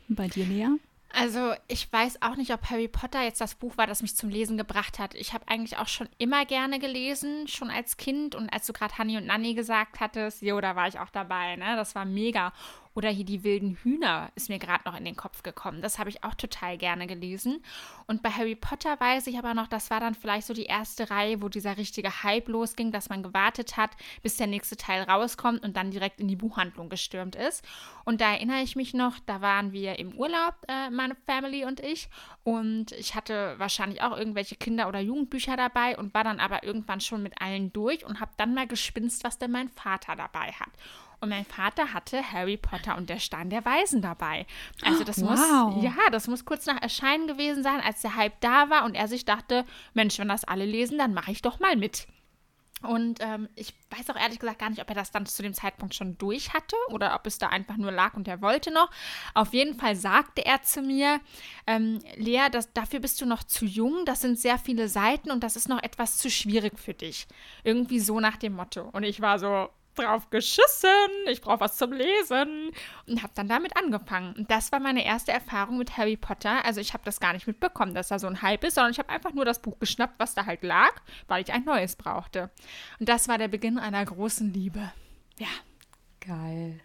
Und 0.09 0.15
bei 0.15 0.27
dir, 0.27 0.45
Lea? 0.45 0.69
Also 1.13 1.53
ich 1.67 1.91
weiß 1.91 2.21
auch 2.21 2.35
nicht, 2.35 2.53
ob 2.53 2.69
Harry 2.69 2.87
Potter 2.87 3.23
jetzt 3.23 3.41
das 3.41 3.55
Buch 3.55 3.77
war, 3.77 3.87
das 3.87 4.01
mich 4.01 4.15
zum 4.15 4.29
Lesen 4.29 4.57
gebracht 4.57 4.99
hat. 4.99 5.15
Ich 5.15 5.33
habe 5.33 5.47
eigentlich 5.47 5.77
auch 5.77 5.87
schon 5.87 6.09
immer 6.17 6.45
gerne 6.45 6.79
gelesen, 6.79 7.47
schon 7.47 7.69
als 7.69 7.97
Kind. 7.97 8.35
Und 8.35 8.49
als 8.51 8.67
du 8.67 8.73
gerade 8.73 8.97
Hanni 8.97 9.17
und 9.17 9.25
Nanni 9.25 9.53
gesagt 9.53 9.99
hattest, 9.99 10.41
jo, 10.41 10.59
da 10.61 10.75
war 10.75 10.87
ich 10.87 10.99
auch 10.99 11.09
dabei. 11.09 11.55
Ne? 11.55 11.75
Das 11.75 11.95
war 11.95 12.05
mega. 12.05 12.53
Oder 12.97 13.09
hier 13.09 13.25
die 13.25 13.43
wilden 13.43 13.77
Hühner 13.83 14.31
ist 14.33 14.49
mir 14.49 14.57
gerade 14.57 14.81
noch 14.85 14.97
in 14.97 15.05
den 15.05 15.15
Kopf 15.15 15.43
gekommen. 15.43 15.83
Das 15.83 15.99
habe 15.99 16.09
ich 16.09 16.23
auch 16.23 16.33
total 16.33 16.79
gerne 16.79 17.05
gelesen. 17.05 17.63
Und 18.07 18.23
bei 18.23 18.31
Harry 18.31 18.55
Potter 18.55 18.99
weiß 18.99 19.27
ich 19.27 19.37
aber 19.37 19.53
noch, 19.53 19.67
das 19.67 19.91
war 19.91 19.99
dann 19.99 20.15
vielleicht 20.15 20.47
so 20.47 20.55
die 20.55 20.63
erste 20.63 21.11
Reihe, 21.11 21.43
wo 21.43 21.47
dieser 21.47 21.77
richtige 21.77 22.23
Hype 22.23 22.47
losging, 22.47 22.91
dass 22.91 23.09
man 23.09 23.21
gewartet 23.21 23.77
hat, 23.77 23.91
bis 24.23 24.37
der 24.37 24.47
nächste 24.47 24.77
Teil 24.77 25.03
rauskommt 25.03 25.61
und 25.61 25.77
dann 25.77 25.91
direkt 25.91 26.19
in 26.19 26.27
die 26.27 26.35
Buchhandlung 26.35 26.89
gestürmt 26.89 27.35
ist. 27.35 27.63
Und 28.03 28.19
da 28.19 28.31
erinnere 28.31 28.63
ich 28.63 28.75
mich 28.75 28.95
noch, 28.95 29.19
da 29.27 29.41
waren 29.41 29.73
wir 29.73 29.99
im 29.99 30.13
Urlaub, 30.13 30.55
äh, 30.67 30.89
meine 30.89 31.13
Family 31.27 31.65
und 31.65 31.79
ich. 31.81 32.09
Und 32.43 32.93
ich 32.93 33.13
hatte 33.13 33.59
wahrscheinlich 33.59 34.01
auch 34.01 34.17
irgendwelche 34.17 34.55
Kinder- 34.55 34.87
oder 34.87 35.01
Jugendbücher 35.01 35.55
dabei 35.55 35.95
und 35.99 36.15
war 36.15 36.23
dann 36.23 36.39
aber 36.39 36.63
irgendwann 36.63 37.01
schon 37.01 37.21
mit 37.21 37.39
allen 37.43 37.71
durch 37.73 38.03
und 38.05 38.19
habe 38.19 38.31
dann 38.37 38.55
mal 38.55 38.65
gespinst, 38.65 39.23
was 39.23 39.37
denn 39.37 39.51
mein 39.51 39.69
Vater 39.69 40.15
dabei 40.15 40.51
hat. 40.53 40.71
Und 41.19 41.29
mein 41.29 41.45
Vater 41.45 41.93
hatte 41.93 42.31
Harry 42.31 42.57
Potter 42.57 42.95
und 42.95 43.09
der 43.09 43.19
Stein 43.19 43.49
der 43.49 43.65
Weisen 43.65 44.01
dabei. 44.01 44.45
Also 44.83 45.03
das 45.03 45.21
Wow. 45.21 45.29
muss, 45.75 45.83
ja, 45.83 45.95
das 46.11 46.27
muss 46.27 46.45
kurz 46.45 46.65
nach 46.67 46.81
Erscheinen 46.81 47.27
gewesen 47.27 47.63
sein, 47.63 47.81
als 47.81 48.01
der 48.01 48.15
Hype 48.15 48.39
da 48.41 48.69
war 48.69 48.85
und 48.85 48.95
er 48.95 49.07
sich 49.07 49.25
dachte, 49.25 49.65
Mensch, 49.93 50.19
wenn 50.19 50.27
das 50.27 50.43
alle 50.43 50.65
lesen, 50.65 50.97
dann 50.97 51.13
mache 51.13 51.31
ich 51.31 51.41
doch 51.41 51.59
mal 51.59 51.75
mit. 51.75 52.07
Und 52.83 53.17
ähm, 53.21 53.49
ich 53.55 53.73
weiß 53.89 54.11
auch 54.11 54.15
ehrlich 54.21 54.37
gesagt 54.37 54.59
gar 54.59 54.69
nicht, 54.69 54.79
ob 54.81 54.89
er 54.89 54.93
das 54.95 55.09
dann 55.09 55.25
zu 55.25 55.41
dem 55.41 55.55
Zeitpunkt 55.55 55.95
schon 55.95 56.15
durch 56.19 56.53
hatte 56.53 56.75
oder 56.89 57.15
ob 57.15 57.25
es 57.25 57.39
da 57.39 57.47
einfach 57.47 57.75
nur 57.77 57.91
lag 57.91 58.13
und 58.13 58.27
er 58.27 58.39
wollte 58.43 58.71
noch. 58.71 58.91
Auf 59.33 59.51
jeden 59.53 59.73
Fall 59.79 59.95
sagte 59.95 60.45
er 60.45 60.61
zu 60.61 60.83
mir, 60.83 61.19
ähm, 61.65 61.99
Lea, 62.17 62.49
das, 62.51 62.71
dafür 62.73 62.99
bist 62.99 63.19
du 63.19 63.25
noch 63.25 63.43
zu 63.43 63.65
jung, 63.65 64.05
das 64.05 64.21
sind 64.21 64.37
sehr 64.39 64.59
viele 64.59 64.89
Seiten 64.89 65.31
und 65.31 65.43
das 65.43 65.55
ist 65.55 65.69
noch 65.69 65.81
etwas 65.81 66.17
zu 66.17 66.29
schwierig 66.29 66.77
für 66.77 66.93
dich. 66.93 67.25
Irgendwie 67.63 67.99
so 67.99 68.19
nach 68.19 68.37
dem 68.37 68.53
Motto. 68.53 68.87
Und 68.91 69.01
ich 69.01 69.21
war 69.21 69.39
so, 69.39 69.69
drauf 69.97 70.29
geschissen, 70.29 70.89
ich 71.27 71.41
brauche 71.41 71.59
was 71.59 71.77
zum 71.77 71.91
Lesen 71.91 72.71
und 73.07 73.23
habe 73.23 73.33
dann 73.35 73.47
damit 73.47 73.75
angefangen. 73.77 74.33
Und 74.35 74.51
das 74.51 74.71
war 74.71 74.79
meine 74.79 75.05
erste 75.05 75.31
Erfahrung 75.31 75.77
mit 75.77 75.97
Harry 75.97 76.17
Potter. 76.17 76.63
Also 76.65 76.81
ich 76.81 76.93
habe 76.93 77.03
das 77.05 77.19
gar 77.19 77.33
nicht 77.33 77.47
mitbekommen, 77.47 77.93
dass 77.93 78.09
da 78.09 78.19
so 78.19 78.27
ein 78.27 78.41
Hype 78.41 78.63
ist, 78.63 78.75
sondern 78.75 78.91
ich 78.91 78.99
habe 78.99 79.09
einfach 79.09 79.33
nur 79.33 79.45
das 79.45 79.61
Buch 79.61 79.79
geschnappt, 79.79 80.19
was 80.19 80.35
da 80.35 80.45
halt 80.45 80.63
lag, 80.63 80.93
weil 81.27 81.43
ich 81.43 81.53
ein 81.53 81.65
neues 81.65 81.95
brauchte. 81.95 82.49
Und 82.99 83.09
das 83.09 83.27
war 83.27 83.37
der 83.37 83.47
Beginn 83.47 83.79
einer 83.79 84.05
großen 84.05 84.53
Liebe. 84.53 84.91
Ja. 85.37 85.47
Geil. 86.19 86.81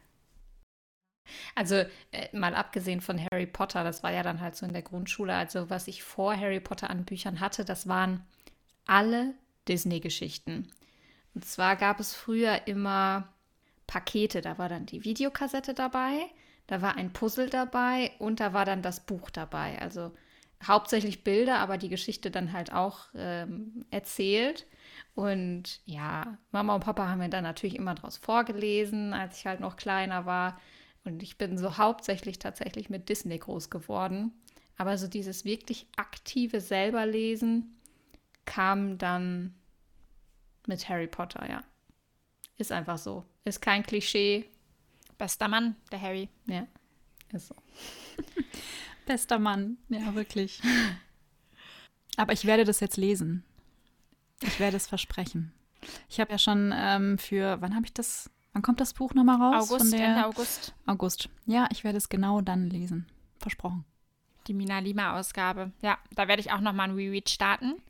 Also 1.55 1.77
äh, 2.11 2.37
mal 2.37 2.55
abgesehen 2.55 3.01
von 3.01 3.20
Harry 3.20 3.46
Potter, 3.46 3.85
das 3.85 4.03
war 4.03 4.12
ja 4.12 4.22
dann 4.22 4.40
halt 4.40 4.57
so 4.57 4.66
in 4.66 4.72
der 4.72 4.83
Grundschule. 4.83 5.35
Also 5.35 5.70
was 5.70 5.88
ich 5.88 6.03
vor 6.03 6.37
Harry 6.37 6.61
Potter 6.61 6.90
an 6.90 7.05
Büchern 7.05 7.40
hatte, 7.40 7.64
das 7.64 7.88
waren 7.88 8.25
alle 8.87 9.35
Disney-Geschichten. 9.68 10.72
Und 11.35 11.45
zwar 11.45 11.77
gab 11.77 12.01
es 12.01 12.14
früher 12.14 12.66
immer 12.66 13.29
Pakete. 13.87 14.40
Da 14.40 14.59
war 14.59 14.68
dann 14.68 14.87
die 14.87 15.05
Videokassette 15.05 15.75
dabei, 15.75 16.27
da 16.66 16.81
war 16.81 16.97
ein 16.97 17.12
Puzzle 17.12 17.51
dabei 17.51 18.12
und 18.18 18.40
da 18.40 18.53
war 18.53 18.64
dann 18.64 18.83
das 18.83 19.01
Buch 19.01 19.31
dabei. 19.31 19.79
Also 19.81 20.12
hauptsächlich 20.66 21.25
Bilder, 21.25 21.59
aber 21.59 21.77
die 21.77 21.88
Geschichte 21.88 22.31
dann 22.31 22.53
halt 22.53 22.73
auch 22.73 23.07
ähm, 23.14 23.85
erzählt. 23.90 24.66
Und 25.14 25.81
ja, 25.85 26.38
Mama 26.53 26.75
und 26.75 26.85
Papa 26.85 27.09
haben 27.09 27.18
mir 27.18 27.29
dann 27.29 27.45
natürlich 27.45 27.77
immer 27.77 27.95
draus 27.95 28.16
vorgelesen, 28.16 29.12
als 29.12 29.38
ich 29.38 29.47
halt 29.47 29.61
noch 29.61 29.77
kleiner 29.77 30.25
war. 30.25 30.61
Und 31.05 31.23
ich 31.23 31.37
bin 31.37 31.59
so 31.59 31.79
hauptsächlich 31.79 32.38
tatsächlich 32.38 32.88
mit 32.90 33.09
Disney 33.09 33.38
groß 33.38 33.71
geworden. 33.71 34.33
Aber 34.79 34.97
so 34.97 35.09
dieses 35.09 35.45
wirklich 35.45 35.87
aktive 35.97 36.61
selberlesen 36.61 37.79
kam 38.45 38.99
dann 38.99 39.55
mit 40.66 40.88
Harry 40.88 41.07
Potter, 41.07 41.48
ja. 41.48 41.62
Ist 42.59 42.72
einfach 42.72 42.98
so. 42.98 43.25
Ist 43.44 43.61
kein 43.61 43.83
Klischee. 43.83 44.44
Bester 45.18 45.48
Mann, 45.48 45.77
der 45.90 46.01
Harry. 46.01 46.29
Ja, 46.46 46.66
ist 47.33 47.48
so. 47.48 47.55
Bester 49.07 49.38
Mann, 49.38 49.79
ja, 49.88 50.14
wirklich. 50.14 50.61
Aber 52.16 52.33
ich 52.33 52.44
werde 52.44 52.64
das 52.64 52.81
jetzt 52.81 52.96
lesen. 52.96 53.44
Ich 54.42 54.61
werde 54.61 54.77
es 54.77 54.87
versprechen. 54.87 55.53
Ich 56.09 56.20
habe 56.20 56.33
ja 56.33 56.38
schon 56.38 56.72
ähm, 56.75 57.18
für, 57.18 57.61
wann 57.61 57.75
habe 57.75 57.87
ich 57.87 57.92
das, 57.92 58.31
wann 58.53 58.62
kommt 58.62 58.81
das 58.81 58.94
Buch 58.94 59.14
nochmal 59.14 59.40
raus? 59.40 59.70
August, 59.70 59.94
Ende 59.94 60.27
August. 60.27 60.75
August. 60.87 61.29
Ja, 61.46 61.68
ich 61.72 61.85
werde 61.85 61.98
es 61.98 62.09
genau 62.09 62.40
dann 62.40 62.68
lesen. 62.68 63.07
Versprochen. 63.38 63.85
Die 64.46 64.55
Mina 64.55 64.81
Lima 64.81 65.18
Ausgabe. 65.18 65.72
Ja, 65.83 65.98
da 66.14 66.29
werde 66.29 66.40
ich 66.40 66.53
auch 66.53 66.61
nochmal 66.61 66.90
ein 66.90 66.96
Reread 66.96 67.29
starten. 67.31 67.81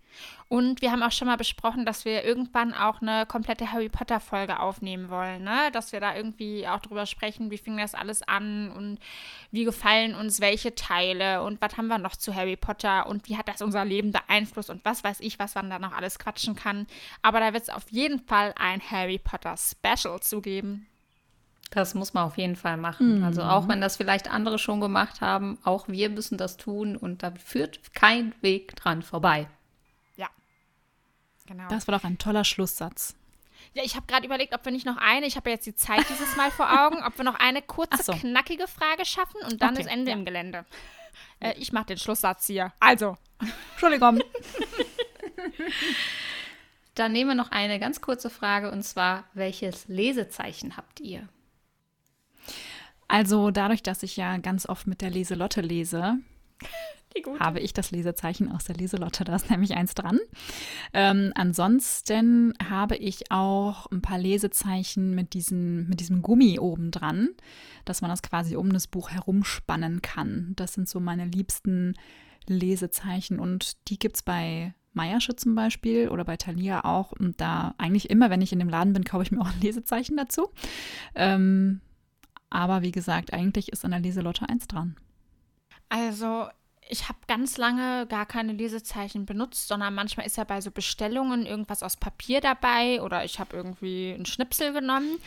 Und 0.49 0.83
wir 0.83 0.93
haben 0.93 1.03
auch 1.03 1.13
schon 1.13 1.29
mal 1.29 1.37
besprochen, 1.37 1.87
dass 1.87 2.05
wir 2.05 2.25
irgendwann 2.25 2.75
auch 2.75 3.01
eine 3.01 3.25
komplette 3.27 3.73
Harry 3.73 3.89
Potter 3.89 4.21
Folge 4.21 4.61
aufnehmen 4.61 5.09
wollen, 5.09 5.45
ne? 5.45 5.71
Dass 5.73 5.93
wir 5.93 6.01
da 6.01 6.15
irgendwie 6.15 6.69
auch 6.69 6.81
drüber 6.81 7.07
sprechen, 7.07 7.51
wie 7.51 7.59
fing 7.59 7.79
das 7.79 7.95
alles 7.95 8.23
an 8.23 8.71
und 8.71 8.99
wie 9.51 9.65
gefallen 9.65 10.15
uns 10.15 10.41
welche 10.41 10.75
Teile 10.75 11.43
und 11.43 11.61
was 11.61 11.77
haben 11.77 11.87
wir 11.87 11.99
noch 11.99 12.17
zu 12.17 12.35
Harry 12.35 12.57
Potter 12.57 13.07
und 13.07 13.29
wie 13.29 13.37
hat 13.37 13.49
das 13.49 13.63
unser 13.63 13.85
Leben 13.85 14.13
beeinflusst 14.13 14.71
und 14.71 14.85
was 14.85 15.05
weiß 15.05 15.21
ich, 15.21 15.39
was 15.39 15.55
man 15.55 15.71
da 15.71 15.79
noch 15.79 15.93
alles 15.93 16.19
quatschen 16.19 16.55
kann. 16.55 16.87
Aber 17.23 17.41
da 17.41 17.53
wird 17.53 17.63
es 17.63 17.71
auf 17.71 17.91
jeden 17.91 18.21
Fall 18.21 18.55
ein 18.57 18.81
Harry 18.91 19.19
Potter 19.19 19.55
Special 19.57 20.21
zugeben. 20.21 20.87
Das 21.71 21.95
muss 21.95 22.13
man 22.13 22.25
auf 22.25 22.37
jeden 22.37 22.57
Fall 22.57 22.77
machen. 22.77 23.25
Also 23.25 23.43
auch 23.43 23.67
wenn 23.67 23.81
das 23.81 23.97
vielleicht 23.97 24.31
andere 24.31 24.59
schon 24.59 24.81
gemacht 24.81 25.23
haben, 25.23 25.59
auch 25.65 25.89
wir 25.89 26.11
müssen 26.11 26.37
das 26.37 26.59
tun 26.59 26.97
und 26.97 27.23
da 27.23 27.33
führt 27.43 27.95
kein 27.95 28.35
Weg 28.43 28.77
dran 28.77 29.01
vorbei. 29.01 29.49
Genau. 31.47 31.69
Das 31.69 31.87
war 31.89 31.97
doch 31.99 32.05
ein 32.05 32.19
toller 32.19 32.45
Schlusssatz. 32.45 33.15
Ja, 33.75 33.83
ich 33.85 33.97
habe 33.97 34.07
gerade 34.07 34.27
überlegt, 34.27 34.55
ob 34.55 34.65
wir 34.65 34.73
nicht 34.73 34.87
noch 34.87 34.97
eine, 34.97 35.27
ich 35.27 35.37
habe 35.37 35.51
ja 35.51 35.55
jetzt 35.55 35.67
die 35.67 35.75
Zeit 35.75 36.05
dieses 36.09 36.37
Mal 36.37 36.51
vor 36.51 36.85
Augen, 36.85 37.03
ob 37.05 37.17
wir 37.17 37.25
noch 37.25 37.37
eine 37.39 37.63
kurze, 37.63 38.03
so. 38.03 38.13
knackige 38.13 38.67
Frage 38.67 39.05
schaffen 39.05 39.41
und 39.49 39.63
dann 39.63 39.75
Okay, 39.75 39.83
ist 39.83 39.89
Ende 39.89 40.11
ja. 40.11 40.17
im 40.17 40.25
Gelände. 40.25 40.65
Äh, 41.41 41.55
ich 41.59 41.73
mache 41.73 41.87
den 41.87 41.99
Schlusssatz 41.99 42.47
hier. 42.47 42.73
Also, 42.81 43.17
Entschuldigung. 43.73 44.21
Dann 46.95 47.13
nehmen 47.13 47.31
wir 47.31 47.35
noch 47.35 47.51
eine 47.51 47.79
ganz 47.81 48.01
kurze 48.03 48.29
Frage 48.29 48.71
und 48.71 48.83
zwar, 48.83 49.25
welches 49.33 49.89
Lesezeichen 49.89 50.77
habt 50.77 51.01
ihr? 51.01 51.29
Also 53.09 53.51
dadurch, 53.51 53.83
dass 53.83 54.03
ich 54.03 54.17
ja 54.17 54.37
ganz 54.39 54.69
oft 54.69 54.87
mit 54.87 55.01
der 55.01 55.11
Leselotte 55.11 55.63
lese. 55.63 56.19
Habe 57.39 57.61
ich 57.61 57.73
das 57.73 57.91
Lesezeichen 57.91 58.51
aus 58.51 58.65
der 58.65 58.77
Leselotte. 58.77 59.25
Da 59.25 59.35
ist 59.35 59.51
nämlich 59.51 59.75
eins 59.75 59.95
dran. 59.95 60.19
Ähm, 60.93 61.33
ansonsten 61.35 62.55
habe 62.63 62.97
ich 62.97 63.31
auch 63.31 63.87
ein 63.91 64.03
paar 64.03 64.19
Lesezeichen 64.19 65.15
mit, 65.15 65.35
diesen, 65.35 65.89
mit 65.89 66.01
diesem 66.01 66.23
Gummi 66.23 66.59
oben 66.59 66.91
dran, 66.91 67.31
dass 67.85 68.01
man 68.01 68.11
das 68.11 68.23
quasi 68.23 68.57
um 68.57 68.73
das 68.73 68.87
Buch 68.87 69.11
herumspannen 69.11 70.03
kann. 70.03 70.53
Das 70.57 70.75
sind 70.75 70.89
so 70.89 71.01
meine 71.01 71.27
liebsten 71.27 71.95
Lesezeichen 72.47 73.39
und 73.39 73.89
die 73.89 73.99
gibt 73.99 74.17
es 74.17 74.23
bei 74.23 74.75
Meiersche 74.95 75.37
zum 75.37 75.55
Beispiel 75.55 76.09
oder 76.09 76.25
bei 76.25 76.37
Thalia 76.37 76.85
auch. 76.85 77.13
Und 77.13 77.41
da 77.41 77.75
eigentlich 77.79 78.11
immer, 78.11 78.31
wenn 78.31 78.43
ich 78.43 78.53
in 78.53 78.59
dem 78.59 78.69
Laden 78.69 78.93
bin, 78.93 79.05
kaufe 79.05 79.23
ich 79.25 79.33
mir 79.33 79.41
auch 79.41 79.53
ein 79.53 79.61
Lesezeichen 79.61 80.17
dazu. 80.17 80.51
Ähm, 81.15 81.81
aber 82.51 82.83
wie 82.83 82.93
gesagt, 82.93 83.33
eigentlich 83.33 83.73
ist 83.73 83.85
an 83.85 83.93
der 83.93 84.01
Leselotte 84.01 84.49
eins 84.49 84.67
dran. 84.67 84.97
Also, 85.89 86.49
ich 86.93 87.09
habe 87.09 87.19
ganz 87.27 87.57
lange 87.57 88.07
gar 88.07 88.27
keine 88.27 88.53
Lesezeichen 88.53 89.25
benutzt, 89.25 89.67
sondern 89.67 89.95
manchmal 89.95 90.27
ist 90.27 90.37
ja 90.37 90.45
bei 90.45 90.61
so 90.61 90.71
Bestellungen 90.71 91.47
irgendwas 91.47 91.83
aus 91.83 91.97
Papier 91.97 92.43
dabei 92.43 93.01
oder 93.01 93.25
ich 93.25 93.41
habe 93.41 93.57
irgendwie 93.57 94.13
einen 94.15 94.27
Schnipsel 94.27 94.75
genommen. 94.75 95.19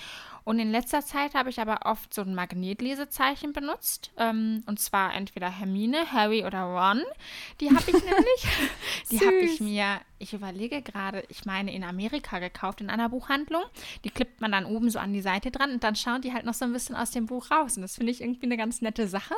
Und 0.44 0.60
in 0.60 0.70
letzter 0.70 1.04
Zeit 1.04 1.34
habe 1.34 1.50
ich 1.50 1.60
aber 1.60 1.80
oft 1.86 2.14
so 2.14 2.22
ein 2.22 2.36
Magnetlesezeichen 2.36 3.52
benutzt. 3.52 4.12
Ähm, 4.16 4.62
und 4.68 4.80
zwar 4.80 5.16
entweder 5.16 5.50
Hermine, 5.50 6.12
Harry 6.12 6.46
oder 6.46 6.62
Ron. 6.66 7.02
Die 7.60 7.72
habe 7.72 7.90
ich 7.90 7.94
nämlich. 8.06 8.48
Die 9.10 9.20
habe 9.22 9.38
ich 9.38 9.60
mir, 9.60 10.02
ich 10.18 10.34
überlege 10.34 10.82
gerade, 10.82 11.24
ich 11.30 11.46
meine 11.46 11.74
in 11.74 11.84
Amerika 11.84 12.40
gekauft 12.40 12.82
in 12.82 12.90
einer 12.90 13.10
Buchhandlung. 13.10 13.64
Die 14.04 14.10
klippt 14.10 14.42
man 14.42 14.52
dann 14.52 14.66
oben 14.66 14.90
so 14.90 15.00
an 15.00 15.14
die 15.14 15.22
Seite 15.22 15.52
dran 15.52 15.72
und 15.72 15.84
dann 15.84 15.96
schauen 15.96 16.22
die 16.22 16.34
halt 16.34 16.46
noch 16.46 16.54
so 16.54 16.66
ein 16.66 16.74
bisschen 16.74 16.96
aus 16.96 17.12
dem 17.12 17.26
Buch 17.26 17.52
raus. 17.52 17.76
Und 17.76 17.82
das 17.82 17.96
finde 17.96 18.12
ich 18.12 18.22
irgendwie 18.22 18.46
eine 18.46 18.58
ganz 18.58 18.82
nette 18.82 19.08
Sache. 19.08 19.36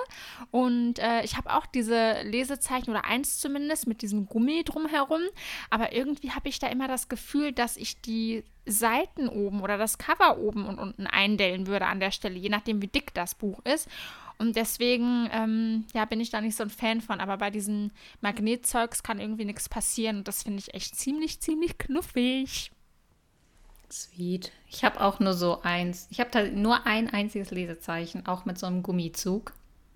Und 0.52 1.00
äh, 1.00 1.24
ich 1.24 1.36
habe 1.36 1.54
auch 1.54 1.66
diese 1.66 2.22
Lesezeichen 2.24 2.92
oder 2.92 3.06
eins 3.06 3.40
zumindest 3.40 3.88
mit 3.88 4.02
diesem 4.02 4.28
Gummi 4.28 4.64
drumherum. 4.64 5.22
Aber 5.70 5.94
irgendwie 5.94 6.32
habe 6.32 6.50
ich 6.50 6.60
da 6.60 6.68
immer 6.68 6.88
das 6.88 7.10
Gefühl, 7.10 7.52
dass 7.52 7.78
ich 7.78 8.02
die 8.02 8.44
Seiten 8.66 9.30
oben 9.30 9.62
oder 9.62 9.78
das 9.78 9.98
Cover 9.98 10.38
oben 10.38 10.66
und 10.66 10.78
unten 10.78 11.08
eindellen 11.08 11.68
würde 11.68 11.88
an 11.88 12.00
der 12.00 12.12
Stelle, 12.12 12.38
je 12.38 12.50
nachdem, 12.50 12.82
wie 12.82 12.88
dick 12.88 13.14
das 13.14 13.34
Buch 13.34 13.62
ist. 13.66 13.90
Und 14.40 14.56
deswegen, 14.56 15.30
ähm, 15.32 15.86
ja, 15.94 16.06
bin 16.06 16.20
ich 16.20 16.30
da 16.30 16.42
nicht 16.42 16.56
so 16.56 16.64
ein 16.64 16.70
Fan 16.70 17.02
von. 17.02 17.20
Aber 17.20 17.38
bei 17.38 17.50
diesen 17.50 17.92
Magnetzeugs 18.22 19.04
kann 19.04 19.20
irgendwie 19.20 19.46
nichts 19.46 19.68
passieren. 19.68 20.18
Und 20.18 20.28
das 20.28 20.44
finde 20.44 20.60
ich 20.60 20.74
echt 20.74 20.96
ziemlich, 20.96 21.40
ziemlich 21.40 21.78
knuffig. 21.78 22.72
Sweet. 23.90 24.52
Ich 24.70 24.84
habe 24.84 25.02
auch 25.02 25.20
nur 25.20 25.34
so 25.34 25.62
eins. 25.62 26.08
Ich 26.12 26.20
habe 26.20 26.50
nur 26.52 26.86
ein 26.86 27.10
einziges 27.10 27.52
Lesezeichen, 27.52 28.28
auch 28.28 28.46
mit 28.46 28.60
so 28.60 28.68
einem 28.68 28.84
Gummizug. 28.84 29.54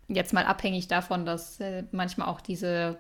Jetzt 0.08 0.34
mal 0.34 0.46
abhängig 0.46 0.88
davon, 0.88 1.26
dass 1.26 1.60
äh, 1.60 1.84
manchmal 1.92 2.28
auch 2.28 2.42
diese 2.42 3.00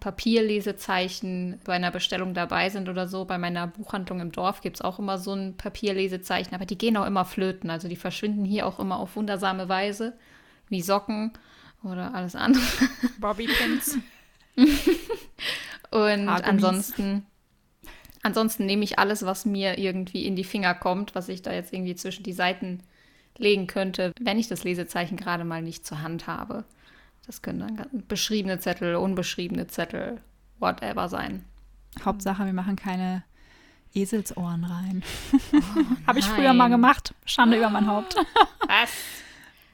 Papierlesezeichen 0.00 1.60
bei 1.64 1.74
einer 1.74 1.90
Bestellung 1.90 2.34
dabei 2.34 2.70
sind 2.70 2.88
oder 2.88 3.08
so. 3.08 3.24
Bei 3.24 3.38
meiner 3.38 3.66
Buchhandlung 3.66 4.20
im 4.20 4.32
Dorf 4.32 4.60
gibt 4.60 4.76
es 4.76 4.82
auch 4.82 4.98
immer 4.98 5.18
so 5.18 5.32
ein 5.32 5.56
Papierlesezeichen, 5.56 6.54
aber 6.54 6.66
die 6.66 6.78
gehen 6.78 6.96
auch 6.96 7.06
immer 7.06 7.24
flöten. 7.24 7.70
Also 7.70 7.88
die 7.88 7.96
verschwinden 7.96 8.44
hier 8.44 8.66
auch 8.66 8.78
immer 8.78 8.98
auf 8.98 9.16
wundersame 9.16 9.68
Weise, 9.68 10.16
wie 10.68 10.82
Socken 10.82 11.32
oder 11.82 12.14
alles 12.14 12.34
andere. 12.36 12.62
Bobbypins. 13.20 13.98
Und 14.56 14.68
Haargummis. 15.92 16.42
ansonsten, 16.44 17.26
ansonsten 18.22 18.66
nehme 18.66 18.84
ich 18.84 18.98
alles, 18.98 19.24
was 19.24 19.46
mir 19.46 19.78
irgendwie 19.78 20.26
in 20.26 20.36
die 20.36 20.44
Finger 20.44 20.74
kommt, 20.74 21.14
was 21.14 21.28
ich 21.28 21.42
da 21.42 21.52
jetzt 21.52 21.72
irgendwie 21.72 21.94
zwischen 21.94 22.22
die 22.24 22.32
Seiten 22.32 22.82
legen 23.36 23.66
könnte, 23.68 24.12
wenn 24.20 24.38
ich 24.38 24.48
das 24.48 24.64
Lesezeichen 24.64 25.16
gerade 25.16 25.44
mal 25.44 25.62
nicht 25.62 25.86
zur 25.86 26.02
Hand 26.02 26.26
habe. 26.26 26.64
Das 27.26 27.40
können 27.42 27.60
dann 27.60 27.76
ganz- 27.76 27.88
beschriebene 28.08 28.58
Zettel, 28.58 28.96
unbeschriebene 28.96 29.66
Zettel, 29.68 30.20
whatever 30.58 31.08
sein. 31.08 31.44
Hauptsache, 32.04 32.44
wir 32.44 32.52
machen 32.52 32.76
keine 32.76 33.22
Eselsohren 33.94 34.64
rein. 34.64 35.02
Habe 36.06 36.18
ich 36.18 36.26
früher 36.26 36.52
mal 36.52 36.68
gemacht. 36.68 37.14
Schande 37.24 37.56
über 37.56 37.70
mein 37.70 37.86
Haupt. 37.86 38.16
Was? 38.66 38.90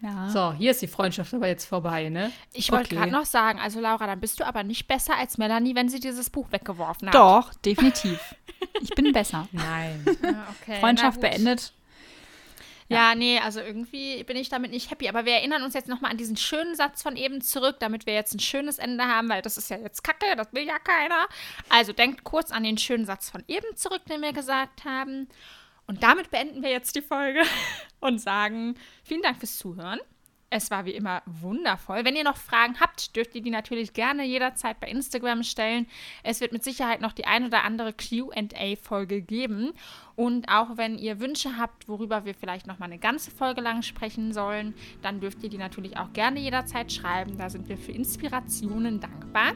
Ja. 0.05 0.29
So, 0.29 0.53
hier 0.53 0.73
ist 0.73 0.83
die 0.83 0.87
Freundschaft 0.87 1.33
aber 1.33 1.49
jetzt 1.49 1.65
vorbei, 1.65 2.11
ne? 2.11 2.31
Ich 2.53 2.71
wollte 2.71 2.85
Okay. 2.89 2.97
gerade 2.97 3.11
noch 3.11 3.25
sagen, 3.25 3.59
also 3.59 3.81
Laura, 3.81 4.07
dann 4.07 4.21
bist 4.21 4.39
du 4.39 4.47
aber 4.47 4.63
nicht 4.63 4.87
besser 4.87 5.17
als 5.17 5.39
Melanie, 5.39 5.75
wenn 5.75 5.89
sie 5.89 5.99
dieses 5.99 6.29
Buch 6.29 6.53
weggeworfen 6.53 7.09
hat. 7.09 7.15
Doch, 7.15 7.55
definitiv. 7.55 8.21
Ich 8.83 8.91
bin 8.91 9.13
besser. 9.15 9.49
Nein. 9.53 10.05
Ja, 10.23 10.47
okay, 10.61 10.79
Freundschaft 10.81 11.23
beendet. 11.23 11.73
Ja, 12.91 13.15
nee, 13.15 13.39
also 13.39 13.61
irgendwie 13.61 14.25
bin 14.25 14.37
ich 14.37 14.51
damit 14.51 14.71
nicht 14.71 14.91
happy. 14.91 15.09
Aber 15.09 15.25
wir 15.25 15.33
erinnern 15.33 15.63
uns 15.63 15.73
jetzt 15.73 15.89
nochmal 15.89 16.11
an 16.11 16.19
diesen 16.19 16.37
schönen 16.37 16.75
Satz 16.75 17.03
von 17.03 17.17
eben 17.17 17.41
zurück, 17.41 17.77
damit 17.81 18.05
wir 18.05 18.13
jetzt 18.13 18.35
ein 18.35 18.41
schönes 18.41 18.79
Ende 18.79 19.05
haben, 19.05 19.31
weil 19.31 19.41
das 19.41 19.57
ist 19.57 19.71
ja 19.71 19.79
jetzt 19.79 20.05
Kacke, 20.05 20.37
das 20.37 20.53
will 20.53 20.67
ja 20.67 20.79
keiner. 20.79 21.27
Also 21.71 21.95
denkt 21.95 22.25
kurz 22.25 22.51
an 22.51 22.63
den 22.63 22.77
schönen 22.77 23.07
Satz 23.07 23.31
von 23.31 23.43
eben 23.49 23.75
zurück, 23.75 24.03
den 24.11 24.21
wir 24.21 24.35
gesagt 24.35 24.85
haben. 24.85 25.29
Und 25.87 26.03
damit 26.03 26.31
beenden 26.31 26.63
wir 26.63 26.71
jetzt 26.71 26.97
die 26.97 27.03
Folge 27.03 27.43
und 28.01 28.21
sagen 28.21 28.75
vielen 29.03 29.23
Dank 29.23 29.39
fürs 29.39 29.59
Zuhören. 29.59 30.01
Es 30.57 30.71
war 30.71 30.85
wie 30.85 30.93
immer 30.93 31.21
wundervoll. 31.27 32.05
Wenn 32.05 32.15
ihr 32.15 32.23
noch 32.23 32.37
Fragen 32.37 32.79
habt, 32.79 33.17
dürft 33.17 33.35
ihr 33.35 33.43
die 33.43 33.51
natürlich 33.51 33.93
gerne 33.93 34.25
jederzeit 34.25 34.79
bei 34.79 34.87
Instagram 34.87 35.43
stellen. 35.43 35.89
Es 36.23 36.41
wird 36.41 36.53
mit 36.53 36.63
Sicherheit 36.63 37.01
noch 37.01 37.11
die 37.13 37.25
ein 37.25 37.45
oder 37.45 37.65
andere 37.65 37.93
QA-Folge 37.93 39.21
geben. 39.21 39.73
Und 40.15 40.49
auch 40.49 40.77
wenn 40.77 40.97
ihr 40.97 41.19
Wünsche 41.19 41.57
habt, 41.59 41.89
worüber 41.89 42.25
wir 42.25 42.35
vielleicht 42.35 42.69
noch 42.69 42.79
mal 42.79 42.85
eine 42.85 43.01
ganze 43.01 43.33
Folge 43.33 43.63
lang 43.63 43.83
sprechen 43.83 44.33
sollen, 44.33 44.75
dann 45.03 45.19
dürft 45.19 45.43
ihr 45.43 45.51
die 45.51 45.59
natürlich 45.59 45.97
auch 45.97 46.13
gerne 46.13 46.39
jederzeit 46.39 46.93
schreiben. 46.93 47.37
Da 47.37 47.51
sind 47.51 47.69
wir 47.69 47.77
für 47.77 47.91
Inspirationen 47.91 49.01
dankbar. 49.01 49.55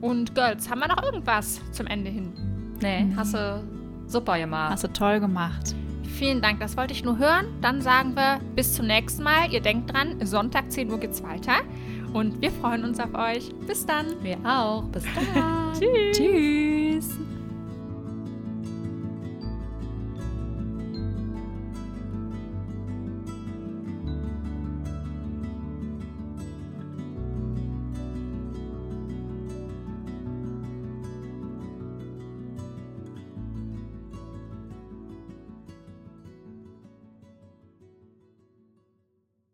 Und 0.00 0.34
Girls, 0.34 0.70
haben 0.70 0.78
wir 0.78 0.88
noch 0.88 1.02
irgendwas 1.02 1.60
zum 1.72 1.86
Ende 1.86 2.10
hin? 2.10 2.78
Nee, 2.80 3.12
hast 3.14 3.34
du 3.34 3.79
super 4.10 4.38
gemacht. 4.38 4.72
Hast 4.72 4.84
du 4.84 4.92
toll 4.92 5.20
gemacht. 5.20 5.74
Vielen 6.20 6.42
Dank, 6.42 6.60
das 6.60 6.76
wollte 6.76 6.92
ich 6.92 7.04
nur 7.04 7.18
hören. 7.18 7.46
Dann 7.62 7.80
sagen 7.80 8.14
wir 8.14 8.40
bis 8.54 8.74
zum 8.74 8.86
nächsten 8.86 9.22
Mal. 9.22 9.50
Ihr 9.52 9.60
denkt 9.60 9.92
dran, 9.92 10.24
Sonntag 10.24 10.70
10 10.70 10.90
Uhr 10.90 10.98
geht's 10.98 11.22
weiter. 11.22 11.62
Und 12.12 12.42
wir 12.42 12.50
freuen 12.50 12.84
uns 12.84 13.00
auf 13.00 13.14
euch. 13.14 13.54
Bis 13.66 13.86
dann. 13.86 14.22
Wir 14.22 14.36
auch. 14.44 14.82
Bis 14.84 15.04
dann. 15.14 15.72
Tschüss. 15.78 16.16
Tschüss. 16.16 17.39